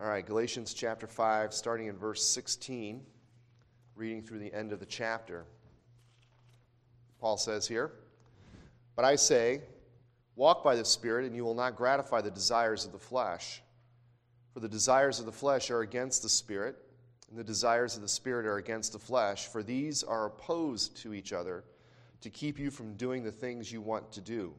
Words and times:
All 0.00 0.06
right, 0.06 0.24
Galatians 0.24 0.74
chapter 0.74 1.08
5, 1.08 1.52
starting 1.52 1.88
in 1.88 1.96
verse 1.96 2.24
16, 2.24 3.04
reading 3.96 4.22
through 4.22 4.38
the 4.38 4.54
end 4.54 4.72
of 4.72 4.78
the 4.78 4.86
chapter. 4.86 5.44
Paul 7.20 7.36
says 7.36 7.66
here, 7.66 7.90
But 8.94 9.04
I 9.04 9.16
say, 9.16 9.60
walk 10.36 10.62
by 10.62 10.76
the 10.76 10.84
Spirit, 10.84 11.24
and 11.24 11.34
you 11.34 11.44
will 11.44 11.56
not 11.56 11.74
gratify 11.74 12.20
the 12.20 12.30
desires 12.30 12.84
of 12.84 12.92
the 12.92 12.98
flesh. 12.98 13.60
For 14.54 14.60
the 14.60 14.68
desires 14.68 15.18
of 15.18 15.26
the 15.26 15.32
flesh 15.32 15.68
are 15.68 15.80
against 15.80 16.22
the 16.22 16.28
Spirit, 16.28 16.76
and 17.28 17.36
the 17.36 17.42
desires 17.42 17.96
of 17.96 18.02
the 18.02 18.08
Spirit 18.08 18.46
are 18.46 18.58
against 18.58 18.92
the 18.92 19.00
flesh, 19.00 19.48
for 19.48 19.64
these 19.64 20.04
are 20.04 20.26
opposed 20.26 20.96
to 20.98 21.12
each 21.12 21.32
other 21.32 21.64
to 22.20 22.30
keep 22.30 22.56
you 22.56 22.70
from 22.70 22.94
doing 22.94 23.24
the 23.24 23.32
things 23.32 23.72
you 23.72 23.80
want 23.80 24.12
to 24.12 24.20
do. 24.20 24.54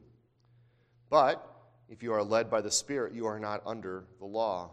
But 1.08 1.50
if 1.88 2.02
you 2.02 2.12
are 2.12 2.22
led 2.22 2.50
by 2.50 2.60
the 2.60 2.70
Spirit, 2.70 3.14
you 3.14 3.24
are 3.24 3.40
not 3.40 3.62
under 3.64 4.04
the 4.18 4.26
law. 4.26 4.72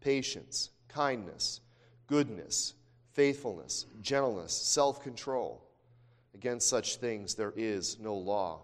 patience, 0.00 0.70
kindness, 0.88 1.60
goodness, 2.06 2.74
faithfulness, 3.12 3.86
gentleness, 4.02 4.52
self 4.52 5.02
control. 5.02 5.64
Against 6.34 6.68
such 6.68 6.96
things 6.96 7.34
there 7.34 7.52
is 7.56 7.98
no 7.98 8.14
law. 8.14 8.60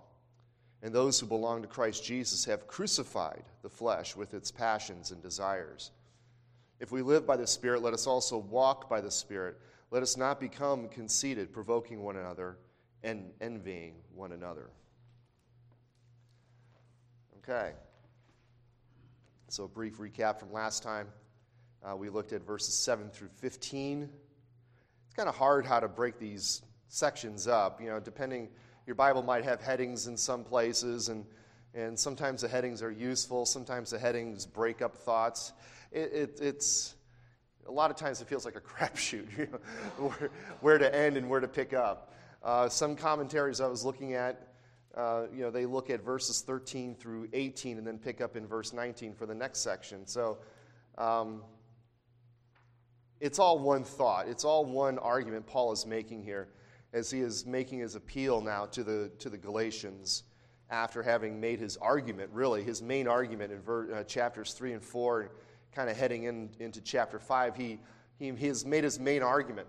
And 0.83 0.95
those 0.95 1.19
who 1.19 1.27
belong 1.27 1.63
to 1.63 1.69
Christ 1.69 2.05
Jesus 2.05 2.45
have 2.45 2.67
crucified 2.67 3.43
the 3.63 3.71
flesh 3.71 4.15
with 4.15 4.35
its 4.35 4.51
passions 4.51 5.11
and 5.11 5.23
desires. 5.23 5.91
If 6.79 6.93
we 6.93 7.03
live 7.03 7.27
by 7.27 7.37
the 7.37 7.47
Spirit, 7.47 7.83
let 7.83 7.95
us 7.95 8.07
also 8.07 8.37
walk 8.37 8.89
by 8.91 9.01
the 9.01 9.11
Spirit. 9.11 9.59
Let 9.91 10.03
us 10.03 10.17
not 10.17 10.39
become 10.39 10.89
conceited, 10.89 11.53
provoking 11.53 12.03
one 12.03 12.17
another 12.17 12.59
and 13.03 13.31
envying 13.41 13.95
one 14.15 14.33
another. 14.33 14.71
Okay. 17.39 17.73
So, 19.49 19.65
a 19.65 19.69
brief 19.69 19.99
recap 19.99 20.39
from 20.39 20.53
last 20.53 20.83
time. 20.83 21.07
Uh, 21.85 21.95
we 21.95 22.09
looked 22.09 22.33
at 22.33 22.47
verses 22.47 22.75
7 22.75 23.11
through 23.11 23.29
15. 23.29 24.09
It's 25.05 25.15
kind 25.15 25.29
of 25.29 25.37
hard 25.37 25.67
how 25.67 25.81
to 25.81 25.89
break 25.89 26.19
these 26.19 26.63
sections 26.89 27.47
up. 27.47 27.79
You 27.79 27.89
know, 27.89 28.01
depending, 28.01 28.49
your 28.87 28.95
Bible 28.95 29.23
might 29.23 29.45
have 29.45 29.61
headings 29.61 30.07
in 30.07 30.17
some 30.17 30.45
places, 30.45 31.11
and, 31.11 31.27
and 31.75 31.99
sometimes 31.99 32.41
the 32.41 32.49
headings 32.49 32.83
are 32.83 32.91
useful, 32.91 33.45
sometimes 33.45 33.91
the 33.91 33.99
headings 33.99 34.47
break 34.47 34.81
up 34.81 34.97
thoughts. 34.97 35.53
It, 35.93 36.13
it, 36.13 36.41
it's 36.41 36.95
a 37.67 37.73
lot 37.73 37.91
of 37.91 37.99
times 37.99 38.23
it 38.23 38.29
feels 38.29 38.47
like 38.47 38.57
a 38.57 38.61
crapshoot, 38.63 39.37
you 39.37 39.47
know, 39.53 40.09
where, 40.09 40.31
where, 40.61 40.79
to 40.79 40.95
end 40.95 41.19
and 41.19 41.29
where 41.29 41.41
to 41.41 41.49
pick 41.49 41.75
up. 41.75 42.15
Uh, 42.43 42.67
some 42.71 42.97
commentaries 42.97 43.61
I 43.61 43.67
was 43.67 43.85
looking 43.85 44.15
at, 44.15 44.49
uh, 44.95 45.25
you 45.35 45.43
know, 45.43 45.51
they 45.51 45.67
look 45.67 45.91
at 45.91 46.03
verses 46.03 46.41
13 46.41 46.95
through 46.95 47.29
18 47.35 47.77
and 47.77 47.87
then 47.87 47.99
pick 47.99 48.23
up 48.23 48.37
in 48.37 48.47
verse 48.47 48.73
19 48.73 49.13
for 49.13 49.27
the 49.27 49.35
next 49.35 49.61
section. 49.61 50.07
So 50.07 50.39
um, 50.97 51.43
it's 53.25 53.39
all 53.39 53.59
one 53.59 53.85
thought. 53.85 54.29
It's 54.29 54.45
all 54.45 54.67
one 54.67 54.99
argument 54.99 55.47
Paul 55.47 55.73
is 55.73 55.87
making 55.87 56.23
here 56.25 56.49
as 56.93 57.11
he 57.11 57.21
is 57.21 57.47
making 57.47 57.79
his 57.79 57.95
appeal 57.95 58.43
now 58.43 58.67
to 58.67 58.85
the, 58.85 59.11
to 59.19 59.31
the 59.31 59.39
Galatians 59.39 60.25
after 60.69 61.03
having 61.03 61.41
made 61.41 61.59
his 61.59 61.79
argument, 61.79 62.29
really, 62.35 62.63
his 62.63 62.83
main 62.83 63.09
argument 63.09 63.51
in 63.51 63.63
ver, 63.63 63.95
uh, 63.95 64.05
chapters 64.05 64.53
3 64.53 64.75
and 64.75 64.83
4, 64.83 65.21
and 65.23 65.31
kind 65.73 65.89
of 65.89 65.97
heading 65.97 66.25
in, 66.25 66.51
into 66.61 66.83
chapter 66.83 67.19
5. 67.19 67.57
He, 67.57 67.81
he, 68.19 68.31
he 68.33 68.47
has 68.47 68.67
made 68.67 68.85
his 68.85 69.01
main 69.01 69.23
argument 69.23 69.69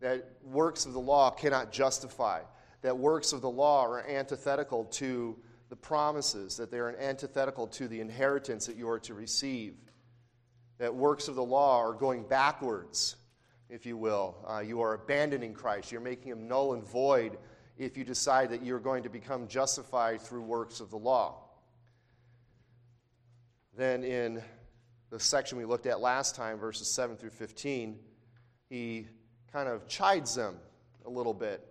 that 0.00 0.28
works 0.42 0.84
of 0.84 0.92
the 0.92 1.00
law 1.00 1.30
cannot 1.30 1.70
justify, 1.70 2.40
that 2.82 2.98
works 2.98 3.32
of 3.32 3.40
the 3.40 3.50
law 3.50 3.84
are 3.84 4.04
antithetical 4.08 4.84
to 4.86 5.38
the 5.68 5.76
promises, 5.76 6.56
that 6.56 6.72
they 6.72 6.78
are 6.78 6.96
antithetical 6.96 7.68
to 7.68 7.86
the 7.86 8.00
inheritance 8.00 8.66
that 8.66 8.74
you 8.74 8.88
are 8.88 8.98
to 8.98 9.14
receive, 9.14 9.76
that 10.80 10.92
works 10.92 11.28
of 11.28 11.36
the 11.36 11.44
law 11.44 11.78
are 11.78 11.92
going 11.92 12.24
backwards 12.24 13.14
if 13.70 13.86
you 13.86 13.96
will. 13.96 14.34
Uh, 14.46 14.58
you 14.58 14.80
are 14.80 14.94
abandoning 14.94 15.54
Christ. 15.54 15.92
You're 15.92 16.00
making 16.00 16.32
him 16.32 16.48
null 16.48 16.74
and 16.74 16.82
void 16.84 17.38
if 17.78 17.96
you 17.96 18.04
decide 18.04 18.50
that 18.50 18.64
you're 18.64 18.80
going 18.80 19.04
to 19.04 19.08
become 19.08 19.46
justified 19.46 20.20
through 20.20 20.42
works 20.42 20.80
of 20.80 20.90
the 20.90 20.96
law. 20.96 21.44
Then, 23.76 24.02
in 24.02 24.42
the 25.10 25.20
section 25.20 25.56
we 25.56 25.64
looked 25.64 25.86
at 25.86 26.00
last 26.00 26.34
time, 26.34 26.58
verses 26.58 26.92
7 26.92 27.16
through 27.16 27.30
15, 27.30 27.98
he 28.68 29.06
kind 29.52 29.68
of 29.68 29.86
chides 29.86 30.34
them 30.34 30.56
a 31.06 31.10
little 31.10 31.34
bit. 31.34 31.66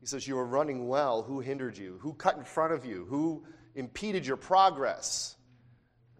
He 0.00 0.06
says, 0.06 0.26
You 0.26 0.36
were 0.36 0.46
running 0.46 0.88
well. 0.88 1.22
Who 1.22 1.40
hindered 1.40 1.78
you? 1.78 1.98
Who 2.02 2.14
cut 2.14 2.36
in 2.36 2.44
front 2.44 2.72
of 2.72 2.84
you? 2.84 3.06
Who 3.08 3.44
impeded 3.74 4.26
your 4.26 4.36
progress 4.36 5.36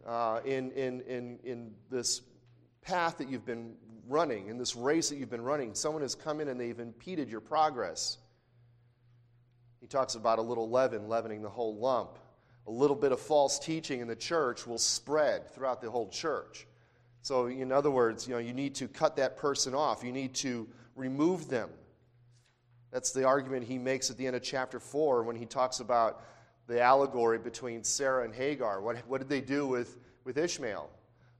uh, 0.09 0.41
in, 0.45 0.71
in, 0.73 1.03
in, 1.03 1.39
in 1.45 1.71
this 1.91 2.23
path 2.81 3.19
that 3.19 3.29
you've 3.29 3.45
been 3.45 3.75
running, 4.09 4.49
in 4.49 4.57
this 4.57 4.75
race 4.75 5.11
that 5.11 5.17
you've 5.17 5.31
been 5.31 5.43
running, 5.43 5.75
someone 5.75 6.01
has 6.01 6.15
come 6.15 6.41
in 6.41 6.49
and 6.49 6.59
they've 6.59 6.81
impeded 6.81 7.29
your 7.29 7.43
progress. 7.43 8.17
He 9.81 9.87
talks 9.87 10.15
about 10.15 10.39
a 10.39 10.43
little 10.43 10.71
leaven 10.71 11.09
leavening 11.09 11.43
the 11.43 11.51
whole 11.51 11.77
lump. 11.77 12.19
A 12.67 12.71
little 12.71 12.97
bit 12.97 13.13
of 13.13 13.21
false 13.21 13.59
teaching 13.59 14.01
in 14.01 14.09
the 14.09 14.17
church 14.17 14.67
will 14.67 14.79
spread 14.79 15.51
throughout 15.55 15.83
the 15.83 15.91
whole 15.91 16.09
church. 16.09 16.67
So, 17.21 17.47
in 17.47 17.71
other 17.71 17.91
words, 17.91 18.27
you 18.27 18.33
know, 18.33 18.39
you 18.39 18.55
need 18.55 18.75
to 18.77 18.89
cut 18.89 19.17
that 19.17 19.37
person 19.37 19.75
off. 19.75 20.03
You 20.03 20.13
need 20.13 20.35
to 20.37 20.67
remove 20.97 21.49
them. 21.49 21.69
That's 22.91 23.13
the 23.13 23.25
argument 23.25 23.65
he 23.65 23.77
makes 23.77 24.11
at 24.11 24.17
the 24.17 24.27
end 24.27 24.37
of 24.37 24.43
chapter 24.43 24.81
4 24.81 25.23
when 25.25 25.37
he 25.37 25.45
talks 25.45 25.81
about 25.81 26.23
the 26.69 26.81
allegory 26.81 27.39
between 27.39 27.83
Sarah 27.83 28.25
and 28.25 28.35
Hagar. 28.35 28.81
What, 28.81 28.99
what 29.09 29.19
did 29.19 29.29
they 29.29 29.41
do 29.41 29.67
with, 29.67 29.97
with 30.25 30.37
Ishmael? 30.39 30.91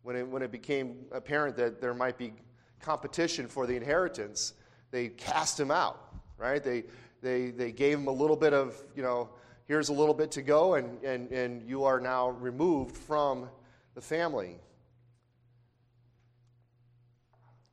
When 0.03 0.17
it, 0.17 0.27
when 0.27 0.43
it 0.43 0.51
became 0.51 1.05
apparent 1.13 1.57
that 1.59 1.81
there 1.81 1.95
might 1.95 2.17
be 2.17 2.33
competition 2.81 3.47
for 3.47 3.67
the 3.67 3.77
inheritance, 3.77 4.55
they 4.91 5.09
cast 5.09 5.61
him 5.61 5.71
out, 5.71 6.15
right? 6.39 6.65
They, 6.65 6.85
they, 7.21 7.51
they 7.51 7.73
gave 7.73 7.99
him 7.99 8.07
a 8.07 8.13
little 8.13 8.37
bit 8.37 8.55
of, 8.55 8.75
you 8.97 9.03
know, 9.03 9.29
here's 9.67 9.91
a 9.91 9.93
little 9.93 10.15
bit 10.15 10.31
to 10.33 10.43
go, 10.43 10.75
and, 10.75 11.03
and, 11.05 11.31
and 11.31 11.69
you 11.69 11.85
are 11.85 12.01
now 12.01 12.31
removed 12.31 12.97
from 12.97 13.51
the 13.95 14.01
family. 14.01 14.57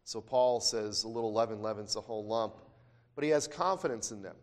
So 0.03 0.19
Paul 0.19 0.59
says 0.59 1.03
a 1.03 1.07
little 1.07 1.31
leaven 1.31 1.61
leavens 1.61 1.93
the 1.93 2.01
whole 2.01 2.25
lump. 2.25 2.57
But 3.16 3.23
he 3.23 3.29
has 3.29 3.47
confidence 3.47 4.11
in 4.11 4.22
them. 4.22 4.35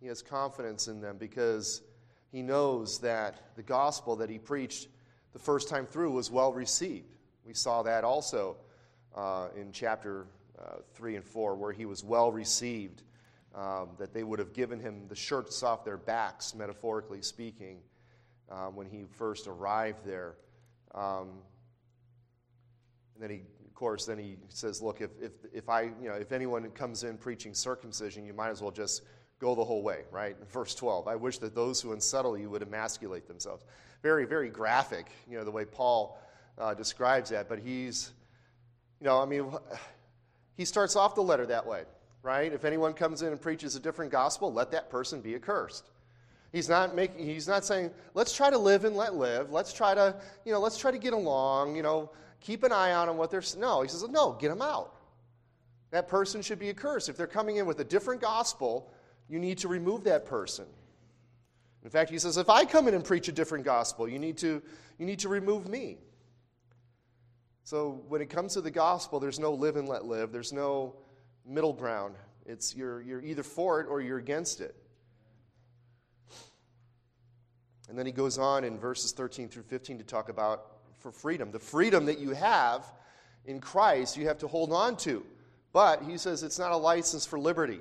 He 0.00 0.06
has 0.06 0.22
confidence 0.22 0.86
in 0.86 1.00
them 1.00 1.16
because 1.18 1.82
he 2.32 2.42
knows 2.42 2.98
that 3.00 3.54
the 3.56 3.62
gospel 3.62 4.16
that 4.16 4.30
he 4.30 4.38
preached 4.38 4.88
the 5.34 5.38
first 5.38 5.68
time 5.68 5.86
through 5.86 6.12
was 6.12 6.30
well 6.30 6.52
received. 6.52 7.14
We 7.46 7.52
saw 7.52 7.82
that 7.82 8.04
also 8.04 8.56
uh, 9.14 9.48
in 9.54 9.70
chapter 9.70 10.26
uh, 10.58 10.76
3 10.94 11.16
and 11.16 11.24
4, 11.24 11.54
where 11.54 11.72
he 11.72 11.84
was 11.84 12.02
well 12.02 12.32
received, 12.32 13.02
um, 13.54 13.90
that 13.98 14.14
they 14.14 14.24
would 14.24 14.38
have 14.38 14.54
given 14.54 14.80
him 14.80 15.02
the 15.08 15.14
shirts 15.14 15.62
off 15.62 15.84
their 15.84 15.98
backs, 15.98 16.54
metaphorically 16.54 17.20
speaking, 17.20 17.78
um, 18.50 18.74
when 18.74 18.86
he 18.86 19.04
first 19.10 19.46
arrived 19.46 20.04
there. 20.06 20.36
Um, 20.94 21.40
and 23.14 23.22
then 23.22 23.30
he, 23.30 23.42
of 23.66 23.74
course, 23.74 24.06
then 24.06 24.18
he 24.18 24.36
says, 24.48 24.80
look, 24.80 25.02
if, 25.02 25.10
if, 25.20 25.32
if 25.52 25.68
I, 25.68 25.82
you 25.82 26.08
know, 26.08 26.14
if 26.14 26.32
anyone 26.32 26.70
comes 26.70 27.04
in 27.04 27.18
preaching 27.18 27.52
circumcision, 27.52 28.24
you 28.24 28.32
might 28.32 28.50
as 28.50 28.62
well 28.62 28.70
just 28.70 29.02
go 29.42 29.56
the 29.56 29.64
whole 29.64 29.82
way, 29.82 30.02
right? 30.12 30.36
Verse 30.52 30.72
12, 30.74 31.08
I 31.08 31.16
wish 31.16 31.38
that 31.38 31.52
those 31.54 31.80
who 31.80 31.92
unsettle 31.92 32.38
you 32.38 32.48
would 32.48 32.62
emasculate 32.62 33.26
themselves. 33.26 33.64
Very, 34.00 34.24
very 34.24 34.48
graphic, 34.48 35.06
you 35.28 35.36
know, 35.36 35.42
the 35.44 35.50
way 35.50 35.64
Paul 35.64 36.16
uh, 36.58 36.74
describes 36.74 37.30
that, 37.30 37.48
but 37.48 37.58
he's, 37.58 38.12
you 39.00 39.06
know, 39.06 39.20
I 39.20 39.26
mean, 39.26 39.52
he 40.56 40.64
starts 40.64 40.94
off 40.94 41.16
the 41.16 41.22
letter 41.22 41.44
that 41.46 41.66
way, 41.66 41.82
right? 42.22 42.52
If 42.52 42.64
anyone 42.64 42.94
comes 42.94 43.22
in 43.22 43.32
and 43.32 43.40
preaches 43.40 43.74
a 43.74 43.80
different 43.80 44.12
gospel, 44.12 44.52
let 44.52 44.70
that 44.70 44.88
person 44.88 45.20
be 45.20 45.34
accursed. 45.34 45.90
He's 46.52 46.68
not 46.68 46.94
making 46.94 47.26
he's 47.26 47.48
not 47.48 47.64
saying, 47.64 47.90
let's 48.14 48.32
try 48.32 48.48
to 48.48 48.58
live 48.58 48.84
and 48.84 48.94
let 48.94 49.14
live. 49.14 49.50
Let's 49.50 49.72
try 49.72 49.94
to, 49.94 50.14
you 50.44 50.52
know, 50.52 50.60
let's 50.60 50.76
try 50.76 50.92
to 50.92 50.98
get 50.98 51.14
along, 51.14 51.74
you 51.74 51.82
know, 51.82 52.10
keep 52.40 52.62
an 52.62 52.70
eye 52.70 52.92
on 52.92 53.08
them, 53.08 53.16
what 53.16 53.30
they're 53.30 53.42
no, 53.58 53.82
he 53.82 53.88
says, 53.88 54.06
no, 54.08 54.36
get 54.38 54.50
them 54.50 54.62
out. 54.62 54.94
That 55.90 56.06
person 56.06 56.42
should 56.42 56.60
be 56.60 56.68
accursed. 56.68 57.08
If 57.08 57.16
they're 57.16 57.26
coming 57.26 57.56
in 57.56 57.66
with 57.66 57.80
a 57.80 57.84
different 57.84 58.20
gospel, 58.20 58.92
you 59.28 59.38
need 59.38 59.58
to 59.58 59.68
remove 59.68 60.04
that 60.04 60.26
person. 60.26 60.66
In 61.84 61.90
fact, 61.90 62.10
he 62.10 62.18
says, 62.18 62.36
if 62.36 62.48
I 62.48 62.64
come 62.64 62.86
in 62.86 62.94
and 62.94 63.04
preach 63.04 63.28
a 63.28 63.32
different 63.32 63.64
gospel, 63.64 64.08
you 64.08 64.18
need 64.18 64.38
to, 64.38 64.62
you 64.98 65.06
need 65.06 65.18
to 65.20 65.28
remove 65.28 65.68
me. 65.68 65.98
So 67.64 68.02
when 68.08 68.20
it 68.20 68.30
comes 68.30 68.54
to 68.54 68.60
the 68.60 68.70
gospel, 68.70 69.20
there's 69.20 69.38
no 69.38 69.52
live 69.52 69.76
and 69.76 69.88
let 69.88 70.04
live. 70.04 70.32
There's 70.32 70.52
no 70.52 70.94
middle 71.44 71.72
ground. 71.72 72.14
It's 72.46 72.74
you're, 72.74 73.00
you're 73.02 73.22
either 73.22 73.42
for 73.42 73.80
it 73.80 73.86
or 73.88 74.00
you're 74.00 74.18
against 74.18 74.60
it. 74.60 74.76
And 77.88 77.98
then 77.98 78.06
he 78.06 78.12
goes 78.12 78.38
on 78.38 78.64
in 78.64 78.78
verses 78.78 79.12
13 79.12 79.48
through 79.48 79.64
15 79.64 79.98
to 79.98 80.04
talk 80.04 80.28
about 80.28 80.66
for 80.98 81.12
freedom. 81.12 81.50
The 81.50 81.58
freedom 81.58 82.06
that 82.06 82.18
you 82.18 82.30
have 82.30 82.84
in 83.44 83.60
Christ, 83.60 84.16
you 84.16 84.26
have 84.28 84.38
to 84.38 84.48
hold 84.48 84.72
on 84.72 84.96
to. 84.98 85.24
But 85.72 86.02
he 86.02 86.16
says 86.16 86.42
it's 86.42 86.58
not 86.58 86.72
a 86.72 86.76
license 86.76 87.26
for 87.26 87.38
liberty. 87.38 87.80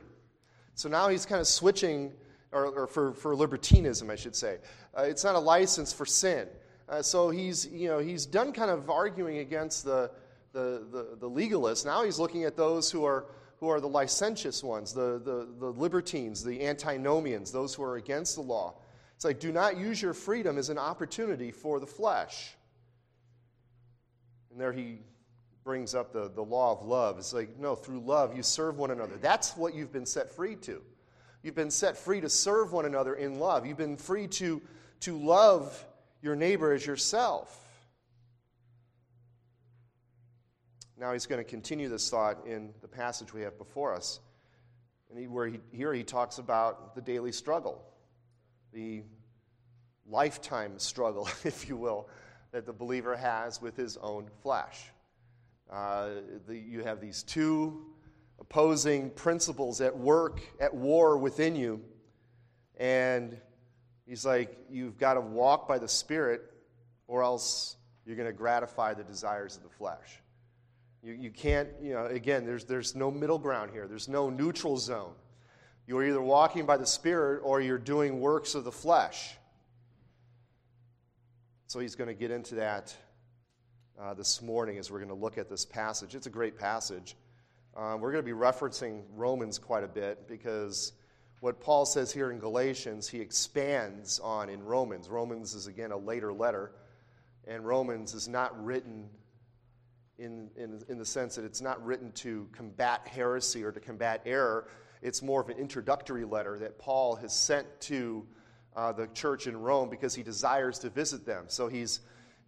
So 0.75 0.89
now 0.89 1.09
he's 1.09 1.25
kind 1.25 1.41
of 1.41 1.47
switching, 1.47 2.11
or, 2.51 2.65
or 2.67 2.87
for, 2.87 3.13
for 3.13 3.35
libertinism, 3.35 4.09
I 4.09 4.15
should 4.15 4.35
say. 4.35 4.57
Uh, 4.97 5.03
it's 5.03 5.23
not 5.23 5.35
a 5.35 5.39
license 5.39 5.93
for 5.93 6.05
sin. 6.05 6.47
Uh, 6.89 7.01
so 7.01 7.29
he's, 7.29 7.67
you 7.67 7.87
know, 7.87 7.99
he's 7.99 8.25
done 8.25 8.51
kind 8.51 8.71
of 8.71 8.89
arguing 8.89 9.37
against 9.37 9.85
the, 9.85 10.11
the, 10.51 10.85
the, 10.91 11.17
the 11.19 11.29
legalists. 11.29 11.85
Now 11.85 12.03
he's 12.03 12.19
looking 12.19 12.43
at 12.43 12.57
those 12.57 12.91
who 12.91 13.05
are, 13.05 13.27
who 13.59 13.69
are 13.69 13.79
the 13.79 13.87
licentious 13.87 14.63
ones, 14.63 14.93
the, 14.93 15.21
the, 15.23 15.47
the 15.59 15.71
libertines, 15.79 16.43
the 16.43 16.65
antinomians, 16.65 17.51
those 17.51 17.73
who 17.73 17.83
are 17.83 17.95
against 17.95 18.35
the 18.35 18.41
law. 18.41 18.75
It's 19.15 19.23
like, 19.23 19.39
do 19.39 19.51
not 19.51 19.77
use 19.77 20.01
your 20.01 20.13
freedom 20.13 20.57
as 20.57 20.69
an 20.69 20.77
opportunity 20.77 21.51
for 21.51 21.79
the 21.79 21.85
flesh. 21.85 22.55
And 24.49 24.59
there 24.59 24.73
he 24.73 24.99
brings 25.63 25.93
up 25.93 26.11
the, 26.11 26.29
the 26.29 26.41
law 26.41 26.71
of 26.71 26.85
love. 26.85 27.17
It's 27.17 27.33
like, 27.33 27.57
no, 27.59 27.75
through 27.75 28.01
love, 28.01 28.35
you 28.35 28.43
serve 28.43 28.77
one 28.77 28.91
another. 28.91 29.17
That's 29.17 29.55
what 29.55 29.75
you've 29.75 29.91
been 29.91 30.05
set 30.05 30.31
free 30.31 30.55
to. 30.57 30.81
You've 31.43 31.55
been 31.55 31.71
set 31.71 31.97
free 31.97 32.21
to 32.21 32.29
serve 32.29 32.71
one 32.71 32.85
another 32.85 33.15
in 33.15 33.39
love. 33.39 33.65
You've 33.65 33.77
been 33.77 33.97
free 33.97 34.27
to, 34.27 34.61
to 35.01 35.17
love 35.17 35.85
your 36.21 36.35
neighbor 36.35 36.73
as 36.73 36.85
yourself. 36.85 37.57
Now 40.97 41.13
he's 41.13 41.25
going 41.25 41.43
to 41.43 41.49
continue 41.49 41.89
this 41.89 42.09
thought 42.09 42.45
in 42.45 42.73
the 42.81 42.87
passage 42.87 43.33
we 43.33 43.41
have 43.41 43.57
before 43.57 43.93
us. 43.95 44.19
And 45.09 45.19
he, 45.19 45.27
where 45.27 45.47
he, 45.47 45.59
here 45.71 45.93
he 45.93 46.03
talks 46.03 46.37
about 46.37 46.95
the 46.95 47.01
daily 47.01 47.31
struggle 47.31 47.83
the 48.73 49.03
lifetime 50.09 50.79
struggle, 50.79 51.27
if 51.43 51.67
you 51.67 51.77
will, 51.77 52.07
that 52.51 52.65
the 52.65 52.73
believer 52.73 53.15
has 53.15 53.61
with 53.61 53.75
his 53.75 53.97
own 53.97 54.27
flesh. 54.41 54.91
Uh, 55.71 56.09
the, 56.47 56.57
you 56.57 56.83
have 56.83 56.99
these 56.99 57.23
two 57.23 57.85
opposing 58.39 59.09
principles 59.11 59.79
at 59.79 59.97
work, 59.97 60.41
at 60.59 60.73
war 60.73 61.17
within 61.17 61.55
you. 61.55 61.81
And 62.77 63.37
he's 64.05 64.25
like, 64.25 64.57
you've 64.69 64.97
got 64.97 65.13
to 65.13 65.21
walk 65.21 65.67
by 65.67 65.77
the 65.77 65.87
Spirit, 65.87 66.41
or 67.07 67.23
else 67.23 67.77
you're 68.05 68.17
going 68.17 68.27
to 68.27 68.33
gratify 68.33 68.93
the 68.93 69.03
desires 69.03 69.55
of 69.55 69.63
the 69.63 69.69
flesh. 69.69 70.19
You, 71.03 71.13
you 71.13 71.31
can't, 71.31 71.69
you 71.81 71.93
know, 71.93 72.05
again, 72.07 72.45
there's, 72.45 72.65
there's 72.65 72.95
no 72.95 73.09
middle 73.09 73.39
ground 73.39 73.71
here, 73.71 73.87
there's 73.87 74.09
no 74.09 74.29
neutral 74.29 74.77
zone. 74.77 75.13
You're 75.87 76.05
either 76.05 76.21
walking 76.21 76.65
by 76.65 76.77
the 76.77 76.85
Spirit 76.85 77.41
or 77.43 77.61
you're 77.61 77.77
doing 77.77 78.19
works 78.19 78.55
of 78.55 78.63
the 78.63 78.71
flesh. 78.71 79.35
So 81.67 81.79
he's 81.79 81.95
going 81.95 82.07
to 82.09 82.13
get 82.13 82.31
into 82.31 82.55
that 82.55 82.95
uh, 84.01 84.13
this 84.13 84.41
morning 84.41 84.77
as 84.77 84.89
we're 84.89 84.97
going 84.97 85.09
to 85.09 85.15
look 85.15 85.37
at 85.37 85.49
this 85.49 85.65
passage. 85.65 86.15
It's 86.15 86.25
a 86.25 86.31
great 86.31 86.57
passage. 86.57 87.15
Uh, 87.75 87.97
we're 87.99 88.11
going 88.11 88.23
to 88.23 88.29
be 88.29 88.37
referencing 88.37 89.03
Romans 89.15 89.59
quite 89.59 89.83
a 89.83 89.87
bit 89.87 90.27
because 90.27 90.93
what 91.39 91.59
Paul 91.59 91.85
says 91.85 92.11
here 92.11 92.31
in 92.31 92.39
Galatians, 92.39 93.07
he 93.07 93.19
expands 93.19 94.19
on 94.19 94.49
in 94.49 94.63
Romans. 94.63 95.07
Romans 95.07 95.53
is, 95.53 95.67
again, 95.67 95.91
a 95.91 95.97
later 95.97 96.33
letter, 96.33 96.71
and 97.47 97.65
Romans 97.65 98.13
is 98.13 98.27
not 98.27 98.63
written 98.63 99.09
in, 100.17 100.49
in, 100.55 100.81
in 100.89 100.97
the 100.97 101.05
sense 101.05 101.35
that 101.35 101.45
it's 101.45 101.61
not 101.61 101.83
written 101.85 102.11
to 102.13 102.47
combat 102.51 103.07
heresy 103.07 103.63
or 103.63 103.71
to 103.71 103.79
combat 103.79 104.21
error. 104.25 104.67
It's 105.01 105.21
more 105.21 105.41
of 105.41 105.49
an 105.49 105.57
introductory 105.57 106.25
letter 106.25 106.59
that 106.59 106.77
Paul 106.77 107.15
has 107.17 107.33
sent 107.33 107.67
to 107.81 108.25
uh, 108.75 108.91
the 108.91 109.07
church 109.07 109.47
in 109.47 109.57
Rome 109.57 109.89
because 109.89 110.13
he 110.13 110.23
desires 110.23 110.79
to 110.79 110.89
visit 110.89 111.25
them. 111.25 111.45
So 111.47 111.67
he's, 111.67 112.01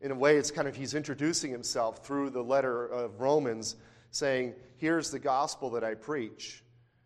in 0.04 0.12
a 0.12 0.16
way, 0.16 0.36
it's 0.36 0.52
kind 0.52 0.68
of 0.68 0.76
he's 0.76 0.94
introducing 0.94 1.50
himself 1.50 2.06
through 2.06 2.30
the 2.30 2.44
letter 2.44 2.86
of 2.86 3.22
Romans, 3.22 3.78
saying, 4.12 4.54
Here's 4.76 5.10
the 5.10 5.18
gospel 5.18 5.70
that 5.72 5.84
I 5.86 5.96
preach, 5.96 6.62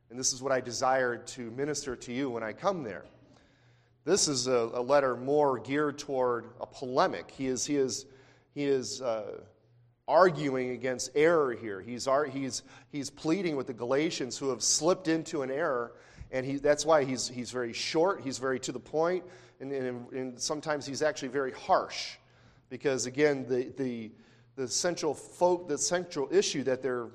and 0.09 0.19
this 0.19 0.33
is 0.33 0.41
what 0.41 0.51
I 0.51 0.59
desire 0.59 1.15
to 1.15 1.51
minister 1.51 1.95
to 1.95 2.11
you 2.11 2.31
when 2.31 2.41
I 2.41 2.53
come 2.53 2.83
there. 2.83 3.05
This 4.03 4.27
is 4.27 4.47
a, 4.47 4.71
a 4.73 4.81
letter 4.81 5.15
more 5.15 5.59
geared 5.59 5.99
toward 5.99 6.47
a 6.59 6.65
polemic. 6.65 7.29
He 7.29 7.45
is, 7.45 7.67
he 7.67 7.75
is, 7.75 8.07
he 8.55 8.63
is 8.63 9.00
uh, 9.00 9.41
arguing 10.07 10.71
against 10.71 11.11
error 11.13 11.53
here. 11.53 11.81
He's, 11.81 12.07
he's, 12.33 12.63
he's 12.91 13.11
pleading 13.11 13.55
with 13.55 13.67
the 13.67 13.73
Galatians 13.73 14.39
who 14.39 14.50
have 14.50 14.63
slipped 14.63 15.07
into 15.07 15.43
an 15.43 15.51
error, 15.51 15.93
and 16.31 16.43
he, 16.43 16.55
that's 16.55 16.83
why 16.83 17.03
he's, 17.03 17.27
he's 17.27 17.51
very 17.51 17.73
short, 17.73 18.21
he's 18.23 18.39
very 18.39 18.59
to 18.61 18.71
the 18.71 18.79
point, 18.79 19.23
and, 19.59 19.71
and, 19.71 20.11
and 20.13 20.39
sometimes 20.39 20.88
he's 20.88 21.03
actually 21.03 21.27
very 21.27 21.51
harsh. 21.51 22.16
Because 22.69 23.05
again, 23.05 23.45
the, 23.47 23.73
the, 23.77 24.11
the, 24.55 24.67
central, 24.67 25.13
folk, 25.13 25.67
the 25.67 25.77
central 25.77 26.27
issue 26.31 26.63
that 26.63 26.81
they're 26.81 27.07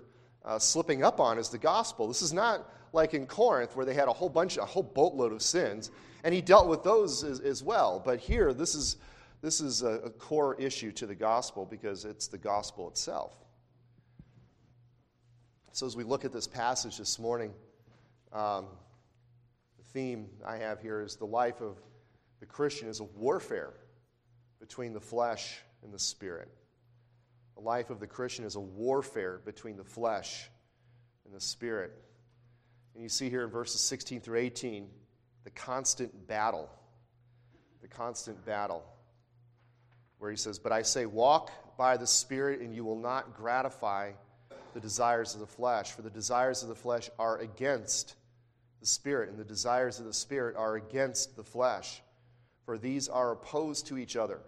uh, 0.44 0.58
slipping 0.58 1.04
up 1.04 1.20
on 1.20 1.38
is 1.38 1.48
the 1.48 1.58
gospel. 1.58 2.08
This 2.08 2.22
is 2.22 2.32
not 2.32 2.68
like 2.92 3.14
in 3.14 3.26
Corinth 3.26 3.76
where 3.76 3.86
they 3.86 3.94
had 3.94 4.08
a 4.08 4.12
whole 4.12 4.28
bunch, 4.28 4.56
a 4.56 4.64
whole 4.64 4.82
boatload 4.82 5.32
of 5.32 5.42
sins, 5.42 5.90
and 6.24 6.34
he 6.34 6.40
dealt 6.40 6.68
with 6.68 6.82
those 6.82 7.24
as, 7.24 7.40
as 7.40 7.62
well. 7.62 8.00
But 8.04 8.18
here, 8.18 8.52
this 8.52 8.74
is 8.74 8.96
this 9.42 9.60
is 9.60 9.82
a, 9.82 9.94
a 10.04 10.10
core 10.10 10.54
issue 10.60 10.92
to 10.92 11.06
the 11.06 11.16
gospel 11.16 11.66
because 11.66 12.04
it's 12.04 12.28
the 12.28 12.38
gospel 12.38 12.88
itself. 12.88 13.34
So, 15.72 15.84
as 15.84 15.96
we 15.96 16.04
look 16.04 16.24
at 16.24 16.32
this 16.32 16.46
passage 16.46 16.98
this 16.98 17.18
morning, 17.18 17.52
um, 18.32 18.66
the 19.78 19.84
theme 19.92 20.28
I 20.46 20.58
have 20.58 20.80
here 20.80 21.00
is 21.00 21.16
the 21.16 21.26
life 21.26 21.60
of 21.60 21.76
the 22.38 22.46
Christian 22.46 22.88
is 22.88 23.00
a 23.00 23.04
warfare 23.04 23.72
between 24.62 24.92
the 24.92 25.00
flesh 25.00 25.58
and 25.82 25.92
the 25.92 25.98
spirit. 25.98 26.48
The 27.56 27.62
life 27.62 27.90
of 27.90 27.98
the 27.98 28.06
Christian 28.06 28.44
is 28.44 28.54
a 28.54 28.60
warfare 28.60 29.40
between 29.44 29.76
the 29.76 29.82
flesh 29.82 30.48
and 31.24 31.34
the 31.34 31.40
spirit. 31.40 31.92
And 32.94 33.02
you 33.02 33.08
see 33.08 33.28
here 33.28 33.42
in 33.42 33.50
verses 33.50 33.80
16 33.80 34.20
through 34.20 34.38
18 34.38 34.88
the 35.42 35.50
constant 35.50 36.28
battle. 36.28 36.70
The 37.80 37.88
constant 37.88 38.46
battle 38.46 38.84
where 40.18 40.30
he 40.30 40.36
says, 40.36 40.60
But 40.60 40.70
I 40.70 40.82
say, 40.82 41.06
walk 41.06 41.50
by 41.76 41.96
the 41.96 42.06
Spirit, 42.06 42.60
and 42.60 42.72
you 42.72 42.84
will 42.84 43.00
not 43.00 43.34
gratify 43.34 44.12
the 44.74 44.78
desires 44.78 45.34
of 45.34 45.40
the 45.40 45.46
flesh. 45.48 45.90
For 45.90 46.02
the 46.02 46.10
desires 46.10 46.62
of 46.62 46.68
the 46.68 46.76
flesh 46.76 47.10
are 47.18 47.38
against 47.38 48.14
the 48.78 48.86
Spirit, 48.86 49.30
and 49.30 49.36
the 49.36 49.44
desires 49.44 49.98
of 49.98 50.06
the 50.06 50.12
Spirit 50.12 50.54
are 50.54 50.76
against 50.76 51.34
the 51.34 51.42
flesh. 51.42 52.00
For 52.64 52.78
these 52.78 53.08
are 53.08 53.32
opposed 53.32 53.88
to 53.88 53.98
each 53.98 54.14
other 54.14 54.38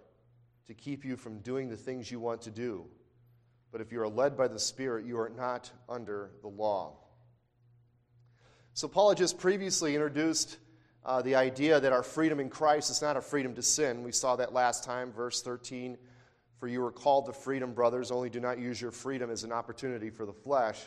to 0.67 0.75
keep 0.75 1.05
you 1.05 1.17
from 1.17 1.39
doing 1.41 1.69
the 1.69 1.77
things 1.77 2.11
you 2.11 2.21
want 2.21 2.43
to 2.43 2.51
do. 2.51 2.87
But 3.73 3.81
if 3.81 3.93
you 3.93 4.01
are 4.01 4.09
led 4.09 4.37
by 4.37 4.49
the 4.49 4.59
Spirit, 4.59 5.05
you 5.05 5.19
are 5.19 5.29
not 5.29 5.71
under 5.89 6.31
the 6.43 6.49
law. 6.49 6.97
So, 8.73 8.89
Paul 8.89 9.11
had 9.11 9.19
just 9.19 9.39
previously 9.39 9.95
introduced 9.95 10.59
uh, 11.05 11.23
the 11.23 11.35
idea 11.35 11.79
that 11.81 11.93
our 11.93 12.03
freedom 12.03 12.41
in 12.41 12.49
Christ 12.49 12.91
is 12.91 13.03
not 13.03 13.17
a 13.17 13.21
freedom 13.21 13.55
to 13.55 13.63
sin. 13.63 14.03
We 14.03 14.13
saw 14.13 14.37
that 14.37 14.53
last 14.53 14.85
time, 14.85 15.13
verse 15.13 15.43
13. 15.43 15.99
For 16.59 16.69
you 16.69 16.85
are 16.85 16.93
called 16.93 17.27
to 17.27 17.33
freedom, 17.33 17.75
brothers, 17.75 18.11
only 18.11 18.31
do 18.31 18.41
not 18.41 18.59
use 18.59 18.81
your 18.81 18.91
freedom 18.91 19.31
as 19.31 19.45
an 19.45 19.53
opportunity 19.53 20.09
for 20.09 20.25
the 20.25 20.33
flesh. 20.33 20.81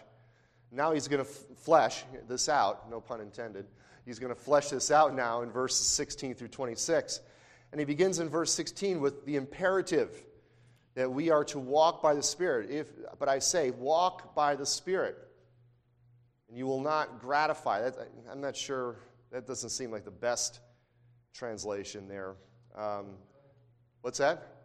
Now 0.71 0.91
he's 0.91 1.07
going 1.07 1.23
to 1.23 1.29
f- 1.29 1.57
flesh 1.57 2.03
this 2.27 2.49
out, 2.49 2.89
no 2.89 2.99
pun 2.99 3.21
intended. 3.21 3.67
He's 4.05 4.19
going 4.19 4.33
to 4.33 4.39
flesh 4.39 4.69
this 4.69 4.91
out 4.91 5.13
now 5.13 5.41
in 5.41 5.51
verses 5.51 5.85
16 5.85 6.35
through 6.35 6.47
26. 6.47 7.19
And 7.71 7.79
he 7.79 7.85
begins 7.85 8.19
in 8.19 8.29
verse 8.29 8.53
16 8.53 9.01
with 9.01 9.25
the 9.25 9.35
imperative 9.35 10.23
that 10.95 11.11
we 11.11 11.29
are 11.29 11.43
to 11.45 11.59
walk 11.59 12.01
by 12.01 12.15
the 12.15 12.23
Spirit. 12.23 12.71
If, 12.71 12.87
but 13.19 13.29
I 13.29 13.39
say, 13.39 13.71
walk 13.71 14.33
by 14.33 14.55
the 14.55 14.65
Spirit, 14.65 15.15
and 16.49 16.57
you 16.57 16.65
will 16.65 16.81
not 16.81 17.19
gratify. 17.19 17.81
That, 17.81 18.09
I'm 18.31 18.41
not 18.41 18.55
sure 18.55 18.95
that 19.31 19.45
doesn't 19.45 19.69
seem 19.69 19.91
like 19.91 20.05
the 20.05 20.11
best 20.11 20.59
translation 21.33 22.07
there. 22.07 22.35
Um, 22.75 23.07
what's 24.01 24.17
that? 24.17 24.55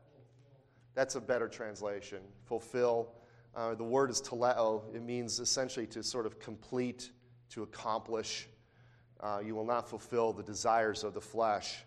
That's 0.94 1.16
a 1.16 1.20
better 1.20 1.48
translation. 1.48 2.20
Fulfill. 2.44 3.12
Uh, 3.54 3.74
the 3.74 3.84
word 3.84 4.10
is 4.10 4.22
teleo. 4.22 4.82
It 4.94 5.02
means 5.02 5.38
essentially 5.38 5.86
to 5.88 6.02
sort 6.02 6.24
of 6.24 6.38
complete, 6.38 7.10
to 7.50 7.62
accomplish. 7.62 8.48
Uh, 9.20 9.40
you 9.44 9.54
will 9.54 9.66
not 9.66 9.88
fulfill 9.88 10.32
the 10.32 10.42
desires 10.42 11.04
of 11.04 11.12
the 11.12 11.20
flesh. 11.20 11.84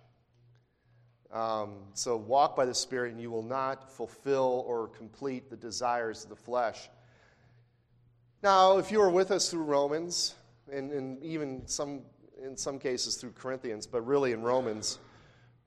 Um, 1.31 1.75
so 1.93 2.15
walk 2.15 2.55
by 2.55 2.65
the 2.65 2.73
Spirit, 2.73 3.11
and 3.11 3.21
you 3.21 3.31
will 3.31 3.43
not 3.43 3.91
fulfill 3.91 4.63
or 4.67 4.87
complete 4.87 5.49
the 5.49 5.57
desires 5.57 6.23
of 6.23 6.29
the 6.29 6.35
flesh. 6.35 6.89
Now, 8.43 8.77
if 8.77 8.91
you 8.91 8.99
were 8.99 9.09
with 9.09 9.31
us 9.31 9.49
through 9.49 9.63
Romans, 9.63 10.35
and, 10.71 10.91
and 10.91 11.21
even 11.23 11.67
some 11.67 12.01
in 12.43 12.55
some 12.57 12.79
cases 12.79 13.15
through 13.15 13.31
Corinthians, 13.31 13.87
but 13.87 14.01
really 14.01 14.31
in 14.31 14.41
Romans, 14.41 14.99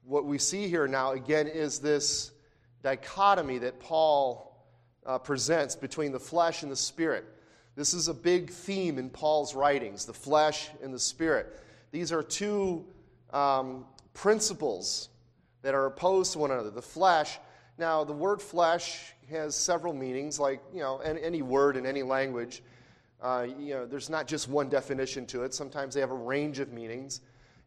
what 0.04 0.24
we 0.24 0.38
see 0.38 0.68
here 0.68 0.86
now, 0.86 1.12
again, 1.12 1.46
is 1.46 1.78
this 1.78 2.32
dichotomy 2.82 3.58
that 3.58 3.80
Paul 3.80 4.66
uh, 5.04 5.18
presents 5.18 5.74
between 5.74 6.12
the 6.12 6.20
flesh 6.20 6.62
and 6.62 6.70
the 6.70 6.76
spirit. 6.76 7.24
This 7.74 7.94
is 7.94 8.08
a 8.08 8.14
big 8.14 8.50
theme 8.50 8.98
in 8.98 9.10
Paul's 9.10 9.54
writings 9.54 10.04
the 10.04 10.12
flesh 10.12 10.70
and 10.82 10.92
the 10.92 10.98
spirit. 10.98 11.60
These 11.90 12.12
are 12.12 12.22
two 12.22 12.84
um, 13.32 13.84
principles 14.14 15.08
that 15.62 15.74
are 15.74 15.86
opposed 15.86 16.32
to 16.32 16.38
one 16.38 16.50
another. 16.50 16.70
The 16.70 16.82
flesh, 16.82 17.38
now, 17.78 18.02
the 18.02 18.12
word 18.12 18.42
flesh 18.42 19.12
has 19.30 19.54
several 19.54 19.94
meanings, 19.94 20.40
like, 20.40 20.60
you 20.72 20.80
know, 20.80 20.98
any 20.98 21.42
word 21.42 21.76
in 21.76 21.86
any 21.86 22.02
language. 22.02 22.62
Uh, 23.22 23.46
you 23.58 23.74
know, 23.74 23.86
there's 23.86 24.10
not 24.10 24.26
just 24.26 24.48
one 24.48 24.68
definition 24.68 25.26
to 25.26 25.44
it. 25.44 25.54
Sometimes 25.54 25.94
they 25.94 26.00
have 26.00 26.10
a 26.10 26.14
range 26.14 26.58
of 26.58 26.72
meanings. 26.72 27.20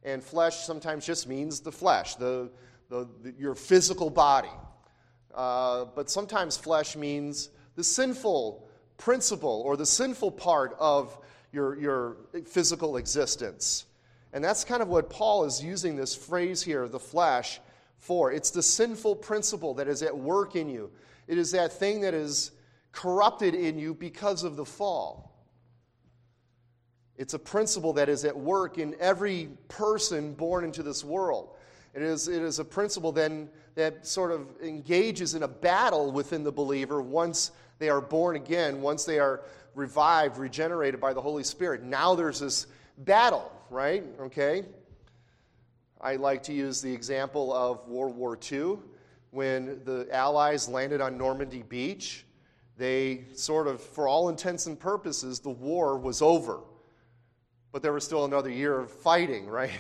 And 0.03 0.21
flesh 0.21 0.57
sometimes 0.57 1.05
just 1.05 1.27
means 1.27 1.61
the 1.61 1.71
flesh, 1.71 2.15
the, 2.15 2.49
the, 2.89 3.07
the 3.21 3.33
your 3.37 3.55
physical 3.55 4.09
body. 4.09 4.49
Uh, 5.33 5.85
but 5.95 6.09
sometimes 6.09 6.57
flesh 6.57 6.97
means 6.97 7.49
the 7.75 7.83
sinful 7.83 8.67
principle 8.97 9.61
or 9.65 9.77
the 9.77 9.85
sinful 9.85 10.31
part 10.31 10.75
of 10.77 11.17
your, 11.53 11.79
your 11.79 12.17
physical 12.45 12.97
existence. 12.97 13.85
And 14.33 14.43
that's 14.43 14.63
kind 14.65 14.81
of 14.81 14.89
what 14.89 15.09
Paul 15.09 15.45
is 15.45 15.63
using 15.63 15.95
this 15.95 16.15
phrase 16.15 16.61
here, 16.61 16.87
the 16.87 16.99
flesh, 16.99 17.59
for. 18.01 18.31
It's 18.31 18.51
the 18.51 18.63
sinful 18.63 19.15
principle 19.15 19.75
that 19.75 19.87
is 19.87 20.01
at 20.01 20.17
work 20.17 20.55
in 20.55 20.67
you, 20.67 20.91
it 21.27 21.37
is 21.37 21.51
that 21.51 21.71
thing 21.71 22.01
that 22.01 22.13
is 22.13 22.51
corrupted 22.91 23.55
in 23.55 23.79
you 23.79 23.93
because 23.93 24.43
of 24.43 24.57
the 24.57 24.65
fall. 24.65 25.31
It's 27.15 27.33
a 27.33 27.39
principle 27.39 27.93
that 27.93 28.09
is 28.09 28.25
at 28.25 28.35
work 28.35 28.77
in 28.77 28.95
every 28.99 29.49
person 29.67 30.33
born 30.33 30.63
into 30.63 30.83
this 30.83 31.03
world. 31.03 31.55
It 31.93 32.01
is, 32.01 32.27
it 32.27 32.41
is 32.41 32.59
a 32.59 32.65
principle 32.65 33.11
then 33.11 33.49
that 33.75 34.07
sort 34.07 34.31
of 34.31 34.47
engages 34.61 35.35
in 35.35 35.43
a 35.43 35.47
battle 35.47 36.11
within 36.11 36.43
the 36.43 36.51
believer 36.51 37.01
once 37.01 37.51
they 37.79 37.89
are 37.89 38.01
born 38.01 38.35
again, 38.35 38.81
once 38.81 39.05
they 39.05 39.19
are 39.19 39.41
revived, 39.75 40.37
regenerated 40.37 40.99
by 40.99 41.13
the 41.13 41.21
Holy 41.21 41.43
Spirit. 41.43 41.83
Now 41.83 42.15
there's 42.15 42.39
this 42.39 42.67
battle, 42.97 43.51
right? 43.69 44.03
Okay? 44.19 44.65
I 46.03 46.15
like 46.15 46.41
to 46.43 46.53
use 46.53 46.81
the 46.81 46.91
example 46.91 47.53
of 47.53 47.87
World 47.87 48.15
War 48.15 48.37
II 48.51 48.79
when 49.29 49.81
the 49.85 50.07
Allies 50.11 50.67
landed 50.67 50.99
on 50.99 51.15
Normandy 51.15 51.61
Beach. 51.61 52.25
They 52.75 53.25
sort 53.35 53.67
of, 53.67 53.79
for 53.79 54.07
all 54.07 54.29
intents 54.29 54.65
and 54.65 54.79
purposes, 54.79 55.39
the 55.39 55.51
war 55.51 55.99
was 55.99 56.23
over. 56.23 56.61
But 57.71 57.83
there 57.83 57.93
was 57.93 58.03
still 58.03 58.25
another 58.25 58.49
year 58.49 58.79
of 58.79 58.89
fighting, 58.89 59.47
right? 59.49 59.71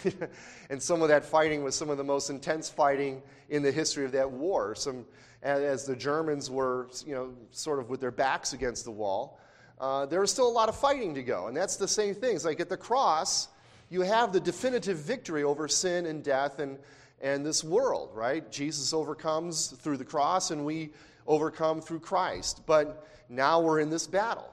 and 0.69 0.81
some 0.81 1.01
of 1.01 1.07
that 1.07 1.25
fighting 1.25 1.63
was 1.63 1.75
some 1.75 1.89
of 1.89 1.97
the 1.97 2.03
most 2.03 2.29
intense 2.29 2.69
fighting 2.69 3.23
in 3.49 3.63
the 3.63 3.71
history 3.71 4.05
of 4.05 4.11
that 4.11 4.29
war. 4.29 4.75
Some, 4.75 5.05
as 5.41 5.85
the 5.85 5.95
Germans 5.95 6.51
were, 6.51 6.87
you 7.03 7.15
know, 7.15 7.33
sort 7.49 7.79
of 7.79 7.89
with 7.89 7.99
their 7.99 8.11
backs 8.11 8.53
against 8.53 8.85
the 8.85 8.91
wall, 8.91 9.39
uh, 9.79 10.05
there 10.05 10.21
was 10.21 10.29
still 10.29 10.47
a 10.47 10.53
lot 10.53 10.69
of 10.69 10.77
fighting 10.77 11.15
to 11.15 11.23
go. 11.23 11.47
And 11.47 11.57
that's 11.57 11.77
the 11.77 11.87
same 11.87 12.13
thing. 12.13 12.35
It's 12.35 12.45
like 12.45 12.59
at 12.59 12.69
the 12.69 12.77
cross, 12.77 13.47
you 13.91 14.01
have 14.01 14.31
the 14.31 14.39
definitive 14.39 14.97
victory 14.97 15.43
over 15.43 15.67
sin 15.67 16.05
and 16.05 16.23
death 16.23 16.59
and, 16.59 16.79
and 17.21 17.45
this 17.45 17.61
world, 17.61 18.09
right? 18.13 18.49
Jesus 18.49 18.93
overcomes 18.93 19.67
through 19.67 19.97
the 19.97 20.05
cross, 20.05 20.49
and 20.49 20.65
we 20.65 20.91
overcome 21.27 21.81
through 21.81 21.99
Christ. 21.99 22.61
But 22.65 23.05
now 23.27 23.59
we're 23.59 23.81
in 23.81 23.89
this 23.89 24.07
battle, 24.07 24.49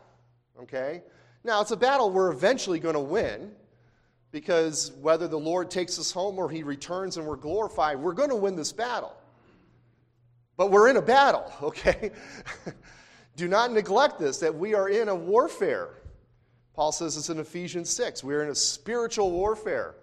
okay? 0.62 1.04
Now, 1.44 1.60
it's 1.60 1.70
a 1.70 1.76
battle 1.76 2.10
we're 2.10 2.32
eventually 2.32 2.80
going 2.80 2.96
to 2.96 3.00
win 3.00 3.52
because 4.32 4.90
whether 5.00 5.28
the 5.28 5.38
Lord 5.38 5.70
takes 5.70 6.00
us 6.00 6.10
home 6.10 6.36
or 6.36 6.50
he 6.50 6.64
returns 6.64 7.16
and 7.16 7.24
we're 7.24 7.36
glorified, 7.36 7.98
we're 7.98 8.12
going 8.12 8.30
to 8.30 8.36
win 8.36 8.56
this 8.56 8.72
battle. 8.72 9.16
But 10.56 10.72
we're 10.72 10.88
in 10.88 10.96
a 10.96 11.02
battle, 11.02 11.50
okay? 11.62 12.10
Do 13.36 13.46
not 13.46 13.72
neglect 13.72 14.18
this, 14.18 14.38
that 14.38 14.52
we 14.52 14.74
are 14.74 14.88
in 14.88 15.08
a 15.08 15.14
warfare. 15.14 15.90
Paul 16.78 16.92
says 16.92 17.16
this 17.16 17.28
in 17.28 17.40
Ephesians 17.40 17.90
6. 17.90 18.22
We 18.22 18.36
are 18.36 18.44
in 18.44 18.50
a 18.50 18.54
spiritual 18.54 19.32
warfare. 19.32 19.96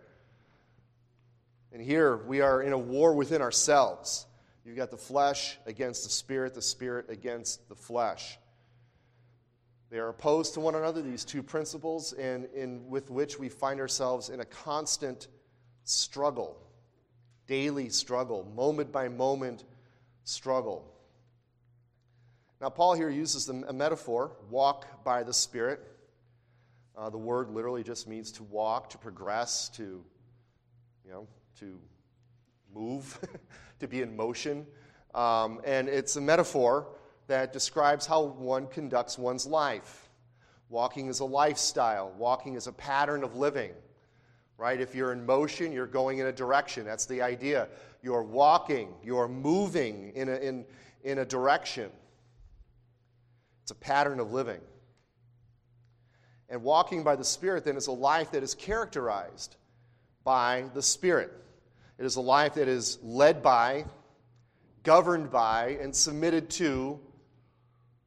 And 1.71 1.81
here 1.81 2.17
we 2.17 2.41
are 2.41 2.61
in 2.61 2.73
a 2.73 2.77
war 2.77 3.13
within 3.13 3.41
ourselves. 3.41 4.25
You've 4.65 4.75
got 4.75 4.91
the 4.91 4.97
flesh 4.97 5.57
against 5.65 6.03
the 6.03 6.09
spirit, 6.09 6.53
the 6.53 6.61
spirit 6.61 7.09
against 7.09 7.69
the 7.69 7.75
flesh. 7.75 8.37
They 9.89 9.99
are 9.99 10.09
opposed 10.09 10.55
to 10.55 10.59
one 10.59 10.75
another, 10.75 11.01
these 11.01 11.23
two 11.23 11.41
principles, 11.41 12.11
and 12.11 12.43
in, 12.53 12.89
with 12.89 13.09
which 13.09 13.39
we 13.39 13.47
find 13.47 13.79
ourselves 13.79 14.27
in 14.27 14.41
a 14.41 14.45
constant 14.45 15.29
struggle, 15.85 16.57
daily 17.47 17.87
struggle, 17.87 18.51
moment 18.53 18.91
by 18.91 19.07
moment 19.07 19.63
struggle. 20.25 20.93
Now, 22.59 22.67
Paul 22.67 22.95
here 22.95 23.09
uses 23.09 23.47
a 23.47 23.71
metaphor 23.71 24.33
walk 24.49 25.05
by 25.05 25.23
the 25.23 25.33
Spirit. 25.33 25.94
Uh, 26.97 27.09
the 27.09 27.17
word 27.17 27.49
literally 27.49 27.83
just 27.83 28.07
means 28.07 28.31
to 28.31 28.43
walk, 28.43 28.89
to 28.89 28.97
progress, 28.97 29.69
to, 29.69 30.03
you 31.03 31.11
know, 31.11 31.27
to 31.59 31.77
move, 32.73 33.19
to 33.79 33.87
be 33.87 34.01
in 34.01 34.15
motion. 34.15 34.65
Um, 35.13 35.59
and 35.65 35.89
it's 35.89 36.15
a 36.15 36.21
metaphor 36.21 36.87
that 37.27 37.51
describes 37.51 38.05
how 38.05 38.23
one 38.23 38.67
conducts 38.67 39.17
one's 39.17 39.45
life. 39.45 40.09
Walking 40.69 41.07
is 41.07 41.19
a 41.19 41.25
lifestyle, 41.25 42.13
walking 42.17 42.55
is 42.55 42.67
a 42.67 42.71
pattern 42.71 43.23
of 43.23 43.35
living. 43.35 43.71
Right? 44.57 44.79
If 44.79 44.95
you're 44.95 45.11
in 45.11 45.25
motion, 45.25 45.73
you're 45.73 45.85
going 45.85 46.19
in 46.19 46.27
a 46.27 46.31
direction. 46.31 46.85
That's 46.85 47.05
the 47.05 47.21
idea. 47.21 47.67
You're 48.01 48.23
walking, 48.23 48.93
you're 49.03 49.27
moving 49.27 50.13
in 50.15 50.29
a, 50.29 50.35
in, 50.35 50.65
in 51.03 51.17
a 51.17 51.25
direction. 51.25 51.91
It's 53.63 53.71
a 53.71 53.75
pattern 53.75 54.21
of 54.21 54.31
living. 54.31 54.61
And 56.49 56.61
walking 56.63 57.03
by 57.03 57.15
the 57.15 57.23
Spirit 57.23 57.65
then 57.65 57.75
is 57.75 57.87
a 57.87 57.91
life 57.91 58.31
that 58.31 58.43
is 58.43 58.53
characterized 58.53 59.55
by 60.23 60.65
the 60.73 60.81
Spirit. 60.81 61.31
It 61.97 62.05
is 62.05 62.17
a 62.17 62.21
life 62.21 62.55
that 62.55 62.67
is 62.67 62.99
led 63.01 63.41
by, 63.41 63.85
governed 64.83 65.31
by, 65.31 65.77
and 65.81 65.95
submitted 65.95 66.49
to 66.51 66.99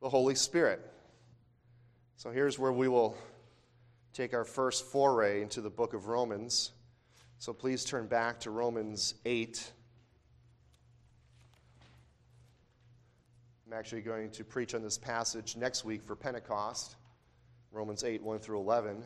the 0.01 0.09
Holy 0.09 0.35
Spirit. 0.35 0.81
So 2.17 2.31
here's 2.31 2.59
where 2.59 2.73
we 2.73 2.89
will 2.89 3.17
take 4.13 4.35
our 4.35 4.45
first 4.45 4.85
foray 4.87 5.43
into 5.43 5.61
the 5.61 5.71
book 5.71 5.95
of 5.95 6.09
Romans. 6.09 6.73
So 7.39 7.53
please 7.53 7.85
turn 7.85 8.07
back 8.07 8.41
to 8.41 8.51
Romans 8.51 9.15
8. 9.25 9.73
I'm 13.67 13.73
actually 13.73 14.01
going 14.01 14.31
to 14.31 14.45
preach 14.45 14.75
on 14.75 14.83
this 14.83 14.99
passage 14.99 15.57
next 15.57 15.85
week 15.85 16.03
for 16.03 16.17
Pentecost, 16.17 16.97
Romans 17.71 18.05
8, 18.05 18.23
1 18.23 18.39
through 18.39 18.61
11. 18.61 19.03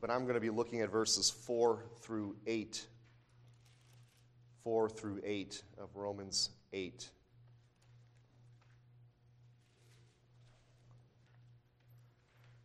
But 0.00 0.10
I'm 0.10 0.22
going 0.22 0.34
to 0.34 0.40
be 0.40 0.50
looking 0.50 0.80
at 0.80 0.90
verses 0.90 1.30
4 1.30 1.84
through 2.00 2.36
8 2.46 2.86
4 4.62 4.88
through 4.88 5.20
8 5.24 5.62
of 5.78 5.96
Romans 5.96 6.50
8. 6.72 7.08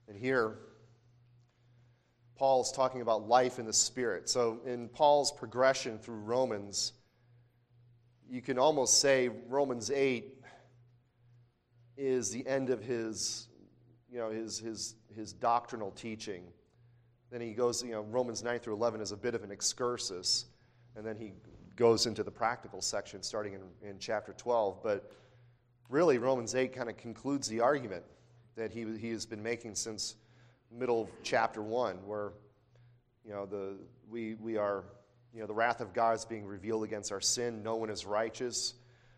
And 0.07 0.17
here, 0.17 0.59
Paul 2.37 2.61
is 2.61 2.71
talking 2.71 3.01
about 3.01 3.27
life 3.27 3.59
in 3.59 3.65
the 3.65 3.73
Spirit. 3.73 4.29
So, 4.29 4.59
in 4.65 4.89
Paul's 4.89 5.31
progression 5.31 5.97
through 5.97 6.19
Romans, 6.19 6.93
you 8.29 8.41
can 8.41 8.57
almost 8.57 8.99
say 8.99 9.29
Romans 9.49 9.91
8 9.91 10.25
is 11.97 12.31
the 12.31 12.45
end 12.47 12.69
of 12.69 12.81
his, 12.81 13.47
you 14.11 14.17
know, 14.17 14.29
his, 14.29 14.59
his, 14.59 14.95
his 15.15 15.33
doctrinal 15.33 15.91
teaching. 15.91 16.43
Then 17.31 17.41
he 17.41 17.53
goes, 17.53 17.83
you 17.83 17.91
know, 17.91 18.01
Romans 18.01 18.43
9 18.43 18.59
through 18.59 18.75
11 18.75 19.01
is 19.01 19.11
a 19.11 19.17
bit 19.17 19.35
of 19.35 19.43
an 19.43 19.51
excursus. 19.51 20.45
And 20.95 21.05
then 21.05 21.17
he 21.17 21.33
goes 21.75 22.05
into 22.05 22.23
the 22.23 22.31
practical 22.31 22.81
section 22.81 23.21
starting 23.21 23.53
in, 23.53 23.89
in 23.89 23.99
chapter 23.99 24.33
12. 24.33 24.81
But 24.83 25.11
really, 25.89 26.17
Romans 26.17 26.55
8 26.55 26.73
kind 26.73 26.89
of 26.89 26.97
concludes 26.97 27.47
the 27.47 27.61
argument 27.61 28.03
that 28.55 28.71
he, 28.71 28.85
he 28.97 29.09
has 29.11 29.25
been 29.25 29.43
making 29.43 29.75
since 29.75 30.15
middle 30.71 31.03
of 31.03 31.09
chapter 31.23 31.61
1, 31.61 31.97
where 32.05 32.31
you 33.25 33.31
know, 33.31 33.45
the, 33.45 33.75
we, 34.09 34.35
we 34.35 34.57
are, 34.57 34.83
you 35.35 35.41
know, 35.41 35.47
the 35.47 35.53
wrath 35.53 35.81
of 35.81 35.93
God 35.93 36.15
is 36.15 36.23
being 36.23 36.45
revealed 36.45 36.85
against 36.85 37.11
our 37.11 37.19
sin. 37.19 37.61
No 37.61 37.75
one 37.75 37.89
is 37.89 38.05
righteous, 38.05 38.73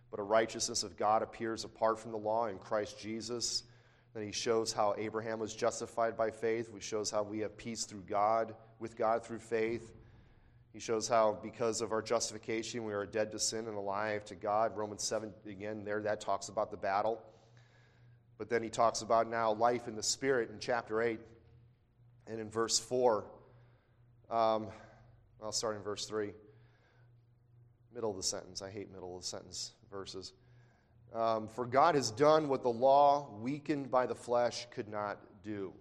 but 0.10 0.20
a 0.20 0.24
righteousness 0.24 0.82
of 0.82 0.98
God 0.98 1.22
appears 1.22 1.64
apart 1.64 2.00
from 2.00 2.12
the 2.12 2.18
law 2.18 2.48
in 2.48 2.58
Christ 2.58 3.00
Jesus. 3.00 3.64
Then 4.16 4.26
he 4.26 4.32
shows 4.32 4.74
how 4.74 4.96
Abraham 4.98 5.38
was 5.38 5.54
justified 5.54 6.18
by 6.18 6.32
faith. 6.32 6.72
He 6.74 6.80
shows 6.80 7.12
how 7.12 7.22
we 7.22 7.40
have 7.40 7.56
peace 7.56 7.86
through 7.86 8.06
God, 8.10 8.56
with 8.80 8.98
God 8.98 9.24
through 9.24 9.38
faith. 9.38 9.94
He 10.74 10.80
shows 10.80 11.08
how, 11.08 11.38
because 11.44 11.82
of 11.82 11.92
our 11.92 12.02
justification, 12.02 12.84
we 12.84 12.94
are 12.94 13.06
dead 13.06 13.32
to 13.34 13.40
sin 13.40 13.68
and 13.68 13.78
alive 13.78 14.26
to 14.26 14.36
God. 14.36 14.76
Romans 14.76 15.04
7, 15.04 15.32
again, 15.48 15.84
there, 15.84 16.02
that 16.02 16.20
talks 16.20 16.50
about 16.50 16.72
the 16.72 16.78
battle. 16.78 17.22
But 18.40 18.50
then 18.50 18.64
he 18.64 18.70
talks 18.70 19.04
about 19.04 19.30
now 19.30 19.54
life 19.54 19.88
in 19.88 19.96
the 19.96 20.04
Spirit 20.04 20.50
in 20.50 20.58
chapter 20.60 21.00
8 21.00 21.20
and 22.26 22.40
in 22.40 22.50
verse 22.50 22.80
4. 22.80 23.24
Um, 24.32 24.68
I'll 25.42 25.52
start 25.52 25.76
in 25.76 25.84
verse 25.84 26.06
3. 26.06 26.32
middle 27.94 28.12
of 28.12 28.18
the 28.18 28.24
sentence. 28.24 28.62
I 28.62 28.70
hate 28.70 28.92
middle 28.92 29.16
of 29.16 29.22
the 29.22 29.28
sentence 29.28 29.74
verses. 29.92 30.34
Um, 31.14 31.48
For 31.48 31.66
God 31.66 31.96
has 31.96 32.12
done 32.12 32.50
what 32.50 32.64
the 32.64 32.70
law, 32.70 33.30
weakened 33.40 33.90
by 33.90 34.06
the 34.06 34.16
flesh, 34.16 34.68
could 34.72 34.90
not 34.90 35.20
do. 35.44 35.74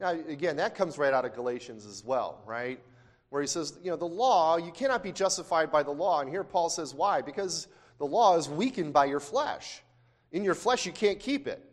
Now, 0.00 0.10
again, 0.10 0.56
that 0.56 0.74
comes 0.74 0.98
right 0.98 1.12
out 1.12 1.24
of 1.24 1.34
Galatians 1.34 1.86
as 1.86 2.04
well, 2.04 2.42
right? 2.44 2.80
Where 3.30 3.40
he 3.40 3.48
says, 3.48 3.78
you 3.82 3.90
know, 3.90 3.96
the 3.96 4.04
law, 4.04 4.56
you 4.56 4.72
cannot 4.72 5.02
be 5.02 5.12
justified 5.12 5.70
by 5.70 5.82
the 5.82 5.90
law. 5.90 6.20
And 6.20 6.28
here 6.28 6.44
Paul 6.44 6.68
says, 6.68 6.92
why? 6.92 7.22
Because 7.22 7.68
the 7.98 8.06
law 8.06 8.36
is 8.36 8.48
weakened 8.48 8.92
by 8.92 9.06
your 9.06 9.20
flesh. 9.20 9.82
In 10.32 10.44
your 10.44 10.54
flesh, 10.54 10.86
you 10.86 10.92
can't 10.92 11.20
keep 11.20 11.46
it. 11.46 11.64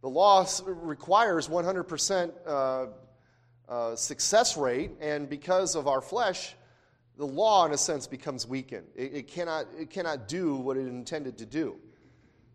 The 0.00 0.08
law 0.08 0.46
requires 0.64 1.48
100% 1.48 2.32
uh, 2.46 2.86
uh, 3.68 3.94
success 3.94 4.56
rate, 4.56 4.92
and 5.00 5.28
because 5.28 5.74
of 5.74 5.86
our 5.86 6.00
flesh, 6.00 6.54
the 7.16 7.26
law, 7.26 7.66
in 7.66 7.72
a 7.72 7.78
sense, 7.78 8.06
becomes 8.06 8.46
weakened. 8.46 8.86
It, 8.94 9.14
it, 9.14 9.28
cannot, 9.28 9.66
it 9.78 9.90
cannot 9.90 10.28
do 10.28 10.54
what 10.56 10.76
it 10.76 10.86
intended 10.86 11.36
to 11.38 11.46
do. 11.46 11.76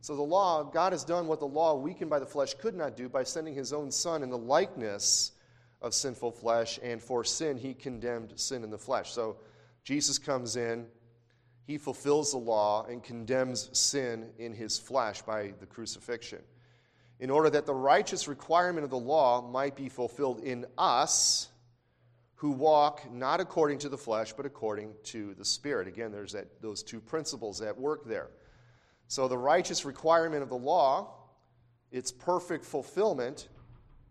So 0.01 0.15
the 0.15 0.21
law, 0.21 0.63
God 0.63 0.91
has 0.91 1.03
done 1.03 1.27
what 1.27 1.39
the 1.39 1.47
law, 1.47 1.75
weakened 1.75 2.09
by 2.09 2.19
the 2.19 2.25
flesh, 2.25 2.53
could 2.55 2.75
not 2.75 2.97
do 2.97 3.07
by 3.07 3.23
sending 3.23 3.53
his 3.53 3.71
own 3.71 3.91
Son 3.91 4.23
in 4.23 4.29
the 4.29 4.37
likeness 4.37 5.33
of 5.81 5.93
sinful 5.93 6.31
flesh, 6.31 6.79
and 6.81 7.01
for 7.01 7.23
sin, 7.23 7.57
he 7.57 7.73
condemned 7.73 8.33
sin 8.35 8.63
in 8.63 8.69
the 8.69 8.77
flesh. 8.77 9.11
So 9.11 9.37
Jesus 9.83 10.17
comes 10.17 10.55
in, 10.55 10.87
he 11.67 11.77
fulfills 11.77 12.31
the 12.31 12.37
law, 12.37 12.85
and 12.85 13.03
condemns 13.03 13.69
sin 13.77 14.29
in 14.37 14.53
his 14.53 14.79
flesh 14.79 15.21
by 15.21 15.53
the 15.59 15.65
crucifixion. 15.65 16.41
In 17.19 17.29
order 17.29 17.49
that 17.51 17.65
the 17.65 17.73
righteous 17.73 18.27
requirement 18.27 18.83
of 18.83 18.89
the 18.89 18.97
law 18.97 19.41
might 19.41 19.75
be 19.75 19.89
fulfilled 19.89 20.39
in 20.39 20.65
us 20.77 21.49
who 22.43 22.51
walk 22.51 23.09
not 23.09 23.39
according 23.39 23.77
to 23.79 23.87
the 23.87 23.97
flesh, 23.97 24.33
but 24.33 24.45
according 24.45 24.93
to 25.03 25.33
the 25.35 25.45
Spirit. 25.45 25.87
Again, 25.87 26.11
there's 26.11 26.33
that, 26.33 26.61
those 26.61 26.83
two 26.83 26.99
principles 26.99 27.61
at 27.61 27.77
work 27.77 28.05
there. 28.05 28.31
So 29.07 29.29
the 29.29 29.37
righteous 29.37 29.85
requirement 29.85 30.43
of 30.43 30.49
the 30.49 30.57
law, 30.57 31.13
its 31.89 32.11
perfect 32.11 32.65
fulfillment, 32.65 33.47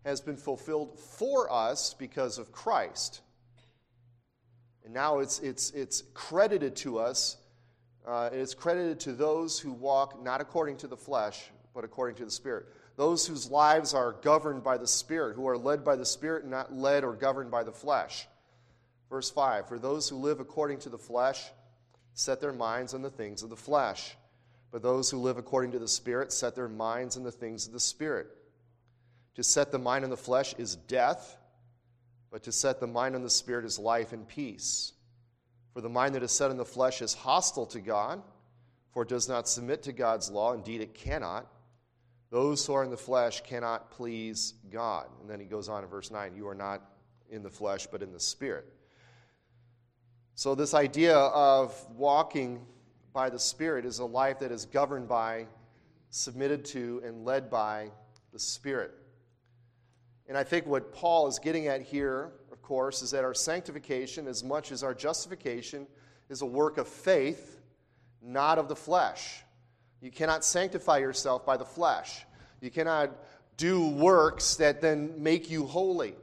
has 0.03 0.19
been 0.19 0.35
fulfilled 0.35 0.99
for 0.99 1.51
us 1.53 1.93
because 1.93 2.39
of 2.39 2.51
Christ. 2.51 3.21
And 4.83 4.93
now 4.93 5.19
it's, 5.19 5.39
it's, 5.39 5.69
it's 5.69 6.03
credited 6.15 6.75
to 6.77 6.97
us, 6.97 7.37
uh, 8.07 8.29
it's 8.33 8.55
credited 8.55 8.99
to 9.01 9.13
those 9.13 9.59
who 9.59 9.71
walk 9.71 10.23
not 10.23 10.41
according 10.41 10.77
to 10.77 10.87
the 10.87 10.97
flesh, 10.97 11.51
but 11.75 11.83
according 11.83 12.15
to 12.15 12.25
the 12.25 12.31
Spirit. 12.31 12.65
Those 12.95 13.25
whose 13.25 13.49
lives 13.49 13.93
are 13.93 14.13
governed 14.21 14.63
by 14.63 14.77
the 14.77 14.87
Spirit, 14.87 15.35
who 15.35 15.47
are 15.47 15.57
led 15.57 15.83
by 15.83 15.95
the 15.95 16.05
Spirit 16.05 16.43
and 16.43 16.51
not 16.51 16.73
led 16.73 17.03
or 17.03 17.13
governed 17.13 17.49
by 17.49 17.63
the 17.63 17.71
flesh. 17.71 18.27
Verse 19.09 19.29
5 19.29 19.67
For 19.67 19.79
those 19.79 20.09
who 20.09 20.17
live 20.17 20.39
according 20.39 20.79
to 20.79 20.89
the 20.89 20.97
flesh 20.97 21.43
set 22.13 22.39
their 22.39 22.53
minds 22.53 22.93
on 22.93 23.01
the 23.01 23.09
things 23.09 23.41
of 23.41 23.49
the 23.49 23.55
flesh 23.55 24.15
but 24.73 24.81
those 24.81 25.11
who 25.11 25.19
live 25.19 25.37
according 25.37 25.71
to 25.73 25.79
the 25.79 25.87
Spirit 25.87 26.33
set 26.33 26.55
their 26.55 26.67
minds 26.67 27.15
on 27.15 27.23
the 27.23 27.31
things 27.31 27.67
of 27.67 27.73
the 27.73 27.79
Spirit. 27.79 28.25
To 29.35 29.43
set 29.43 29.71
the 29.71 29.77
mind 29.77 30.03
on 30.03 30.09
the 30.09 30.17
flesh 30.17 30.55
is 30.57 30.75
death, 30.75 31.37
but 32.31 32.41
to 32.41 32.51
set 32.51 32.79
the 32.79 32.87
mind 32.87 33.13
on 33.13 33.21
the 33.21 33.29
Spirit 33.29 33.65
is 33.65 33.77
life 33.77 34.13
and 34.13 34.27
peace. 34.27 34.93
For 35.75 35.81
the 35.81 35.89
mind 35.89 36.15
that 36.15 36.23
is 36.23 36.31
set 36.31 36.49
on 36.49 36.57
the 36.57 36.65
flesh 36.65 37.03
is 37.03 37.13
hostile 37.13 37.67
to 37.67 37.79
God, 37.79 38.23
for 38.89 39.03
it 39.03 39.09
does 39.09 39.29
not 39.29 39.47
submit 39.47 39.83
to 39.83 39.93
God's 39.93 40.31
law. 40.31 40.53
Indeed, 40.53 40.81
it 40.81 40.95
cannot. 40.95 41.45
Those 42.33 42.65
who 42.65 42.73
are 42.73 42.83
in 42.83 42.89
the 42.89 42.97
flesh 42.97 43.43
cannot 43.43 43.91
please 43.91 44.55
God. 44.71 45.05
And 45.21 45.29
then 45.29 45.39
he 45.39 45.45
goes 45.45 45.69
on 45.69 45.83
in 45.83 45.89
verse 45.89 46.09
9 46.09 46.33
You 46.35 46.47
are 46.47 46.55
not 46.55 46.81
in 47.29 47.43
the 47.43 47.49
flesh, 47.51 47.85
but 47.85 48.01
in 48.01 48.11
the 48.11 48.19
Spirit. 48.19 48.73
So, 50.33 50.55
this 50.55 50.73
idea 50.73 51.15
of 51.15 51.79
walking 51.91 52.65
by 53.13 53.29
the 53.29 53.37
Spirit 53.37 53.85
is 53.85 53.99
a 53.99 54.05
life 54.05 54.39
that 54.39 54.51
is 54.51 54.65
governed 54.65 55.07
by, 55.07 55.45
submitted 56.09 56.65
to, 56.65 57.03
and 57.05 57.23
led 57.23 57.51
by 57.51 57.91
the 58.31 58.39
Spirit. 58.39 58.95
And 60.27 60.35
I 60.35 60.43
think 60.43 60.65
what 60.65 60.91
Paul 60.91 61.27
is 61.27 61.37
getting 61.37 61.67
at 61.67 61.83
here, 61.83 62.31
of 62.51 62.63
course, 62.63 63.03
is 63.03 63.11
that 63.11 63.23
our 63.23 63.35
sanctification, 63.35 64.27
as 64.27 64.43
much 64.43 64.71
as 64.71 64.81
our 64.81 64.95
justification, 64.95 65.85
is 66.29 66.41
a 66.41 66.47
work 66.47 66.79
of 66.79 66.87
faith, 66.87 67.61
not 68.23 68.57
of 68.57 68.69
the 68.69 68.75
flesh. 68.75 69.43
You 70.03 70.11
cannot 70.11 70.43
sanctify 70.43 70.97
yourself 70.97 71.45
by 71.45 71.55
the 71.55 71.63
flesh. 71.63 72.25
You 72.59 72.69
cannot 72.69 73.11
do 73.55 73.87
works 73.87 74.57
that 74.57 74.81
then 74.81 75.13
make 75.23 75.49
you 75.49 75.65
holy. 75.65 76.15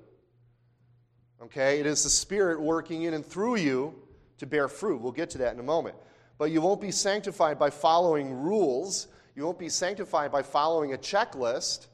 Okay? 1.42 1.80
It 1.80 1.86
is 1.86 2.04
the 2.04 2.10
Spirit 2.10 2.60
working 2.60 3.04
in 3.04 3.14
and 3.14 3.24
through 3.24 3.56
you 3.56 3.94
to 4.36 4.44
bear 4.44 4.68
fruit. 4.68 5.00
We'll 5.00 5.12
get 5.12 5.30
to 5.30 5.38
that 5.38 5.54
in 5.54 5.60
a 5.60 5.62
moment. 5.62 5.96
But 6.36 6.50
you 6.50 6.60
won't 6.60 6.82
be 6.82 6.90
sanctified 6.90 7.58
by 7.58 7.70
following 7.70 8.34
rules. 8.34 9.08
You 9.34 9.44
won't 9.44 9.58
be 9.58 9.70
sanctified 9.70 10.30
by 10.30 10.42
following 10.42 10.92
a 10.92 10.98
checklist. 10.98 11.86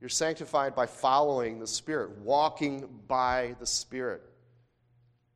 You're 0.00 0.08
sanctified 0.08 0.74
by 0.74 0.86
following 0.86 1.60
the 1.60 1.66
Spirit, 1.68 2.18
walking 2.18 2.88
by 3.06 3.54
the 3.60 3.66
Spirit. 3.66 4.22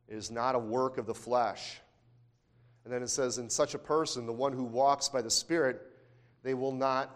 It 0.09 0.15
is 0.15 0.29
not 0.29 0.55
a 0.55 0.59
work 0.59 0.97
of 0.97 1.05
the 1.05 1.13
flesh. 1.13 1.79
And 2.83 2.93
then 2.93 3.01
it 3.01 3.09
says, 3.09 3.37
in 3.37 3.49
such 3.49 3.75
a 3.75 3.79
person, 3.79 4.25
the 4.25 4.33
one 4.33 4.53
who 4.53 4.63
walks 4.63 5.07
by 5.07 5.21
the 5.21 5.29
Spirit, 5.29 5.81
they 6.43 6.53
will 6.53 6.73
not 6.73 7.09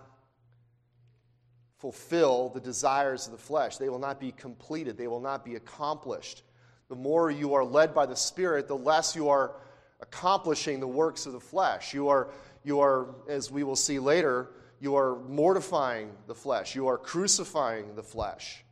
fulfill 1.77 2.49
the 2.49 2.59
desires 2.59 3.25
of 3.25 3.33
the 3.33 3.37
flesh. 3.37 3.77
They 3.77 3.89
will 3.89 3.99
not 3.99 4.19
be 4.19 4.31
completed. 4.31 4.97
They 4.97 5.07
will 5.07 5.21
not 5.21 5.43
be 5.43 5.55
accomplished. 5.55 6.43
The 6.89 6.95
more 6.95 7.29
you 7.29 7.53
are 7.53 7.65
led 7.65 7.93
by 7.93 8.05
the 8.05 8.15
Spirit, 8.15 8.67
the 8.67 8.77
less 8.77 9.15
you 9.15 9.29
are 9.29 9.57
accomplishing 9.99 10.79
the 10.79 10.87
works 10.87 11.25
of 11.25 11.33
the 11.33 11.39
flesh. 11.39 11.93
You 11.93 12.07
are, 12.07 12.29
you 12.63 12.79
are, 12.79 13.15
as 13.27 13.51
we 13.51 13.63
will 13.63 13.75
see 13.75 13.99
later, 13.99 14.51
you 14.79 14.95
are 14.95 15.19
mortifying 15.27 16.11
the 16.27 16.35
flesh. 16.35 16.75
You 16.75 16.87
are 16.87 16.97
crucifying 16.97 17.95
the 17.95 18.03
flesh. 18.03 18.63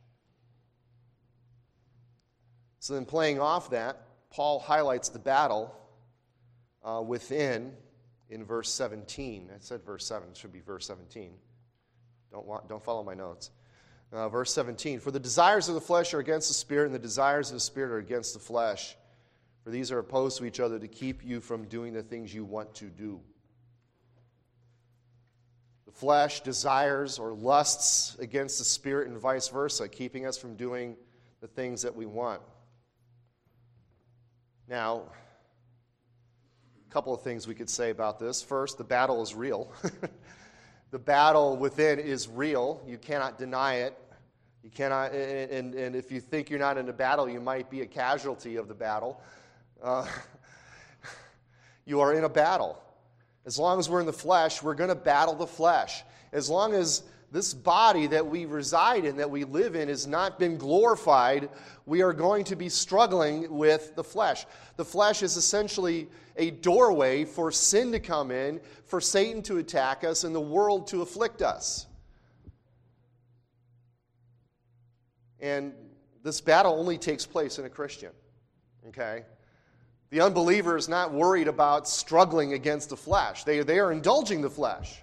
So 2.78 2.94
then, 2.94 3.04
playing 3.04 3.40
off 3.40 3.70
that, 3.70 4.00
Paul 4.30 4.60
highlights 4.60 5.08
the 5.08 5.18
battle 5.18 5.74
uh, 6.86 7.02
within 7.02 7.72
in 8.30 8.44
verse 8.44 8.72
17. 8.72 9.50
I 9.52 9.58
said 9.58 9.84
verse 9.84 10.06
7, 10.06 10.30
it 10.30 10.36
should 10.36 10.52
be 10.52 10.60
verse 10.60 10.86
17. 10.86 11.32
Don't, 12.30 12.46
want, 12.46 12.68
don't 12.68 12.82
follow 12.82 13.02
my 13.02 13.14
notes. 13.14 13.50
Uh, 14.12 14.28
verse 14.28 14.52
17 14.54 15.00
For 15.00 15.10
the 15.10 15.20
desires 15.20 15.68
of 15.68 15.74
the 15.74 15.80
flesh 15.80 16.14
are 16.14 16.20
against 16.20 16.48
the 16.48 16.54
spirit, 16.54 16.86
and 16.86 16.94
the 16.94 16.98
desires 16.98 17.50
of 17.50 17.54
the 17.54 17.60
spirit 17.60 17.90
are 17.90 17.98
against 17.98 18.34
the 18.34 18.40
flesh. 18.40 18.96
For 19.64 19.70
these 19.70 19.90
are 19.90 19.98
opposed 19.98 20.38
to 20.38 20.44
each 20.44 20.60
other 20.60 20.78
to 20.78 20.86
keep 20.86 21.24
you 21.24 21.40
from 21.40 21.64
doing 21.64 21.92
the 21.92 22.02
things 22.02 22.32
you 22.32 22.44
want 22.44 22.72
to 22.76 22.84
do. 22.84 23.20
The 25.86 25.92
flesh 25.92 26.40
desires 26.42 27.18
or 27.18 27.32
lusts 27.32 28.16
against 28.20 28.58
the 28.58 28.64
spirit 28.64 29.08
and 29.08 29.18
vice 29.18 29.48
versa, 29.48 29.88
keeping 29.88 30.24
us 30.24 30.38
from 30.38 30.54
doing 30.54 30.96
the 31.40 31.48
things 31.48 31.82
that 31.82 31.96
we 31.96 32.06
want. 32.06 32.42
Now, 34.68 35.02
couple 36.96 37.12
of 37.12 37.20
things 37.20 37.46
we 37.46 37.54
could 37.54 37.68
say 37.68 37.90
about 37.90 38.18
this. 38.18 38.42
First, 38.42 38.78
the 38.78 38.84
battle 38.84 39.20
is 39.20 39.34
real. 39.34 39.70
the 40.92 40.98
battle 40.98 41.54
within 41.54 41.98
is 41.98 42.26
real. 42.26 42.82
You 42.86 42.96
cannot 42.96 43.36
deny 43.36 43.80
it. 43.80 43.94
You 44.64 44.70
cannot, 44.70 45.12
and, 45.12 45.74
and 45.74 45.94
if 45.94 46.10
you 46.10 46.22
think 46.22 46.48
you're 46.48 46.58
not 46.58 46.78
in 46.78 46.88
a 46.88 46.94
battle, 46.94 47.28
you 47.28 47.38
might 47.38 47.68
be 47.68 47.82
a 47.82 47.86
casualty 47.86 48.56
of 48.56 48.66
the 48.66 48.72
battle. 48.72 49.20
Uh, 49.82 50.06
you 51.84 52.00
are 52.00 52.14
in 52.14 52.24
a 52.24 52.30
battle. 52.30 52.82
As 53.44 53.58
long 53.58 53.78
as 53.78 53.90
we're 53.90 54.00
in 54.00 54.06
the 54.06 54.12
flesh, 54.14 54.62
we're 54.62 54.72
going 54.72 54.88
to 54.88 54.94
battle 54.94 55.34
the 55.34 55.46
flesh. 55.46 56.02
As 56.32 56.48
long 56.48 56.72
as 56.72 57.02
this 57.32 57.52
body 57.52 58.06
that 58.06 58.26
we 58.26 58.44
reside 58.44 59.04
in, 59.04 59.16
that 59.16 59.30
we 59.30 59.44
live 59.44 59.74
in, 59.74 59.88
has 59.88 60.06
not 60.06 60.38
been 60.38 60.56
glorified, 60.56 61.48
we 61.84 62.02
are 62.02 62.12
going 62.12 62.44
to 62.44 62.56
be 62.56 62.68
struggling 62.68 63.50
with 63.50 63.94
the 63.96 64.04
flesh. 64.04 64.46
The 64.76 64.84
flesh 64.84 65.22
is 65.22 65.36
essentially 65.36 66.08
a 66.36 66.50
doorway 66.50 67.24
for 67.24 67.50
sin 67.50 67.92
to 67.92 68.00
come 68.00 68.30
in, 68.30 68.60
for 68.84 69.00
Satan 69.00 69.42
to 69.42 69.58
attack 69.58 70.04
us, 70.04 70.24
and 70.24 70.34
the 70.34 70.40
world 70.40 70.86
to 70.88 71.02
afflict 71.02 71.42
us. 71.42 71.86
And 75.40 75.72
this 76.22 76.40
battle 76.40 76.78
only 76.78 76.98
takes 76.98 77.26
place 77.26 77.58
in 77.58 77.64
a 77.64 77.70
Christian. 77.70 78.12
Okay? 78.88 79.24
The 80.10 80.20
unbeliever 80.20 80.76
is 80.76 80.88
not 80.88 81.12
worried 81.12 81.48
about 81.48 81.88
struggling 81.88 82.52
against 82.52 82.90
the 82.90 82.96
flesh. 82.96 83.44
They, 83.44 83.60
they 83.60 83.78
are 83.78 83.92
indulging 83.92 84.40
the 84.40 84.50
flesh. 84.50 85.02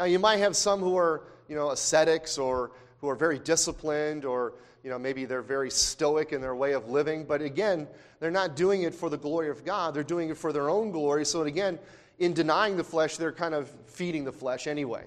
Now, 0.00 0.06
you 0.06 0.18
might 0.18 0.38
have 0.38 0.56
some 0.56 0.80
who 0.80 0.96
are, 0.96 1.24
you 1.46 1.54
know, 1.54 1.72
ascetics 1.72 2.38
or 2.38 2.70
who 3.02 3.10
are 3.10 3.14
very 3.14 3.38
disciplined 3.38 4.24
or, 4.24 4.54
you 4.82 4.88
know, 4.88 4.98
maybe 4.98 5.26
they're 5.26 5.42
very 5.42 5.70
stoic 5.70 6.32
in 6.32 6.40
their 6.40 6.54
way 6.54 6.72
of 6.72 6.88
living. 6.88 7.26
But 7.26 7.42
again, 7.42 7.86
they're 8.18 8.30
not 8.30 8.56
doing 8.56 8.84
it 8.84 8.94
for 8.94 9.10
the 9.10 9.18
glory 9.18 9.50
of 9.50 9.62
God. 9.62 9.92
They're 9.92 10.02
doing 10.02 10.30
it 10.30 10.38
for 10.38 10.54
their 10.54 10.70
own 10.70 10.90
glory. 10.90 11.26
So 11.26 11.42
again, 11.42 11.78
in 12.18 12.32
denying 12.32 12.78
the 12.78 12.82
flesh, 12.82 13.18
they're 13.18 13.30
kind 13.30 13.52
of 13.52 13.68
feeding 13.88 14.24
the 14.24 14.32
flesh 14.32 14.66
anyway. 14.66 15.04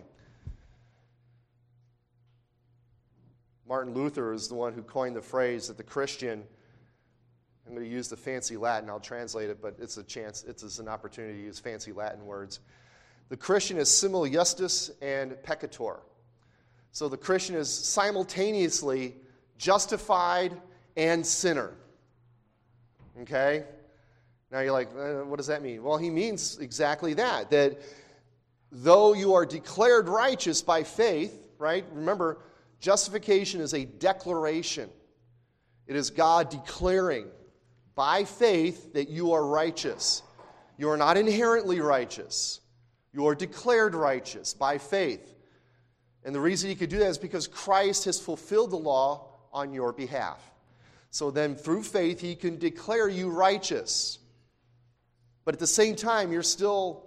Martin 3.67 3.95
Luther 3.95 4.31
is 4.31 4.47
the 4.47 4.53
one 4.53 4.73
who 4.73 4.83
coined 4.83 5.15
the 5.15 5.23
phrase 5.23 5.69
that 5.69 5.77
the 5.77 5.83
Christian 5.83 6.43
I'm 7.65 7.73
going 7.73 7.83
to 7.83 7.91
use 7.91 8.09
the 8.09 8.17
fancy 8.17 8.57
Latin. 8.57 8.91
I'll 8.91 8.99
translate 8.99 9.49
it, 9.49 9.59
but 9.59 9.75
it's 9.79 9.97
a 9.97 10.03
chance, 10.03 10.43
it's 10.43 10.77
an 10.77 10.87
opportunity 10.87 11.39
to 11.39 11.45
use 11.45 11.57
fancy 11.57 11.93
Latin 11.93 12.25
words. 12.27 12.59
The 13.33 13.37
Christian 13.37 13.77
is 13.79 13.89
simul 13.89 14.27
justus 14.29 14.91
and 15.01 15.31
peccator. 15.31 16.01
So 16.91 17.09
the 17.09 17.17
Christian 17.17 17.55
is 17.55 17.67
simultaneously 17.67 19.15
justified 19.57 20.55
and 20.95 21.25
sinner. 21.25 21.71
Okay? 23.23 23.63
Now 24.51 24.59
you're 24.59 24.71
like, 24.71 24.89
uh, 24.95 25.25
what 25.25 25.37
does 25.37 25.47
that 25.47 25.63
mean? 25.63 25.81
Well, 25.81 25.97
he 25.97 26.11
means 26.11 26.59
exactly 26.59 27.15
that. 27.15 27.49
That 27.49 27.81
though 28.71 29.13
you 29.13 29.33
are 29.33 29.47
declared 29.47 30.07
righteous 30.09 30.61
by 30.61 30.83
faith, 30.83 31.47
right? 31.57 31.85
Remember, 31.91 32.37
justification 32.79 33.61
is 33.61 33.73
a 33.73 33.85
declaration, 33.85 34.91
it 35.87 35.95
is 35.95 36.11
God 36.11 36.51
declaring 36.51 37.25
by 37.95 38.25
faith 38.25 38.93
that 38.93 39.09
you 39.09 39.33
are 39.33 39.43
righteous. 39.43 40.21
You 40.77 40.91
are 40.91 40.97
not 40.97 41.17
inherently 41.17 41.79
righteous, 41.79 42.59
you 43.13 43.27
are 43.27 43.35
declared 43.35 43.95
righteous 43.95 44.53
by 44.53 44.77
faith. 44.77 45.33
And 46.25 46.33
the 46.33 46.39
reason 46.39 46.69
he 46.69 46.75
could 46.75 46.89
do 46.89 46.99
that 46.99 47.07
is 47.07 47.17
because 47.17 47.47
Christ 47.47 48.05
has 48.05 48.19
fulfilled 48.19 48.71
the 48.71 48.77
law 48.77 49.27
on 49.51 49.73
your 49.73 49.93
behalf. 49.93 50.39
So 51.11 51.29
then, 51.29 51.55
through 51.55 51.83
faith, 51.83 52.19
he 52.19 52.33
can 52.35 52.57
declare 52.57 53.07
you 53.07 53.29
righteous. 53.29 54.17
But 55.45 55.53
at 55.53 55.59
the 55.59 55.67
same 55.67 55.95
time, 55.95 56.31
you're 56.31 56.41
still 56.41 57.05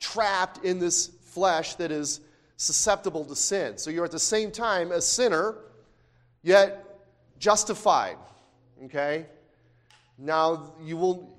trapped 0.00 0.64
in 0.64 0.80
this 0.80 1.10
flesh 1.22 1.74
that 1.76 1.92
is 1.92 2.20
susceptible 2.56 3.24
to 3.26 3.36
sin. 3.36 3.78
So 3.78 3.90
you're 3.90 4.04
at 4.04 4.10
the 4.10 4.18
same 4.18 4.50
time 4.50 4.90
a 4.90 5.00
sinner, 5.00 5.56
yet 6.42 6.84
justified. 7.38 8.16
Okay? 8.84 9.26
Now 10.18 10.74
you 10.82 10.96
will 10.96 11.33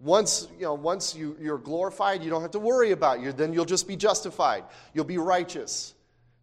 once 0.00 0.48
you 0.58 0.64
know 0.64 0.74
once 0.74 1.14
you, 1.14 1.36
you're 1.40 1.58
glorified, 1.58 2.22
you 2.22 2.30
don't 2.30 2.42
have 2.42 2.50
to 2.52 2.58
worry 2.58 2.92
about 2.92 3.20
you. 3.20 3.32
Then 3.32 3.52
you'll 3.52 3.64
just 3.64 3.88
be 3.88 3.96
justified. 3.96 4.64
You'll 4.92 5.04
be 5.04 5.18
righteous. 5.18 5.94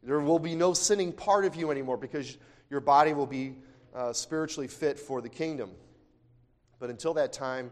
There 0.02 0.20
will 0.20 0.40
be 0.40 0.56
no 0.56 0.74
sinning 0.74 1.14
part 1.14 1.46
of 1.46 1.56
you 1.56 1.72
anymore 1.72 1.98
because 1.98 2.38
your 2.70 2.82
body 2.82 3.14
will 3.14 3.28
be 3.28 3.56
uh, 3.96 4.12
spiritually 4.12 4.68
fit 4.68 5.00
for 5.00 5.22
the 5.22 5.30
kingdom. 5.30 5.72
But 6.80 6.90
until 6.90 7.14
that 7.14 7.32
time, 7.32 7.72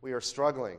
we 0.00 0.12
are 0.12 0.20
struggling. 0.20 0.78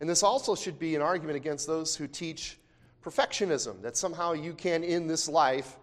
And 0.00 0.10
this 0.10 0.22
also 0.22 0.54
should 0.54 0.78
be 0.78 0.94
an 0.96 1.02
argument 1.02 1.36
against 1.36 1.66
those 1.66 1.96
who 1.96 2.06
teach 2.06 2.58
perfectionism, 3.02 3.80
that 3.82 3.96
somehow 3.96 4.32
you 4.32 4.52
can, 4.52 4.82
in 4.82 5.06
this 5.06 5.28
life, 5.28 5.78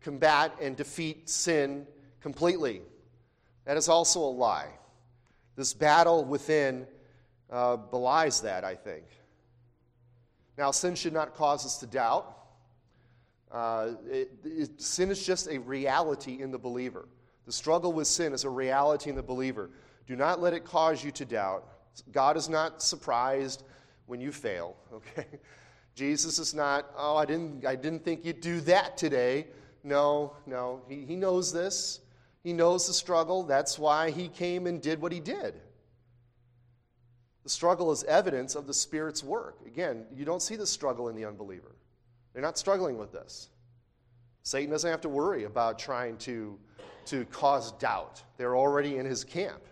combat 0.00 0.54
and 0.60 0.76
defeat 0.76 1.28
sin 1.28 1.86
completely. 2.20 2.82
That 3.64 3.76
is 3.76 3.88
also 3.88 4.20
a 4.20 4.30
lie. 4.30 4.68
This 5.56 5.72
battle 5.72 6.24
within 6.24 6.86
uh, 7.50 7.76
belies 7.76 8.42
that, 8.42 8.64
I 8.64 8.74
think. 8.74 9.04
Now, 10.58 10.70
sin 10.70 10.94
should 10.94 11.12
not 11.12 11.34
cause 11.34 11.66
us 11.66 11.78
to 11.78 11.86
doubt. 11.86 12.36
Uh, 13.50 13.92
it, 14.10 14.30
it, 14.44 14.80
sin 14.80 15.10
is 15.10 15.24
just 15.24 15.48
a 15.48 15.58
reality 15.58 16.40
in 16.40 16.50
the 16.50 16.58
believer. 16.58 17.08
The 17.46 17.52
struggle 17.52 17.92
with 17.92 18.06
sin 18.06 18.32
is 18.32 18.44
a 18.44 18.50
reality 18.50 19.10
in 19.10 19.16
the 19.16 19.22
believer. 19.22 19.70
Do 20.06 20.16
not 20.16 20.40
let 20.40 20.52
it 20.52 20.64
cause 20.64 21.04
you 21.04 21.10
to 21.12 21.24
doubt. 21.24 21.64
God 22.12 22.36
is 22.36 22.48
not 22.48 22.82
surprised 22.82 23.62
when 24.06 24.20
you 24.20 24.32
fail, 24.32 24.76
okay? 24.92 25.26
Jesus 25.94 26.38
is 26.38 26.54
not, 26.54 26.90
oh, 26.96 27.16
I 27.16 27.24
didn't, 27.24 27.64
I 27.64 27.74
didn't 27.74 28.04
think 28.04 28.24
you'd 28.24 28.40
do 28.40 28.60
that 28.62 28.98
today. 28.98 29.46
No, 29.82 30.34
no. 30.44 30.82
He, 30.88 31.06
he 31.06 31.16
knows 31.16 31.52
this. 31.52 32.00
He 32.46 32.52
knows 32.52 32.86
the 32.86 32.92
struggle. 32.92 33.42
That's 33.42 33.76
why 33.76 34.12
he 34.12 34.28
came 34.28 34.68
and 34.68 34.80
did 34.80 35.02
what 35.02 35.10
he 35.10 35.18
did. 35.18 35.54
The 37.42 37.48
struggle 37.48 37.90
is 37.90 38.04
evidence 38.04 38.54
of 38.54 38.68
the 38.68 38.72
Spirit's 38.72 39.24
work. 39.24 39.58
Again, 39.66 40.04
you 40.14 40.24
don't 40.24 40.40
see 40.40 40.54
the 40.54 40.64
struggle 40.64 41.08
in 41.08 41.16
the 41.16 41.24
unbeliever. 41.24 41.74
They're 42.32 42.44
not 42.44 42.56
struggling 42.56 42.98
with 42.98 43.10
this. 43.10 43.48
Satan 44.44 44.70
doesn't 44.70 44.88
have 44.88 45.00
to 45.00 45.08
worry 45.08 45.42
about 45.42 45.80
trying 45.80 46.18
to, 46.18 46.56
to 47.06 47.24
cause 47.24 47.72
doubt, 47.72 48.22
they're 48.36 48.56
already 48.56 48.96
in 48.96 49.06
his 49.06 49.24
camp. 49.24 49.64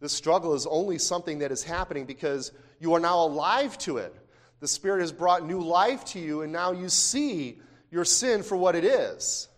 This 0.00 0.12
struggle 0.12 0.52
is 0.52 0.66
only 0.66 0.98
something 0.98 1.38
that 1.38 1.50
is 1.50 1.64
happening 1.64 2.04
because 2.04 2.52
you 2.78 2.92
are 2.92 3.00
now 3.00 3.20
alive 3.20 3.78
to 3.78 3.96
it. 3.96 4.14
The 4.60 4.68
Spirit 4.68 5.00
has 5.00 5.12
brought 5.12 5.46
new 5.46 5.62
life 5.62 6.04
to 6.08 6.18
you, 6.20 6.42
and 6.42 6.52
now 6.52 6.72
you 6.72 6.90
see 6.90 7.58
your 7.90 8.04
sin 8.04 8.42
for 8.42 8.58
what 8.58 8.76
it 8.76 8.84
is. 8.84 9.48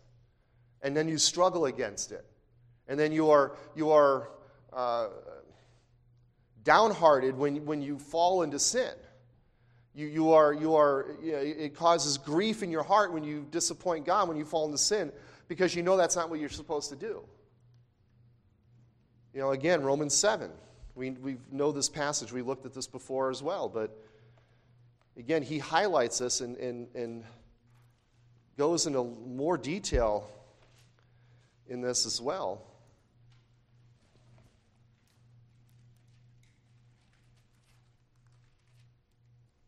And 0.82 0.96
then 0.96 1.08
you 1.08 1.18
struggle 1.18 1.66
against 1.66 2.12
it. 2.12 2.24
And 2.88 2.98
then 2.98 3.12
you 3.12 3.30
are, 3.30 3.56
you 3.74 3.90
are 3.90 4.28
uh, 4.72 5.08
downhearted 6.64 7.36
when, 7.36 7.64
when 7.64 7.82
you 7.82 7.98
fall 7.98 8.42
into 8.42 8.58
sin. 8.58 8.92
You, 9.94 10.06
you 10.06 10.32
are, 10.32 10.52
you 10.52 10.74
are, 10.74 11.06
you 11.22 11.32
know, 11.32 11.38
it 11.38 11.74
causes 11.74 12.16
grief 12.16 12.62
in 12.62 12.70
your 12.70 12.82
heart 12.82 13.12
when 13.12 13.24
you 13.24 13.46
disappoint 13.50 14.06
God, 14.06 14.28
when 14.28 14.36
you 14.36 14.44
fall 14.44 14.64
into 14.64 14.78
sin, 14.78 15.12
because 15.48 15.74
you 15.74 15.82
know 15.82 15.96
that's 15.96 16.16
not 16.16 16.30
what 16.30 16.40
you're 16.40 16.48
supposed 16.48 16.88
to 16.90 16.96
do. 16.96 17.22
You 19.34 19.40
know, 19.40 19.50
again, 19.50 19.82
Romans 19.82 20.14
7. 20.14 20.50
We, 20.94 21.10
we 21.10 21.36
know 21.50 21.72
this 21.72 21.88
passage. 21.88 22.32
We 22.32 22.42
looked 22.42 22.66
at 22.66 22.74
this 22.74 22.86
before 22.86 23.30
as 23.30 23.42
well. 23.42 23.68
But 23.68 23.96
again, 25.16 25.42
he 25.42 25.58
highlights 25.58 26.18
this 26.18 26.40
and, 26.40 26.56
and, 26.56 26.86
and 26.94 27.24
goes 28.56 28.86
into 28.86 29.04
more 29.04 29.56
detail 29.56 30.26
in 31.72 31.80
this 31.80 32.04
as 32.04 32.20
well. 32.20 32.62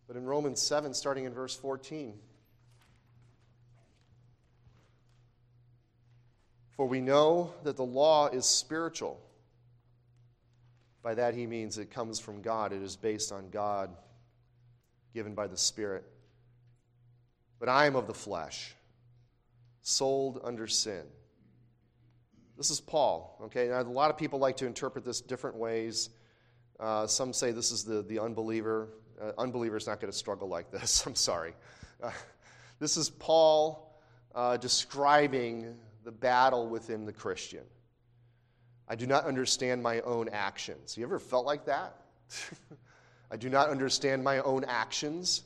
But 0.07 0.17
in 0.17 0.27
Romans 0.27 0.61
7, 0.61 0.93
starting 0.93 1.25
in 1.25 1.33
verse 1.33 1.57
14, 1.57 2.19
for 6.77 6.87
we 6.87 7.01
know 7.01 7.55
that 7.63 7.77
the 7.77 7.85
law 7.85 8.29
is 8.29 8.45
spiritual. 8.45 9.19
By 11.03 11.15
that 11.15 11.33
he 11.33 11.47
means 11.47 11.79
it 11.79 11.91
comes 11.91 12.21
from 12.21 12.43
God, 12.43 12.75
it 12.75 12.83
is 12.83 12.97
based 12.97 13.33
on 13.33 13.49
God, 13.49 13.97
given 15.15 15.35
by 15.35 15.47
the 15.47 15.57
Spirit. 15.57 16.05
But 17.59 17.71
I 17.71 17.87
am 17.87 17.97
of 17.97 18.07
the 18.07 18.15
flesh, 18.15 18.75
sold 19.81 20.43
under 20.45 20.67
sin. 20.67 21.05
This 22.57 22.71
is 22.71 22.81
Paul, 22.81 23.39
okay? 23.45 23.69
Now, 23.69 23.81
a 23.81 23.83
lot 23.83 24.11
of 24.11 24.17
people 24.17 24.39
like 24.39 24.57
to 24.59 24.67
interpret 24.67 25.05
this 25.05 25.21
different 25.21 25.57
ways. 25.57 26.11
Uh, 26.79 27.07
some 27.07 27.33
say 27.33 27.51
this 27.51 27.73
is 27.73 27.85
the, 27.85 28.03
the 28.03 28.19
unbeliever 28.21 28.89
uh, 29.21 29.33
unbelievers 29.39 29.87
not 29.87 30.01
going 30.01 30.11
to 30.11 30.17
struggle 30.17 30.49
like 30.49 30.71
this. 30.71 31.07
I'm 31.07 31.15
sorry. 31.15 31.55
Uh, 32.03 32.11
this 32.79 32.97
is 32.97 33.11
Paul 33.11 34.01
uh, 34.35 34.57
describing 34.57 35.77
the 36.05 36.13
battle 36.13 36.69
within 36.69 37.07
the 37.07 37.13
Christian. 37.13 37.65
I 38.89 38.97
do 38.97 39.07
not 39.07 39.25
understand 39.25 39.83
my 39.83 40.01
own 40.01 40.29
actions. 40.29 40.97
You 40.97 41.05
ever 41.05 41.19
felt 41.19 41.47
like 41.47 41.67
that? 41.67 41.97
I 43.31 43.37
do 43.37 43.49
not 43.49 43.71
understand 43.71 44.23
my 44.23 44.41
own 44.41 44.65
actions, 44.65 45.43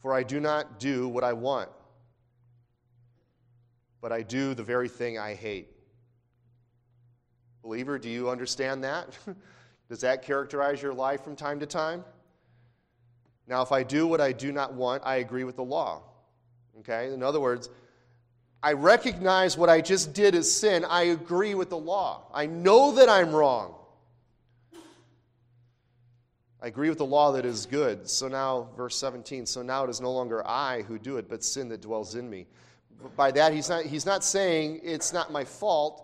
for 0.00 0.14
I 0.14 0.22
do 0.22 0.40
not 0.40 0.80
do 0.80 1.06
what 1.08 1.22
I 1.24 1.34
want, 1.34 1.68
but 4.06 4.12
I 4.12 4.22
do 4.22 4.54
the 4.54 4.62
very 4.62 4.88
thing 4.88 5.18
I 5.18 5.34
hate. 5.34 5.66
Believer, 7.64 7.98
do 7.98 8.08
you 8.08 8.30
understand 8.30 8.84
that? 8.84 9.08
Does 9.88 10.02
that 10.02 10.22
characterize 10.22 10.80
your 10.80 10.94
life 10.94 11.24
from 11.24 11.34
time 11.34 11.58
to 11.58 11.66
time? 11.66 12.04
Now, 13.48 13.62
if 13.62 13.72
I 13.72 13.82
do 13.82 14.06
what 14.06 14.20
I 14.20 14.30
do 14.30 14.52
not 14.52 14.74
want, 14.74 15.02
I 15.04 15.16
agree 15.16 15.42
with 15.42 15.56
the 15.56 15.64
law. 15.64 16.02
Okay? 16.78 17.12
In 17.12 17.20
other 17.20 17.40
words, 17.40 17.68
I 18.62 18.74
recognize 18.74 19.58
what 19.58 19.68
I 19.68 19.80
just 19.80 20.14
did 20.14 20.36
as 20.36 20.48
sin. 20.52 20.84
I 20.84 21.06
agree 21.06 21.56
with 21.56 21.70
the 21.70 21.76
law. 21.76 22.28
I 22.32 22.46
know 22.46 22.92
that 22.92 23.08
I'm 23.08 23.34
wrong. 23.34 23.74
I 26.62 26.68
agree 26.68 26.90
with 26.90 26.98
the 26.98 27.04
law 27.04 27.32
that 27.32 27.44
is 27.44 27.66
good. 27.66 28.08
So 28.08 28.28
now, 28.28 28.68
verse 28.76 28.94
17, 28.94 29.46
so 29.46 29.62
now 29.62 29.82
it 29.82 29.90
is 29.90 30.00
no 30.00 30.12
longer 30.12 30.46
I 30.46 30.82
who 30.82 30.96
do 30.96 31.16
it, 31.16 31.28
but 31.28 31.42
sin 31.42 31.70
that 31.70 31.80
dwells 31.80 32.14
in 32.14 32.30
me. 32.30 32.46
By 33.14 33.30
that, 33.32 33.52
he's 33.52 33.68
not, 33.68 33.84
he's 33.84 34.06
not 34.06 34.24
saying 34.24 34.80
it's 34.82 35.12
not 35.12 35.30
my 35.30 35.44
fault. 35.44 36.02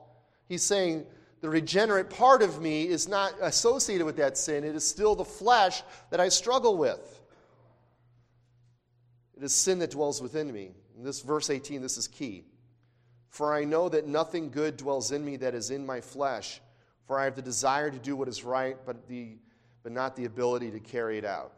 He's 0.49 0.63
saying 0.63 1.07
the 1.41 1.49
regenerate 1.49 2.09
part 2.09 2.43
of 2.43 2.61
me 2.61 2.87
is 2.87 3.09
not 3.09 3.35
associated 3.41 4.05
with 4.05 4.17
that 4.17 4.39
sin. 4.39 4.63
It 4.63 4.77
is 4.77 4.87
still 4.87 5.15
the 5.15 5.25
flesh 5.25 5.83
that 6.11 6.21
I 6.21 6.29
struggle 6.29 6.77
with. 6.77 7.21
It 9.37 9.43
is 9.43 9.53
sin 9.53 9.81
that 9.81 9.91
dwells 9.91 10.23
within 10.23 10.53
me. 10.53 10.71
This 10.99 11.21
verse 11.21 11.51
18, 11.51 11.83
this 11.83 11.99
is 11.99 12.07
key. 12.07 12.45
For 13.29 13.53
I 13.53 13.65
know 13.65 13.89
that 13.89 14.07
nothing 14.07 14.51
good 14.51 14.77
dwells 14.77 15.11
in 15.11 15.25
me 15.25 15.37
that 15.39 15.55
is 15.55 15.71
in 15.71 15.85
my 15.85 16.01
flesh. 16.01 16.61
For 17.07 17.19
I 17.19 17.25
have 17.25 17.35
the 17.35 17.43
desire 17.43 17.91
to 17.91 17.99
do 17.99 18.15
what 18.15 18.29
is 18.29 18.45
right, 18.45 18.77
but, 18.87 19.09
the, 19.09 19.37
but 19.83 19.91
not 19.91 20.15
the 20.15 20.27
ability 20.27 20.71
to 20.71 20.79
carry 20.81 21.19
it 21.19 21.25
out. 21.25 21.53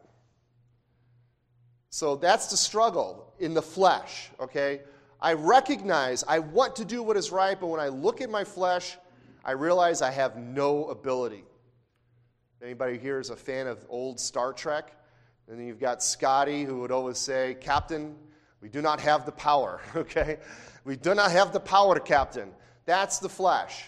So 1.89 2.15
that's 2.15 2.47
the 2.47 2.57
struggle 2.57 3.33
in 3.39 3.53
the 3.53 3.61
flesh, 3.61 4.29
okay? 4.39 4.81
I 5.25 5.33
recognize 5.33 6.23
I 6.27 6.37
want 6.37 6.75
to 6.75 6.85
do 6.85 7.01
what 7.01 7.17
is 7.17 7.31
right, 7.31 7.59
but 7.59 7.65
when 7.65 7.79
I 7.79 7.87
look 7.87 8.21
at 8.21 8.29
my 8.29 8.43
flesh, 8.43 8.95
I 9.43 9.53
realize 9.53 10.03
I 10.03 10.11
have 10.11 10.37
no 10.37 10.85
ability. 10.85 11.43
Anybody 12.61 12.99
here 12.99 13.19
is 13.19 13.31
a 13.31 13.35
fan 13.35 13.65
of 13.65 13.83
old 13.89 14.19
Star 14.19 14.53
Trek? 14.53 14.95
And 15.47 15.57
then 15.57 15.65
you've 15.65 15.79
got 15.79 16.03
Scotty 16.03 16.63
who 16.63 16.79
would 16.81 16.91
always 16.91 17.17
say, 17.17 17.57
Captain, 17.59 18.15
we 18.61 18.69
do 18.69 18.83
not 18.83 19.01
have 19.01 19.25
the 19.25 19.31
power, 19.31 19.81
okay? 19.95 20.37
We 20.83 20.95
do 20.95 21.15
not 21.15 21.31
have 21.31 21.51
the 21.51 21.59
power, 21.59 21.99
Captain. 21.99 22.51
That's 22.85 23.17
the 23.17 23.29
flesh. 23.29 23.85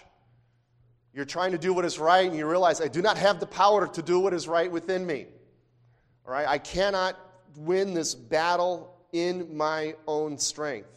You're 1.14 1.24
trying 1.24 1.52
to 1.52 1.60
do 1.60 1.72
what 1.72 1.86
is 1.86 2.00
right, 2.00 2.28
and 2.28 2.36
you 2.36 2.50
realize, 2.50 2.82
I 2.82 2.88
do 2.88 3.04
not 3.04 3.16
have 3.20 3.40
the 3.40 3.46
power 3.46 3.88
to 3.88 4.02
do 4.02 4.20
what 4.20 4.34
is 4.34 4.48
right 4.48 4.72
within 4.72 5.06
me. 5.06 5.28
All 6.26 6.34
right? 6.34 6.48
I 6.48 6.58
cannot 6.58 7.16
win 7.56 7.94
this 7.94 8.16
battle 8.16 8.98
in 9.14 9.56
my 9.56 9.94
own 10.08 10.40
strength. 10.40 10.97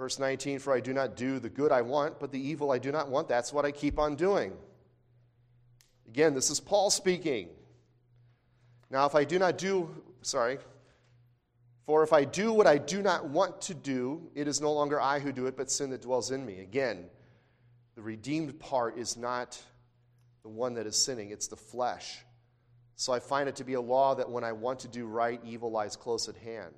Verse 0.00 0.18
19, 0.18 0.60
for 0.60 0.72
I 0.72 0.80
do 0.80 0.94
not 0.94 1.14
do 1.14 1.38
the 1.38 1.50
good 1.50 1.70
I 1.70 1.82
want, 1.82 2.18
but 2.18 2.32
the 2.32 2.40
evil 2.40 2.70
I 2.70 2.78
do 2.78 2.90
not 2.90 3.10
want, 3.10 3.28
that's 3.28 3.52
what 3.52 3.66
I 3.66 3.70
keep 3.70 3.98
on 3.98 4.16
doing. 4.16 4.54
Again, 6.08 6.32
this 6.32 6.48
is 6.48 6.58
Paul 6.58 6.88
speaking. 6.88 7.50
Now, 8.88 9.04
if 9.04 9.14
I 9.14 9.24
do 9.24 9.38
not 9.38 9.58
do, 9.58 9.94
sorry, 10.22 10.56
for 11.84 12.02
if 12.02 12.14
I 12.14 12.24
do 12.24 12.50
what 12.50 12.66
I 12.66 12.78
do 12.78 13.02
not 13.02 13.28
want 13.28 13.60
to 13.60 13.74
do, 13.74 14.30
it 14.34 14.48
is 14.48 14.58
no 14.58 14.72
longer 14.72 14.98
I 14.98 15.18
who 15.18 15.32
do 15.32 15.44
it, 15.44 15.54
but 15.54 15.70
sin 15.70 15.90
that 15.90 16.00
dwells 16.00 16.30
in 16.30 16.46
me. 16.46 16.60
Again, 16.60 17.04
the 17.94 18.00
redeemed 18.00 18.58
part 18.58 18.96
is 18.96 19.18
not 19.18 19.60
the 20.42 20.48
one 20.48 20.72
that 20.76 20.86
is 20.86 20.96
sinning, 20.96 21.28
it's 21.28 21.46
the 21.46 21.56
flesh. 21.56 22.20
So 22.96 23.12
I 23.12 23.18
find 23.18 23.50
it 23.50 23.56
to 23.56 23.64
be 23.64 23.74
a 23.74 23.80
law 23.82 24.14
that 24.14 24.30
when 24.30 24.44
I 24.44 24.52
want 24.52 24.80
to 24.80 24.88
do 24.88 25.04
right, 25.04 25.42
evil 25.44 25.70
lies 25.70 25.94
close 25.94 26.26
at 26.26 26.36
hand. 26.36 26.72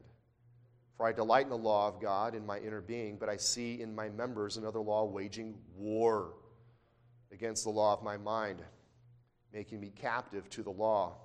For 0.97 1.07
I 1.07 1.13
delight 1.13 1.45
in 1.45 1.51
the 1.51 1.57
law 1.57 1.89
of 1.89 2.01
God 2.01 2.35
in 2.35 2.45
my 2.45 2.59
inner 2.59 2.81
being, 2.81 3.17
but 3.17 3.29
I 3.29 3.37
see 3.37 3.81
in 3.81 3.95
my 3.95 4.09
members 4.11 4.57
another 4.57 4.81
law 4.81 5.05
waging 5.05 5.55
war 5.77 6.35
against 7.33 7.65
the 7.65 7.71
law 7.71 7.95
of 7.95 8.03
my 8.03 8.17
mind, 8.17 8.63
making 9.53 9.81
me 9.81 9.91
captive 9.95 10.49
to 10.51 10.63
the 10.63 10.71
law 10.71 11.17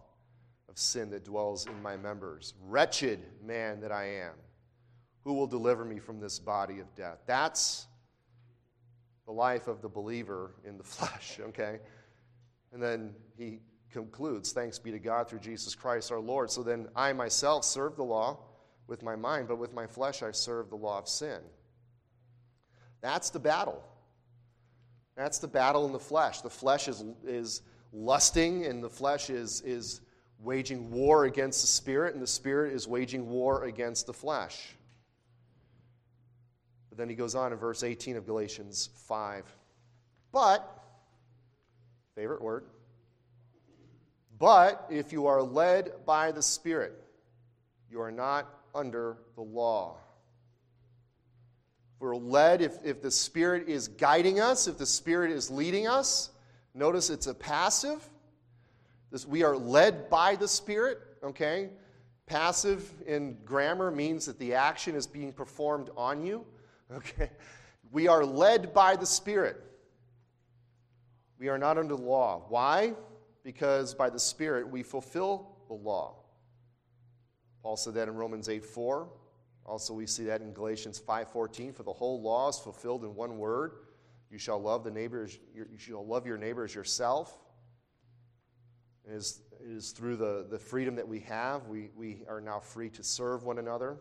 of 0.69 0.77
sin 0.77 1.09
that 1.11 1.25
dwells 1.25 1.67
in 1.67 1.81
my 1.81 1.97
members. 1.97 2.53
Wretched 2.65 3.19
man 3.43 3.81
that 3.81 3.91
I 3.91 4.05
am, 4.05 4.33
who 5.23 5.33
will 5.33 5.47
deliver 5.47 5.83
me 5.83 5.99
from 5.99 6.19
this 6.19 6.39
body 6.39 6.79
of 6.79 6.93
death? 6.95 7.19
That's 7.25 7.87
the 9.25 9.33
life 9.33 9.67
of 9.67 9.81
the 9.81 9.89
believer 9.89 10.55
in 10.65 10.77
the 10.77 10.83
flesh, 10.85 11.39
okay? 11.41 11.79
And 12.71 12.81
then 12.81 13.13
he 13.37 13.59
concludes, 13.91 14.53
Thanks 14.53 14.79
be 14.79 14.91
to 14.91 14.99
God 14.99 15.29
through 15.29 15.39
Jesus 15.39 15.75
Christ 15.75 16.11
our 16.11 16.19
Lord. 16.19 16.49
So 16.49 16.63
then 16.63 16.87
I 16.95 17.13
myself 17.13 17.63
serve 17.65 17.95
the 17.95 18.03
law 18.03 18.39
with 18.87 19.03
my 19.03 19.15
mind, 19.15 19.47
but 19.47 19.57
with 19.57 19.73
my 19.73 19.87
flesh 19.87 20.23
I 20.23 20.31
serve 20.31 20.69
the 20.69 20.75
law 20.75 20.97
of 20.97 21.07
sin. 21.07 21.39
That's 23.01 23.29
the 23.29 23.39
battle. 23.39 23.83
That's 25.15 25.39
the 25.39 25.47
battle 25.47 25.85
in 25.85 25.91
the 25.91 25.99
flesh. 25.99 26.41
The 26.41 26.49
flesh 26.49 26.87
is, 26.87 27.03
is 27.25 27.61
lusting, 27.91 28.65
and 28.65 28.83
the 28.83 28.89
flesh 28.89 29.29
is, 29.29 29.61
is 29.61 30.01
waging 30.39 30.91
war 30.91 31.25
against 31.25 31.61
the 31.61 31.67
spirit, 31.67 32.13
and 32.13 32.21
the 32.21 32.27
spirit 32.27 32.73
is 32.73 32.87
waging 32.87 33.29
war 33.29 33.65
against 33.65 34.07
the 34.07 34.13
flesh. 34.13 34.75
But 36.89 36.97
then 36.97 37.09
he 37.09 37.15
goes 37.15 37.35
on 37.35 37.51
in 37.51 37.57
verse 37.57 37.83
18 37.83 38.15
of 38.15 38.25
Galatians 38.25 38.89
5. 39.07 39.43
But, 40.31 40.67
favorite 42.15 42.41
word, 42.41 42.65
but 44.39 44.85
if 44.89 45.11
you 45.11 45.27
are 45.27 45.41
led 45.41 45.91
by 46.05 46.31
the 46.31 46.41
Spirit, 46.41 46.93
you 47.89 48.01
are 48.01 48.11
not 48.11 48.47
under 48.77 49.17
the 49.35 49.41
law. 49.41 49.97
If 51.95 52.01
we're 52.01 52.15
led, 52.15 52.61
if, 52.61 52.77
if 52.83 53.01
the 53.01 53.09
Spirit 53.09 53.67
is 53.67 53.87
guiding 53.87 54.39
us, 54.39 54.67
if 54.67 54.77
the 54.77 54.85
Spirit 54.85 55.31
is 55.31 55.49
leading 55.49 55.87
us, 55.87 56.29
notice 56.75 57.09
it's 57.09 57.25
a 57.25 57.33
passive. 57.33 58.07
This, 59.11 59.25
we 59.25 59.43
are 59.43 59.57
led 59.57 60.09
by 60.09 60.35
the 60.35 60.47
Spirit, 60.47 60.99
okay? 61.23 61.69
Passive 62.27 62.93
in 63.07 63.37
grammar 63.45 63.89
means 63.89 64.27
that 64.27 64.37
the 64.37 64.53
action 64.53 64.95
is 64.95 65.07
being 65.07 65.33
performed 65.33 65.89
on 65.97 66.23
you, 66.23 66.45
okay? 66.93 67.31
We 67.91 68.07
are 68.07 68.23
led 68.23 68.73
by 68.73 68.95
the 68.95 69.05
Spirit. 69.05 69.63
We 71.39 71.49
are 71.49 71.57
not 71.57 71.77
under 71.77 71.95
the 71.95 72.01
law. 72.01 72.43
Why? 72.49 72.93
Because 73.43 73.95
by 73.95 74.09
the 74.09 74.19
Spirit 74.19 74.69
we 74.69 74.83
fulfill 74.83 75.55
the 75.67 75.73
law. 75.73 76.15
Said 77.75 77.95
that 77.95 78.07
in 78.07 78.15
Romans 78.15 78.47
8 78.47 78.63
4. 78.63 79.09
Also, 79.65 79.93
we 79.93 80.05
see 80.07 80.23
that 80.25 80.41
in 80.41 80.53
Galatians 80.53 81.01
5:14. 81.05 81.73
For 81.73 81.83
the 81.83 81.91
whole 81.91 82.21
law 82.21 82.47
is 82.47 82.57
fulfilled 82.57 83.03
in 83.03 83.13
one 83.15 83.37
word: 83.37 83.73
You 84.31 84.37
shall 84.37 84.61
love 84.61 84.83
the 84.83 84.91
neighbor. 84.91 85.23
As, 85.23 85.37
you 85.53 85.65
shall 85.77 86.05
love 86.05 86.25
your 86.25 86.37
neighbor 86.37 86.63
as 86.63 86.73
yourself. 86.73 87.37
It 89.07 89.13
is, 89.13 89.41
it 89.61 89.69
is 89.69 89.91
through 89.91 90.17
the, 90.17 90.45
the 90.49 90.59
freedom 90.59 90.95
that 90.95 91.07
we 91.07 91.21
have, 91.21 91.67
we, 91.67 91.91
we 91.95 92.23
are 92.27 92.41
now 92.41 92.59
free 92.59 92.89
to 92.89 93.03
serve 93.03 93.43
one 93.43 93.57
another. 93.57 93.97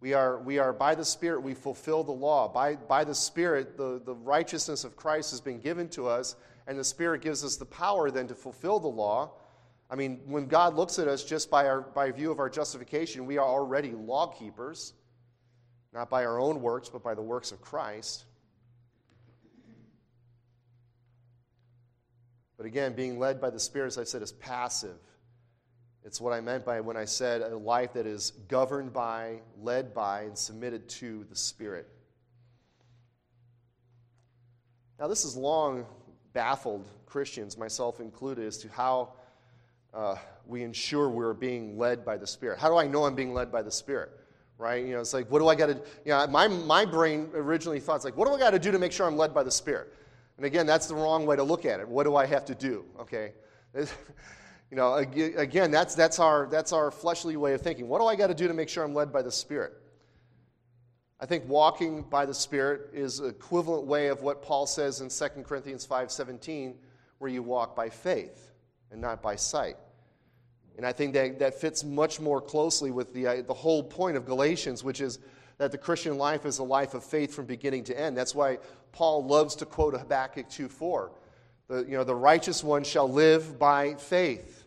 We 0.00 0.14
are, 0.14 0.40
we 0.40 0.58
are, 0.58 0.72
by 0.72 0.94
the 0.94 1.04
Spirit, 1.04 1.42
we 1.42 1.54
fulfill 1.54 2.04
the 2.04 2.12
law. 2.12 2.48
By, 2.48 2.76
by 2.76 3.04
the 3.04 3.14
Spirit, 3.14 3.76
the, 3.76 4.00
the 4.04 4.14
righteousness 4.14 4.84
of 4.84 4.96
Christ 4.96 5.30
has 5.32 5.40
been 5.40 5.60
given 5.60 5.88
to 5.90 6.06
us, 6.06 6.36
and 6.66 6.78
the 6.78 6.84
Spirit 6.84 7.20
gives 7.20 7.44
us 7.44 7.56
the 7.56 7.66
power 7.66 8.10
then 8.10 8.28
to 8.28 8.34
fulfill 8.34 8.78
the 8.78 8.88
law. 8.88 9.32
I 9.90 9.96
mean, 9.96 10.20
when 10.26 10.46
God 10.46 10.76
looks 10.76 11.00
at 11.00 11.08
us 11.08 11.24
just 11.24 11.50
by, 11.50 11.66
our, 11.66 11.80
by 11.80 12.12
view 12.12 12.30
of 12.30 12.38
our 12.38 12.48
justification, 12.48 13.26
we 13.26 13.38
are 13.38 13.46
already 13.46 13.90
law 13.90 14.28
keepers, 14.28 14.92
not 15.92 16.08
by 16.08 16.24
our 16.24 16.38
own 16.38 16.62
works, 16.62 16.88
but 16.88 17.02
by 17.02 17.14
the 17.14 17.22
works 17.22 17.50
of 17.50 17.60
Christ. 17.60 18.24
But 22.56 22.66
again, 22.66 22.94
being 22.94 23.18
led 23.18 23.40
by 23.40 23.50
the 23.50 23.58
Spirit, 23.58 23.88
as 23.88 23.98
I 23.98 24.04
said, 24.04 24.22
is 24.22 24.32
passive. 24.32 24.98
It's 26.04 26.20
what 26.20 26.32
I 26.32 26.40
meant 26.40 26.64
by 26.64 26.80
when 26.80 26.96
I 26.96 27.04
said 27.04 27.42
a 27.42 27.56
life 27.56 27.94
that 27.94 28.06
is 28.06 28.30
governed 28.48 28.92
by, 28.92 29.40
led 29.60 29.92
by, 29.92 30.22
and 30.22 30.38
submitted 30.38 30.88
to 30.90 31.24
the 31.28 31.36
Spirit. 31.36 31.88
Now, 35.00 35.08
this 35.08 35.24
has 35.24 35.36
long 35.36 35.86
baffled 36.32 36.86
Christians, 37.06 37.58
myself 37.58 37.98
included, 37.98 38.46
as 38.46 38.58
to 38.58 38.68
how 38.68 39.14
uh, 39.94 40.16
we 40.46 40.62
ensure 40.62 41.08
we're 41.08 41.34
being 41.34 41.78
led 41.78 42.04
by 42.04 42.16
the 42.16 42.26
Spirit. 42.26 42.58
How 42.58 42.68
do 42.68 42.76
I 42.76 42.86
know 42.86 43.04
I'm 43.04 43.14
being 43.14 43.34
led 43.34 43.50
by 43.50 43.62
the 43.62 43.70
Spirit? 43.70 44.10
Right? 44.58 44.84
You 44.84 44.94
know, 44.94 45.00
it's 45.00 45.14
like, 45.14 45.30
what 45.30 45.38
do 45.38 45.48
I 45.48 45.54
got 45.54 45.66
to? 45.66 45.74
You 46.04 46.12
know, 46.12 46.26
my 46.26 46.46
my 46.48 46.84
brain 46.84 47.30
originally 47.34 47.80
thought, 47.80 47.96
it's 47.96 48.04
like, 48.04 48.16
what 48.16 48.28
do 48.28 48.34
I 48.34 48.38
got 48.38 48.50
to 48.50 48.58
do 48.58 48.70
to 48.70 48.78
make 48.78 48.92
sure 48.92 49.06
I'm 49.06 49.16
led 49.16 49.32
by 49.32 49.42
the 49.42 49.50
Spirit? 49.50 49.94
And 50.36 50.46
again, 50.46 50.66
that's 50.66 50.86
the 50.86 50.94
wrong 50.94 51.26
way 51.26 51.36
to 51.36 51.42
look 51.42 51.66
at 51.66 51.80
it. 51.80 51.88
What 51.88 52.04
do 52.04 52.16
I 52.16 52.24
have 52.24 52.46
to 52.46 52.54
do? 52.54 52.84
Okay. 52.98 53.32
you 53.74 53.86
know, 54.72 54.94
again, 54.94 55.70
that's, 55.70 55.94
that's, 55.94 56.18
our, 56.18 56.46
that's 56.46 56.72
our 56.72 56.90
fleshly 56.90 57.36
way 57.36 57.52
of 57.52 57.60
thinking. 57.60 57.88
What 57.88 58.00
do 58.00 58.06
I 58.06 58.16
got 58.16 58.28
to 58.28 58.34
do 58.34 58.48
to 58.48 58.54
make 58.54 58.70
sure 58.70 58.82
I'm 58.82 58.94
led 58.94 59.12
by 59.12 59.20
the 59.20 59.30
Spirit? 59.30 59.74
I 61.20 61.26
think 61.26 61.46
walking 61.46 62.04
by 62.04 62.24
the 62.24 62.32
Spirit 62.32 62.88
is 62.94 63.20
equivalent 63.20 63.86
way 63.86 64.06
of 64.06 64.22
what 64.22 64.40
Paul 64.40 64.66
says 64.66 65.02
in 65.02 65.10
2 65.10 65.42
Corinthians 65.42 65.86
5.17, 65.86 66.74
where 67.18 67.30
you 67.30 67.42
walk 67.42 67.76
by 67.76 67.90
faith 67.90 68.49
and 68.90 69.00
not 69.00 69.22
by 69.22 69.36
sight. 69.36 69.76
And 70.76 70.86
I 70.86 70.92
think 70.92 71.12
that, 71.14 71.38
that 71.40 71.60
fits 71.60 71.84
much 71.84 72.20
more 72.20 72.40
closely 72.40 72.90
with 72.90 73.12
the, 73.12 73.26
uh, 73.26 73.42
the 73.42 73.54
whole 73.54 73.82
point 73.82 74.16
of 74.16 74.24
Galatians, 74.24 74.82
which 74.82 75.00
is 75.00 75.18
that 75.58 75.72
the 75.72 75.78
Christian 75.78 76.16
life 76.16 76.46
is 76.46 76.58
a 76.58 76.64
life 76.64 76.94
of 76.94 77.04
faith 77.04 77.34
from 77.34 77.44
beginning 77.44 77.84
to 77.84 78.00
end. 78.00 78.16
That's 78.16 78.34
why 78.34 78.58
Paul 78.92 79.26
loves 79.26 79.56
to 79.56 79.66
quote 79.66 79.94
Habakkuk 79.94 80.48
2:4. 80.48 81.10
The, 81.68 81.84
you 81.84 81.92
know, 81.98 82.04
the 82.04 82.14
righteous 82.14 82.64
one 82.64 82.82
shall 82.82 83.08
live 83.08 83.58
by 83.58 83.94
faith. 83.94 84.64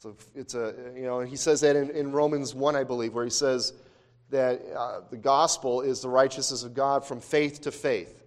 So 0.00 0.16
it's 0.34 0.54
a, 0.54 0.74
you 0.96 1.02
know, 1.02 1.20
he 1.20 1.36
says 1.36 1.60
that 1.60 1.76
in, 1.76 1.90
in 1.90 2.10
Romans 2.10 2.54
1, 2.54 2.74
I 2.74 2.84
believe, 2.84 3.14
where 3.14 3.24
he 3.24 3.30
says 3.30 3.72
that 4.30 4.60
uh, 4.74 5.02
the 5.10 5.16
gospel 5.16 5.82
is 5.82 6.00
the 6.00 6.08
righteousness 6.08 6.62
of 6.62 6.74
God 6.74 7.04
from 7.04 7.20
faith 7.20 7.60
to 7.62 7.70
faith. 7.70 8.24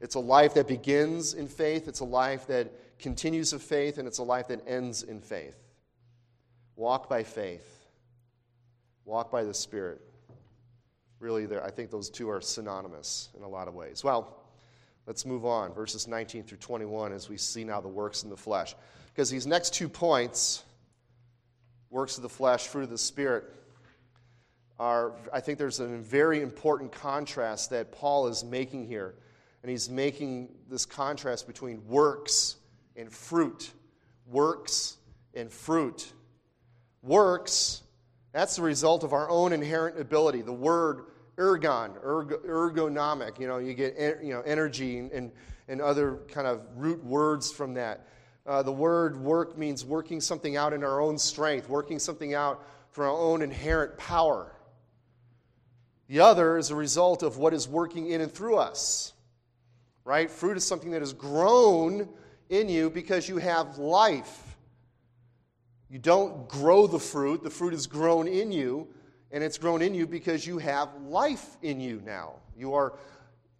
It's 0.00 0.14
a 0.14 0.20
life 0.20 0.54
that 0.54 0.66
begins 0.66 1.34
in 1.34 1.46
faith, 1.46 1.88
it's 1.88 2.00
a 2.00 2.04
life 2.04 2.46
that 2.46 2.72
continues 3.00 3.52
of 3.52 3.62
faith, 3.62 3.98
and 3.98 4.06
it's 4.06 4.18
a 4.18 4.22
life 4.22 4.48
that 4.48 4.66
ends 4.66 5.02
in 5.02 5.20
faith. 5.20 5.56
Walk 6.76 7.08
by 7.08 7.22
faith, 7.22 7.86
walk 9.04 9.30
by 9.30 9.44
the 9.44 9.54
Spirit 9.54 10.00
really, 11.20 11.46
I 11.58 11.70
think 11.70 11.90
those 11.90 12.10
two 12.10 12.28
are 12.30 12.40
synonymous 12.40 13.28
in 13.36 13.44
a 13.44 13.48
lot 13.48 13.68
of 13.68 13.74
ways. 13.74 14.02
Well, 14.02 14.42
let's 15.06 15.24
move 15.24 15.44
on, 15.44 15.72
verses 15.72 16.08
19 16.08 16.42
through 16.42 16.58
21, 16.58 17.12
as 17.12 17.28
we 17.28 17.36
see 17.36 17.62
now 17.62 17.80
the 17.80 17.88
works 17.88 18.24
in 18.24 18.30
the 18.30 18.36
flesh. 18.36 18.74
Because 19.08 19.30
these 19.30 19.46
next 19.46 19.74
two 19.74 19.88
points, 19.88 20.64
works 21.90 22.16
of 22.16 22.22
the 22.22 22.28
flesh, 22.28 22.66
fruit 22.66 22.84
of 22.84 22.90
the 22.90 22.98
Spirit, 22.98 23.44
are, 24.78 25.12
I 25.32 25.40
think 25.40 25.58
there's 25.58 25.78
a 25.78 25.86
very 25.86 26.40
important 26.40 26.90
contrast 26.90 27.70
that 27.70 27.92
Paul 27.92 28.28
is 28.28 28.42
making 28.42 28.86
here. 28.86 29.14
And 29.62 29.70
he's 29.70 29.90
making 29.90 30.48
this 30.70 30.86
contrast 30.86 31.46
between 31.46 31.86
works 31.86 32.56
and 33.00 33.12
fruit. 33.12 33.70
Works 34.26 34.96
and 35.34 35.50
fruit. 35.50 36.12
Works, 37.02 37.82
that's 38.32 38.56
the 38.56 38.62
result 38.62 39.02
of 39.02 39.12
our 39.12 39.28
own 39.28 39.52
inherent 39.52 39.98
ability. 39.98 40.42
The 40.42 40.52
word 40.52 41.06
ergon, 41.36 42.00
ergonomic. 42.02 43.40
You 43.40 43.48
know, 43.48 43.58
you 43.58 43.74
get 43.74 43.96
you 44.22 44.34
know 44.34 44.42
energy 44.42 44.98
and, 44.98 45.32
and 45.66 45.80
other 45.80 46.18
kind 46.28 46.46
of 46.46 46.62
root 46.76 47.02
words 47.02 47.50
from 47.50 47.74
that. 47.74 48.06
Uh, 48.46 48.62
the 48.62 48.72
word 48.72 49.20
work 49.20 49.58
means 49.58 49.84
working 49.84 50.20
something 50.20 50.56
out 50.56 50.72
in 50.72 50.84
our 50.84 51.00
own 51.00 51.18
strength, 51.18 51.68
working 51.68 51.98
something 51.98 52.34
out 52.34 52.64
for 52.90 53.04
our 53.04 53.16
own 53.16 53.42
inherent 53.42 53.96
power. 53.96 54.54
The 56.08 56.20
other 56.20 56.58
is 56.58 56.70
a 56.70 56.74
result 56.74 57.22
of 57.22 57.38
what 57.38 57.54
is 57.54 57.68
working 57.68 58.10
in 58.10 58.20
and 58.20 58.32
through 58.32 58.56
us. 58.56 59.12
Right? 60.04 60.30
Fruit 60.30 60.56
is 60.56 60.66
something 60.66 60.90
that 60.92 61.02
is 61.02 61.12
grown 61.12 62.08
in 62.50 62.68
you 62.68 62.90
because 62.90 63.28
you 63.28 63.38
have 63.38 63.78
life. 63.78 64.56
You 65.88 65.98
don't 65.98 66.48
grow 66.48 66.86
the 66.86 66.98
fruit, 66.98 67.42
the 67.42 67.50
fruit 67.50 67.74
is 67.74 67.86
grown 67.86 68.28
in 68.28 68.52
you, 68.52 68.88
and 69.32 69.42
it's 69.42 69.58
grown 69.58 69.82
in 69.82 69.94
you 69.94 70.06
because 70.06 70.46
you 70.46 70.58
have 70.58 70.88
life 71.02 71.56
in 71.62 71.80
you 71.80 72.02
now. 72.04 72.34
You 72.56 72.74
are 72.74 72.94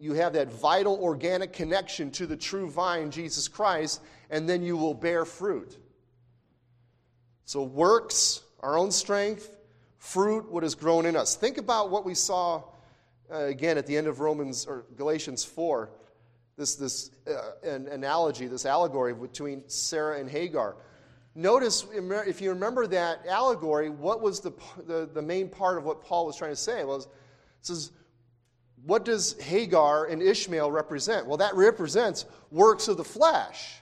you 0.01 0.13
have 0.13 0.33
that 0.33 0.51
vital 0.51 0.97
organic 0.99 1.53
connection 1.53 2.09
to 2.11 2.25
the 2.25 2.35
true 2.35 2.69
vine, 2.71 3.11
Jesus 3.11 3.47
Christ, 3.47 4.01
and 4.31 4.49
then 4.49 4.63
you 4.63 4.75
will 4.75 4.95
bear 4.95 5.25
fruit. 5.25 5.77
So, 7.45 7.61
works, 7.61 8.41
our 8.61 8.79
own 8.79 8.91
strength, 8.91 9.57
fruit, 9.99 10.51
what 10.51 10.63
has 10.63 10.73
grown 10.73 11.05
in 11.05 11.15
us. 11.15 11.35
Think 11.35 11.59
about 11.59 11.91
what 11.91 12.03
we 12.03 12.15
saw 12.15 12.63
uh, 13.31 13.43
again 13.43 13.77
at 13.77 13.85
the 13.85 13.95
end 13.95 14.07
of 14.07 14.21
Romans 14.21 14.65
or 14.65 14.85
Galatians 14.95 15.43
4. 15.43 15.91
This, 16.61 16.75
this 16.75 17.09
uh, 17.27 17.53
an 17.67 17.87
analogy, 17.87 18.45
this 18.45 18.67
allegory 18.67 19.15
between 19.15 19.63
Sarah 19.65 20.19
and 20.19 20.29
Hagar. 20.29 20.75
Notice, 21.33 21.87
if 21.91 22.39
you 22.39 22.51
remember 22.51 22.85
that 22.85 23.25
allegory, 23.25 23.89
what 23.89 24.21
was 24.21 24.41
the, 24.41 24.51
the, 24.85 25.09
the 25.11 25.23
main 25.23 25.49
part 25.49 25.79
of 25.79 25.85
what 25.85 26.03
Paul 26.03 26.27
was 26.27 26.35
trying 26.35 26.51
to 26.51 26.55
say? 26.55 26.83
Was, 26.83 27.05
it 27.05 27.09
says, 27.61 27.91
what 28.85 29.05
does 29.05 29.41
Hagar 29.41 30.05
and 30.05 30.21
Ishmael 30.21 30.71
represent? 30.71 31.25
Well, 31.25 31.37
that 31.37 31.55
represents 31.55 32.25
works 32.51 32.87
of 32.87 32.97
the 32.97 33.03
flesh. 33.03 33.81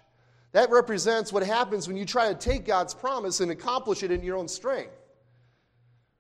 That 0.53 0.69
represents 0.69 1.33
what 1.33 1.43
happens 1.43 1.85
when 1.85 1.97
you 1.97 2.05
try 2.05 2.29
to 2.29 2.33
take 2.33 2.65
God's 2.65 2.93
promise 2.93 3.41
and 3.41 3.51
accomplish 3.51 4.03
it 4.03 4.11
in 4.11 4.23
your 4.23 4.37
own 4.37 4.47
strength. 4.47 4.95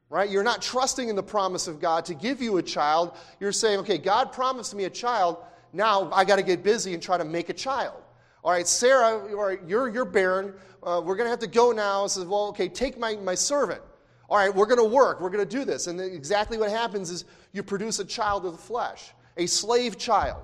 Right? 0.09 0.29
You're 0.29 0.43
not 0.43 0.61
trusting 0.61 1.07
in 1.07 1.15
the 1.15 1.23
promise 1.23 1.69
of 1.69 1.79
God 1.79 2.03
to 2.03 2.15
give 2.15 2.41
you 2.41 2.57
a 2.57 2.61
child. 2.61 3.15
You're 3.39 3.53
saying, 3.53 3.79
okay, 3.79 3.97
God 3.97 4.33
promised 4.33 4.75
me 4.75 4.83
a 4.83 4.89
child. 4.89 5.37
Now 5.73 6.11
I 6.11 6.25
got 6.25 6.37
to 6.37 6.43
get 6.43 6.63
busy 6.63 6.93
and 6.93 7.01
try 7.01 7.17
to 7.17 7.25
make 7.25 7.49
a 7.49 7.53
child. 7.53 8.01
All 8.43 8.51
right, 8.51 8.67
Sarah, 8.67 9.29
you're, 9.67 9.89
you're 9.89 10.05
barren. 10.05 10.53
Uh, 10.81 11.01
we're 11.03 11.15
going 11.15 11.25
to 11.25 11.31
have 11.31 11.39
to 11.39 11.47
go 11.47 11.71
now. 11.71 12.07
Says, 12.07 12.25
well, 12.25 12.47
okay, 12.47 12.69
take 12.69 12.97
my, 12.97 13.15
my 13.17 13.35
servant. 13.35 13.81
All 14.29 14.37
right, 14.37 14.53
we're 14.53 14.65
going 14.65 14.79
to 14.79 14.95
work. 14.95 15.19
We're 15.19 15.29
going 15.29 15.45
to 15.47 15.57
do 15.57 15.65
this. 15.65 15.87
And 15.87 15.99
exactly 15.99 16.57
what 16.57 16.69
happens 16.69 17.09
is 17.09 17.25
you 17.51 17.63
produce 17.63 17.99
a 17.99 18.05
child 18.05 18.45
of 18.45 18.53
the 18.53 18.57
flesh, 18.57 19.11
a 19.37 19.45
slave 19.45 19.97
child, 19.97 20.43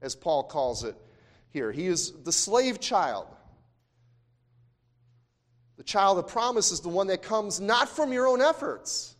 as 0.00 0.16
Paul 0.16 0.44
calls 0.44 0.82
it 0.82 0.96
here. 1.50 1.70
He 1.70 1.86
is 1.86 2.12
the 2.24 2.32
slave 2.32 2.80
child. 2.80 3.26
The 5.76 5.84
child 5.84 6.18
of 6.18 6.26
promise 6.26 6.72
is 6.72 6.80
the 6.80 6.88
one 6.88 7.06
that 7.08 7.22
comes 7.22 7.60
not 7.60 7.88
from 7.88 8.12
your 8.12 8.26
own 8.26 8.40
efforts. 8.40 9.14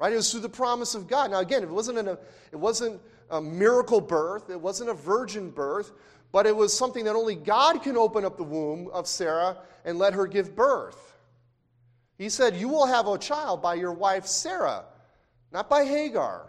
Right? 0.00 0.12
It 0.12 0.16
was 0.16 0.30
through 0.30 0.40
the 0.40 0.48
promise 0.48 0.94
of 0.94 1.06
God. 1.06 1.30
Now, 1.30 1.40
again, 1.40 1.62
it 1.62 1.68
wasn't, 1.68 1.98
a, 1.98 2.18
it 2.52 2.56
wasn't 2.56 3.00
a 3.28 3.40
miracle 3.40 4.00
birth, 4.00 4.48
it 4.48 4.60
wasn't 4.60 4.88
a 4.88 4.94
virgin 4.94 5.50
birth, 5.50 5.92
but 6.32 6.46
it 6.46 6.56
was 6.56 6.76
something 6.76 7.04
that 7.04 7.14
only 7.14 7.34
God 7.34 7.82
can 7.82 7.98
open 7.98 8.24
up 8.24 8.38
the 8.38 8.42
womb 8.42 8.88
of 8.92 9.06
Sarah 9.06 9.58
and 9.84 9.98
let 9.98 10.14
her 10.14 10.26
give 10.26 10.56
birth. 10.56 11.14
He 12.16 12.30
said, 12.30 12.56
You 12.56 12.68
will 12.68 12.86
have 12.86 13.06
a 13.06 13.18
child 13.18 13.60
by 13.60 13.74
your 13.74 13.92
wife 13.92 14.26
Sarah, 14.26 14.84
not 15.52 15.68
by 15.68 15.84
Hagar. 15.84 16.48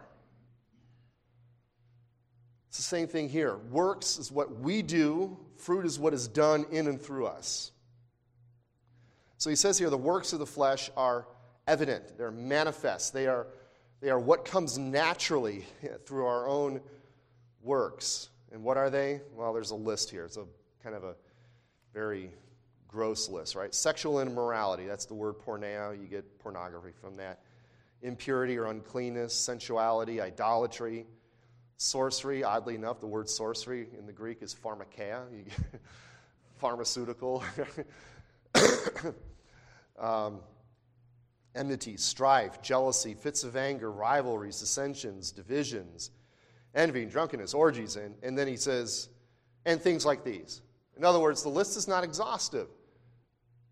It's 2.70 2.78
the 2.78 2.84
same 2.84 3.08
thing 3.08 3.28
here. 3.28 3.58
Works 3.70 4.18
is 4.18 4.32
what 4.32 4.60
we 4.60 4.82
do, 4.82 5.38
fruit 5.58 5.86
is 5.86 6.00
what 6.00 6.14
is 6.14 6.30
done 6.30 6.66
in 6.72 6.88
and 6.88 7.02
through 7.02 7.26
us. 7.26 7.72
So 9.38 9.50
he 9.50 9.58
says 9.58 9.78
here 9.78 9.90
the 9.90 9.98
works 9.98 10.32
of 10.32 10.40
the 10.40 10.46
flesh 10.46 10.90
are 10.96 11.26
evident, 11.72 12.18
they're 12.18 12.32
manifest, 12.32 13.14
they 13.14 13.28
are, 13.28 13.48
they 14.02 14.10
are 14.10 14.20
what 14.20 14.44
comes 14.44 14.78
naturally 14.78 15.66
through 16.06 16.26
our 16.26 16.46
own 16.46 16.82
works. 17.64 18.30
And 18.52 18.62
what 18.62 18.76
are 18.76 18.90
they? 18.90 19.22
Well, 19.34 19.54
there's 19.54 19.72
a 19.72 19.76
list 19.76 20.12
here. 20.12 20.26
It's 20.26 20.36
a 20.36 20.44
kind 20.84 20.96
of 20.96 21.06
a 21.06 21.16
very 21.94 22.32
gross 22.90 23.30
list, 23.30 23.56
right? 23.56 23.74
Sexual 23.74 24.20
immorality, 24.20 24.86
that's 24.86 25.06
the 25.06 25.14
word 25.14 25.36
porneia. 25.36 25.98
You 26.00 26.08
get 26.08 26.40
pornography 26.40 26.92
from 27.00 27.16
that. 27.16 27.40
Impurity 28.02 28.58
or 28.58 28.66
uncleanness, 28.66 29.34
sensuality, 29.34 30.20
idolatry, 30.20 31.06
sorcery. 31.78 32.44
Oddly 32.44 32.76
enough, 32.76 33.00
the 33.00 33.08
word 33.08 33.30
sorcery 33.30 33.88
in 33.98 34.06
the 34.06 34.12
Greek 34.12 34.42
is 34.42 34.54
pharmakeia, 34.54 35.22
pharmaceutical. 36.58 37.46
um, 39.98 40.42
enmity, 41.56 41.98
strife, 41.98 42.62
jealousy, 42.62 43.14
fits 43.14 43.44
of 43.44 43.56
anger, 43.56 43.92
rivalries, 43.92 44.60
dissensions, 44.60 45.32
divisions, 45.32 46.12
envy, 46.74 47.06
drunkenness, 47.06 47.54
orgies, 47.54 47.96
and, 47.96 48.16
and 48.24 48.38
then 48.38 48.48
he 48.48 48.58
says, 48.58 49.10
and 49.66 49.82
things 49.82 50.06
like 50.06 50.24
these. 50.24 50.62
In 50.98 51.04
other 51.04 51.20
words, 51.20 51.44
the 51.44 51.50
list 51.50 51.78
is 51.78 51.88
not 51.88 52.04
exhaustive. 52.04 52.68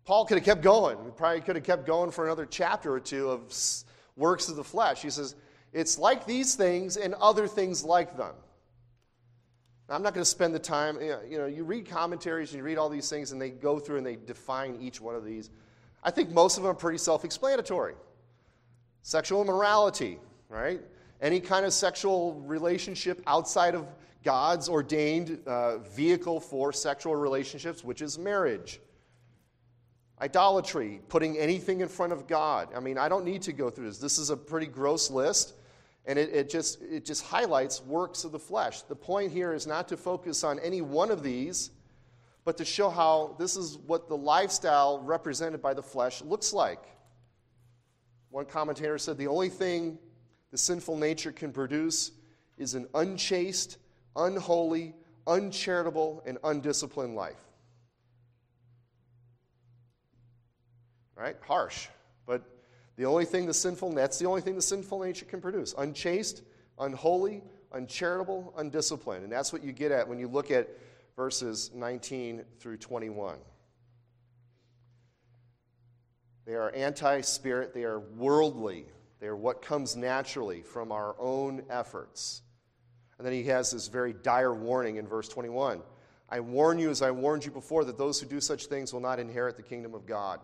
Paul 0.04 0.24
could 0.24 0.38
have 0.38 0.44
kept 0.44 0.62
going. 0.62 0.98
He 1.04 1.10
probably 1.10 1.40
could 1.40 1.56
have 1.56 1.64
kept 1.64 1.86
going 1.86 2.10
for 2.10 2.24
another 2.24 2.46
chapter 2.46 2.92
or 2.92 3.00
two 3.00 3.30
of 3.30 3.54
works 4.16 4.48
of 4.48 4.56
the 4.56 4.64
flesh. 4.64 5.02
He 5.02 5.10
says, 5.10 5.34
it's 5.72 5.98
like 5.98 6.26
these 6.26 6.54
things 6.54 6.96
and 6.96 7.14
other 7.14 7.46
things 7.46 7.84
like 7.84 8.16
them. 8.16 8.34
Now, 9.88 9.96
I'm 9.96 10.02
not 10.02 10.14
going 10.14 10.22
to 10.22 10.30
spend 10.30 10.54
the 10.54 10.60
time, 10.60 11.00
you 11.00 11.38
know, 11.38 11.46
you 11.46 11.64
read 11.64 11.88
commentaries 11.88 12.50
and 12.52 12.58
you 12.58 12.64
read 12.64 12.78
all 12.78 12.88
these 12.88 13.08
things 13.08 13.32
and 13.32 13.40
they 13.40 13.50
go 13.50 13.78
through 13.78 13.98
and 13.98 14.06
they 14.06 14.16
define 14.16 14.78
each 14.80 15.00
one 15.00 15.14
of 15.14 15.24
these. 15.24 15.50
I 16.02 16.10
think 16.10 16.30
most 16.30 16.56
of 16.56 16.62
them 16.62 16.72
are 16.72 16.74
pretty 16.74 16.98
self 16.98 17.24
explanatory. 17.24 17.94
Sexual 19.02 19.42
immorality, 19.42 20.18
right? 20.48 20.80
Any 21.20 21.40
kind 21.40 21.66
of 21.66 21.72
sexual 21.72 22.34
relationship 22.46 23.22
outside 23.26 23.74
of 23.74 23.86
God's 24.22 24.68
ordained 24.68 25.38
uh, 25.46 25.78
vehicle 25.78 26.40
for 26.40 26.72
sexual 26.72 27.16
relationships, 27.16 27.82
which 27.82 28.02
is 28.02 28.18
marriage. 28.18 28.80
Idolatry, 30.20 31.00
putting 31.08 31.38
anything 31.38 31.80
in 31.80 31.88
front 31.88 32.12
of 32.12 32.26
God. 32.26 32.68
I 32.76 32.80
mean, 32.80 32.98
I 32.98 33.08
don't 33.08 33.24
need 33.24 33.40
to 33.42 33.52
go 33.52 33.70
through 33.70 33.86
this. 33.86 33.98
This 33.98 34.18
is 34.18 34.28
a 34.28 34.36
pretty 34.36 34.66
gross 34.66 35.10
list, 35.10 35.54
and 36.04 36.18
it, 36.18 36.28
it, 36.34 36.50
just, 36.50 36.82
it 36.82 37.06
just 37.06 37.24
highlights 37.24 37.82
works 37.82 38.24
of 38.24 38.32
the 38.32 38.38
flesh. 38.38 38.82
The 38.82 38.96
point 38.96 39.32
here 39.32 39.54
is 39.54 39.66
not 39.66 39.88
to 39.88 39.96
focus 39.96 40.44
on 40.44 40.58
any 40.58 40.82
one 40.82 41.10
of 41.10 41.22
these, 41.22 41.70
but 42.44 42.56
to 42.58 42.64
show 42.64 42.90
how 42.90 43.36
this 43.38 43.56
is 43.56 43.78
what 43.86 44.08
the 44.08 44.16
lifestyle 44.16 45.00
represented 45.00 45.60
by 45.60 45.74
the 45.74 45.82
flesh 45.82 46.22
looks 46.22 46.52
like. 46.52 46.82
One 48.30 48.46
commentator 48.46 48.98
said 48.98 49.18
the 49.18 49.26
only 49.26 49.48
thing 49.48 49.98
the 50.50 50.58
sinful 50.58 50.96
nature 50.96 51.32
can 51.32 51.52
produce 51.52 52.12
is 52.56 52.74
an 52.74 52.86
unchaste, 52.94 53.78
unholy, 54.16 54.94
uncharitable, 55.26 56.22
and 56.26 56.38
undisciplined 56.42 57.14
life. 57.14 57.38
right? 61.20 61.36
Harsh. 61.46 61.86
But 62.26 62.42
the 62.96 63.04
only 63.04 63.26
thing 63.26 63.46
the 63.46 63.54
sinful, 63.54 63.92
that's 63.92 64.18
the 64.18 64.26
only 64.26 64.40
thing 64.40 64.56
the 64.56 64.62
sinful 64.62 65.00
nature 65.00 65.26
can 65.26 65.40
produce 65.40 65.74
unchaste, 65.76 66.42
unholy, 66.78 67.42
uncharitable, 67.72 68.54
undisciplined. 68.56 69.22
And 69.22 69.32
that's 69.32 69.52
what 69.52 69.62
you 69.62 69.72
get 69.72 69.92
at 69.92 70.08
when 70.08 70.18
you 70.18 70.26
look 70.26 70.50
at 70.50 70.68
verses 71.16 71.70
19 71.74 72.44
through 72.58 72.76
21. 72.76 73.36
They 76.46 76.54
are 76.54 76.72
anti 76.74 77.20
spirit, 77.20 77.74
they 77.74 77.84
are 77.84 78.00
worldly, 78.00 78.86
they 79.20 79.26
are 79.26 79.36
what 79.36 79.62
comes 79.62 79.96
naturally 79.96 80.62
from 80.62 80.90
our 80.90 81.14
own 81.18 81.62
efforts. 81.70 82.42
And 83.18 83.26
then 83.26 83.34
he 83.34 83.44
has 83.44 83.70
this 83.70 83.88
very 83.88 84.14
dire 84.14 84.54
warning 84.54 84.96
in 84.96 85.06
verse 85.06 85.28
21 85.28 85.82
I 86.30 86.40
warn 86.40 86.78
you, 86.78 86.90
as 86.90 87.02
I 87.02 87.10
warned 87.10 87.44
you 87.44 87.50
before, 87.50 87.84
that 87.84 87.98
those 87.98 88.20
who 88.20 88.26
do 88.26 88.40
such 88.40 88.66
things 88.66 88.92
will 88.92 89.00
not 89.00 89.18
inherit 89.18 89.56
the 89.56 89.62
kingdom 89.62 89.94
of 89.94 90.06
God. 90.06 90.40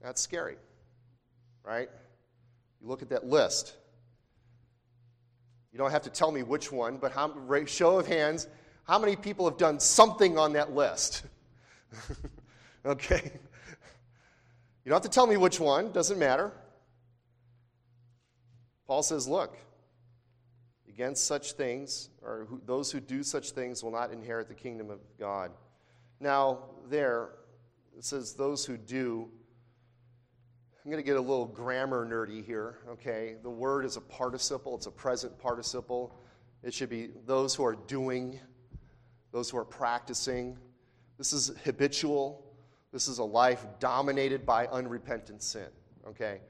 That's 0.00 0.20
scary, 0.20 0.56
right? 1.62 1.88
You 2.80 2.88
look 2.88 3.02
at 3.02 3.10
that 3.10 3.26
list. 3.26 3.76
You 5.72 5.78
don't 5.78 5.90
have 5.90 6.02
to 6.02 6.10
tell 6.10 6.30
me 6.30 6.42
which 6.42 6.70
one, 6.70 6.98
but 6.98 7.12
how, 7.12 7.32
show 7.66 7.98
of 7.98 8.06
hands, 8.06 8.46
how 8.84 8.98
many 8.98 9.16
people 9.16 9.48
have 9.48 9.58
done 9.58 9.80
something 9.80 10.38
on 10.38 10.52
that 10.52 10.74
list? 10.74 11.24
okay? 12.86 13.32
You 14.84 14.90
don't 14.90 14.96
have 14.96 15.10
to 15.10 15.14
tell 15.14 15.26
me 15.26 15.36
which 15.36 15.58
one, 15.58 15.92
doesn't 15.92 16.18
matter. 16.18 16.52
Paul 18.86 19.02
says, 19.02 19.26
look, 19.26 19.56
against 20.88 21.24
such 21.24 21.52
things, 21.52 22.10
or 22.20 22.46
who, 22.50 22.60
those 22.66 22.92
who 22.92 23.00
do 23.00 23.22
such 23.22 23.52
things 23.52 23.82
will 23.82 23.92
not 23.92 24.12
inherit 24.12 24.48
the 24.48 24.54
kingdom 24.54 24.90
of 24.90 25.00
God. 25.18 25.52
Now, 26.20 26.64
there, 26.90 27.30
it 27.96 28.04
says, 28.04 28.34
those 28.34 28.66
who 28.66 28.76
do 28.76 29.30
I'm 30.84 30.90
going 30.90 31.00
to 31.00 31.06
get 31.06 31.16
a 31.16 31.20
little 31.20 31.46
grammar 31.46 32.04
nerdy 32.04 32.44
here, 32.44 32.78
okay? 32.88 33.36
The 33.40 33.50
word 33.50 33.84
is 33.84 33.96
a 33.96 34.00
participle, 34.00 34.74
it's 34.74 34.86
a 34.86 34.90
present 34.90 35.38
participle. 35.38 36.12
It 36.64 36.74
should 36.74 36.90
be 36.90 37.10
those 37.24 37.54
who 37.54 37.64
are 37.64 37.76
doing, 37.86 38.40
those 39.30 39.48
who 39.48 39.58
are 39.58 39.64
practicing. 39.64 40.58
This 41.18 41.32
is 41.32 41.52
habitual. 41.64 42.44
This 42.92 43.06
is 43.06 43.18
a 43.18 43.24
life 43.24 43.64
dominated 43.78 44.44
by 44.44 44.66
unrepentant 44.66 45.44
sin, 45.44 45.68
okay? 46.04 46.40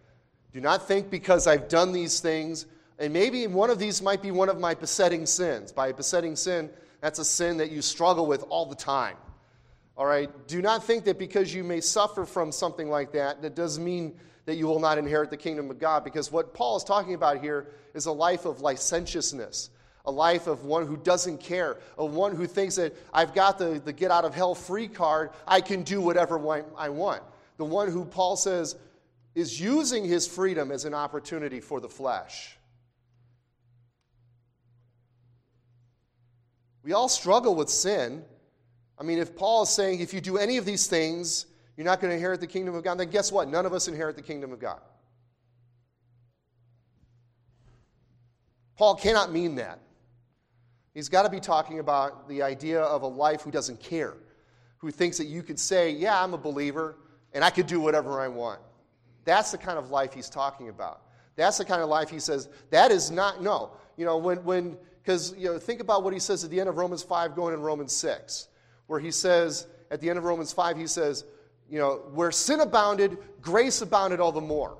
Do 0.54 0.62
not 0.62 0.88
think 0.88 1.10
because 1.10 1.46
I've 1.46 1.68
done 1.68 1.92
these 1.92 2.20
things, 2.20 2.64
and 2.98 3.12
maybe 3.12 3.46
one 3.46 3.68
of 3.68 3.78
these 3.78 4.00
might 4.00 4.22
be 4.22 4.30
one 4.30 4.48
of 4.48 4.58
my 4.58 4.72
besetting 4.72 5.26
sins. 5.26 5.72
By 5.72 5.92
besetting 5.92 6.36
sin, 6.36 6.70
that's 7.02 7.18
a 7.18 7.24
sin 7.24 7.58
that 7.58 7.70
you 7.70 7.82
struggle 7.82 8.24
with 8.24 8.44
all 8.48 8.64
the 8.64 8.76
time. 8.76 9.16
All 9.96 10.06
right? 10.06 10.30
Do 10.46 10.62
not 10.62 10.84
think 10.84 11.04
that 11.04 11.18
because 11.18 11.54
you 11.54 11.64
may 11.64 11.80
suffer 11.80 12.24
from 12.24 12.50
something 12.52 12.88
like 12.88 13.12
that, 13.12 13.42
that 13.42 13.54
does 13.54 13.78
mean 13.78 14.14
that 14.46 14.56
you 14.56 14.66
will 14.66 14.80
not 14.80 14.98
inherit 14.98 15.30
the 15.30 15.36
kingdom 15.36 15.70
of 15.70 15.78
God. 15.78 16.04
Because 16.04 16.32
what 16.32 16.54
Paul 16.54 16.76
is 16.76 16.84
talking 16.84 17.14
about 17.14 17.40
here 17.40 17.68
is 17.94 18.06
a 18.06 18.12
life 18.12 18.44
of 18.44 18.60
licentiousness, 18.60 19.70
a 20.04 20.10
life 20.10 20.46
of 20.46 20.64
one 20.64 20.86
who 20.86 20.96
doesn't 20.96 21.38
care, 21.38 21.78
of 21.96 22.14
one 22.14 22.34
who 22.34 22.46
thinks 22.46 22.76
that 22.76 22.94
I've 23.12 23.34
got 23.34 23.58
the, 23.58 23.80
the 23.84 23.92
get 23.92 24.10
out 24.10 24.24
of 24.24 24.34
hell 24.34 24.54
free 24.54 24.88
card, 24.88 25.30
I 25.46 25.60
can 25.60 25.82
do 25.82 26.00
whatever 26.00 26.36
I 26.76 26.88
want. 26.88 27.22
The 27.58 27.64
one 27.64 27.90
who 27.90 28.04
Paul 28.04 28.36
says 28.36 28.76
is 29.34 29.60
using 29.60 30.04
his 30.04 30.26
freedom 30.26 30.72
as 30.72 30.84
an 30.84 30.94
opportunity 30.94 31.60
for 31.60 31.80
the 31.80 31.88
flesh. 31.88 32.56
We 36.82 36.92
all 36.92 37.08
struggle 37.08 37.54
with 37.54 37.68
sin. 37.68 38.24
I 39.02 39.04
mean, 39.04 39.18
if 39.18 39.34
Paul 39.34 39.64
is 39.64 39.68
saying 39.68 39.98
if 39.98 40.14
you 40.14 40.20
do 40.20 40.38
any 40.38 40.58
of 40.58 40.64
these 40.64 40.86
things, 40.86 41.46
you're 41.76 41.84
not 41.84 42.00
going 42.00 42.12
to 42.12 42.14
inherit 42.14 42.38
the 42.38 42.46
kingdom 42.46 42.76
of 42.76 42.84
God, 42.84 43.00
then 43.00 43.10
guess 43.10 43.32
what? 43.32 43.48
None 43.48 43.66
of 43.66 43.72
us 43.72 43.88
inherit 43.88 44.14
the 44.14 44.22
kingdom 44.22 44.52
of 44.52 44.60
God. 44.60 44.78
Paul 48.76 48.94
cannot 48.94 49.32
mean 49.32 49.56
that. 49.56 49.80
He's 50.94 51.08
got 51.08 51.24
to 51.24 51.30
be 51.30 51.40
talking 51.40 51.80
about 51.80 52.28
the 52.28 52.42
idea 52.42 52.80
of 52.80 53.02
a 53.02 53.06
life 53.08 53.42
who 53.42 53.50
doesn't 53.50 53.80
care, 53.80 54.14
who 54.78 54.92
thinks 54.92 55.18
that 55.18 55.26
you 55.26 55.42
could 55.42 55.58
say, 55.58 55.90
Yeah, 55.90 56.22
I'm 56.22 56.32
a 56.32 56.38
believer, 56.38 56.94
and 57.32 57.42
I 57.42 57.50
could 57.50 57.66
do 57.66 57.80
whatever 57.80 58.20
I 58.20 58.28
want. 58.28 58.60
That's 59.24 59.50
the 59.50 59.58
kind 59.58 59.80
of 59.80 59.90
life 59.90 60.12
he's 60.12 60.30
talking 60.30 60.68
about. 60.68 61.02
That's 61.34 61.58
the 61.58 61.64
kind 61.64 61.82
of 61.82 61.88
life 61.88 62.08
he 62.08 62.20
says, 62.20 62.48
that 62.70 62.92
is 62.92 63.10
not, 63.10 63.42
no. 63.42 63.72
You 63.96 64.04
know, 64.04 64.16
when, 64.16 64.44
when, 64.44 64.76
because, 65.02 65.34
you 65.36 65.46
know, 65.46 65.58
think 65.58 65.80
about 65.80 66.04
what 66.04 66.12
he 66.12 66.20
says 66.20 66.44
at 66.44 66.50
the 66.50 66.60
end 66.60 66.68
of 66.68 66.76
Romans 66.76 67.02
5 67.02 67.34
going 67.34 67.52
in 67.52 67.62
Romans 67.62 67.92
6, 67.94 68.46
where 68.92 69.00
he 69.00 69.10
says, 69.10 69.66
at 69.90 70.02
the 70.02 70.10
end 70.10 70.18
of 70.18 70.24
Romans 70.24 70.52
5, 70.52 70.76
he 70.76 70.86
says, 70.86 71.24
you 71.70 71.78
know, 71.78 72.02
where 72.12 72.30
sin 72.30 72.60
abounded, 72.60 73.16
grace 73.40 73.80
abounded 73.80 74.20
all 74.20 74.32
the 74.32 74.40
more. 74.42 74.76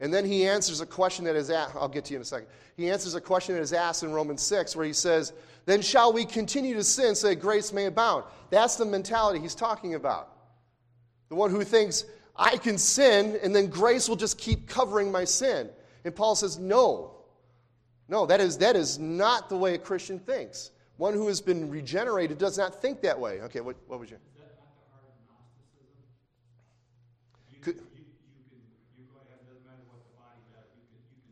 And 0.00 0.12
then 0.12 0.24
he 0.24 0.44
answers 0.44 0.80
a 0.80 0.86
question 0.86 1.24
that 1.26 1.36
is 1.36 1.48
asked, 1.48 1.76
I'll 1.76 1.86
get 1.86 2.06
to 2.06 2.14
you 2.14 2.16
in 2.16 2.22
a 2.22 2.24
second. 2.24 2.48
He 2.76 2.90
answers 2.90 3.14
a 3.14 3.20
question 3.20 3.54
that 3.54 3.60
is 3.60 3.72
asked 3.72 4.02
in 4.02 4.12
Romans 4.12 4.42
6 4.42 4.74
where 4.74 4.84
he 4.84 4.92
says, 4.92 5.32
Then 5.64 5.82
shall 5.82 6.12
we 6.12 6.24
continue 6.24 6.74
to 6.74 6.82
sin 6.82 7.14
so 7.14 7.28
that 7.28 7.36
grace 7.36 7.72
may 7.72 7.86
abound? 7.86 8.24
That's 8.50 8.74
the 8.74 8.86
mentality 8.86 9.38
he's 9.38 9.54
talking 9.54 9.94
about. 9.94 10.32
The 11.28 11.36
one 11.36 11.52
who 11.52 11.62
thinks, 11.62 12.04
I 12.34 12.56
can 12.56 12.76
sin 12.76 13.38
and 13.40 13.54
then 13.54 13.68
grace 13.68 14.08
will 14.08 14.16
just 14.16 14.36
keep 14.36 14.66
covering 14.66 15.12
my 15.12 15.24
sin. 15.24 15.70
And 16.04 16.12
Paul 16.12 16.34
says, 16.34 16.58
No. 16.58 17.12
No, 18.08 18.26
that 18.26 18.40
is, 18.40 18.58
that 18.58 18.74
is 18.74 18.98
not 18.98 19.48
the 19.48 19.56
way 19.56 19.74
a 19.74 19.78
Christian 19.78 20.18
thinks. 20.18 20.72
One 21.02 21.14
who 21.14 21.26
has 21.26 21.40
been 21.40 21.68
regenerated 21.68 22.38
does 22.38 22.56
not 22.56 22.80
think 22.80 23.00
that 23.00 23.18
way. 23.18 23.40
Okay, 23.40 23.60
what, 23.60 23.74
what 23.88 23.98
was 23.98 24.08
your. 24.08 24.20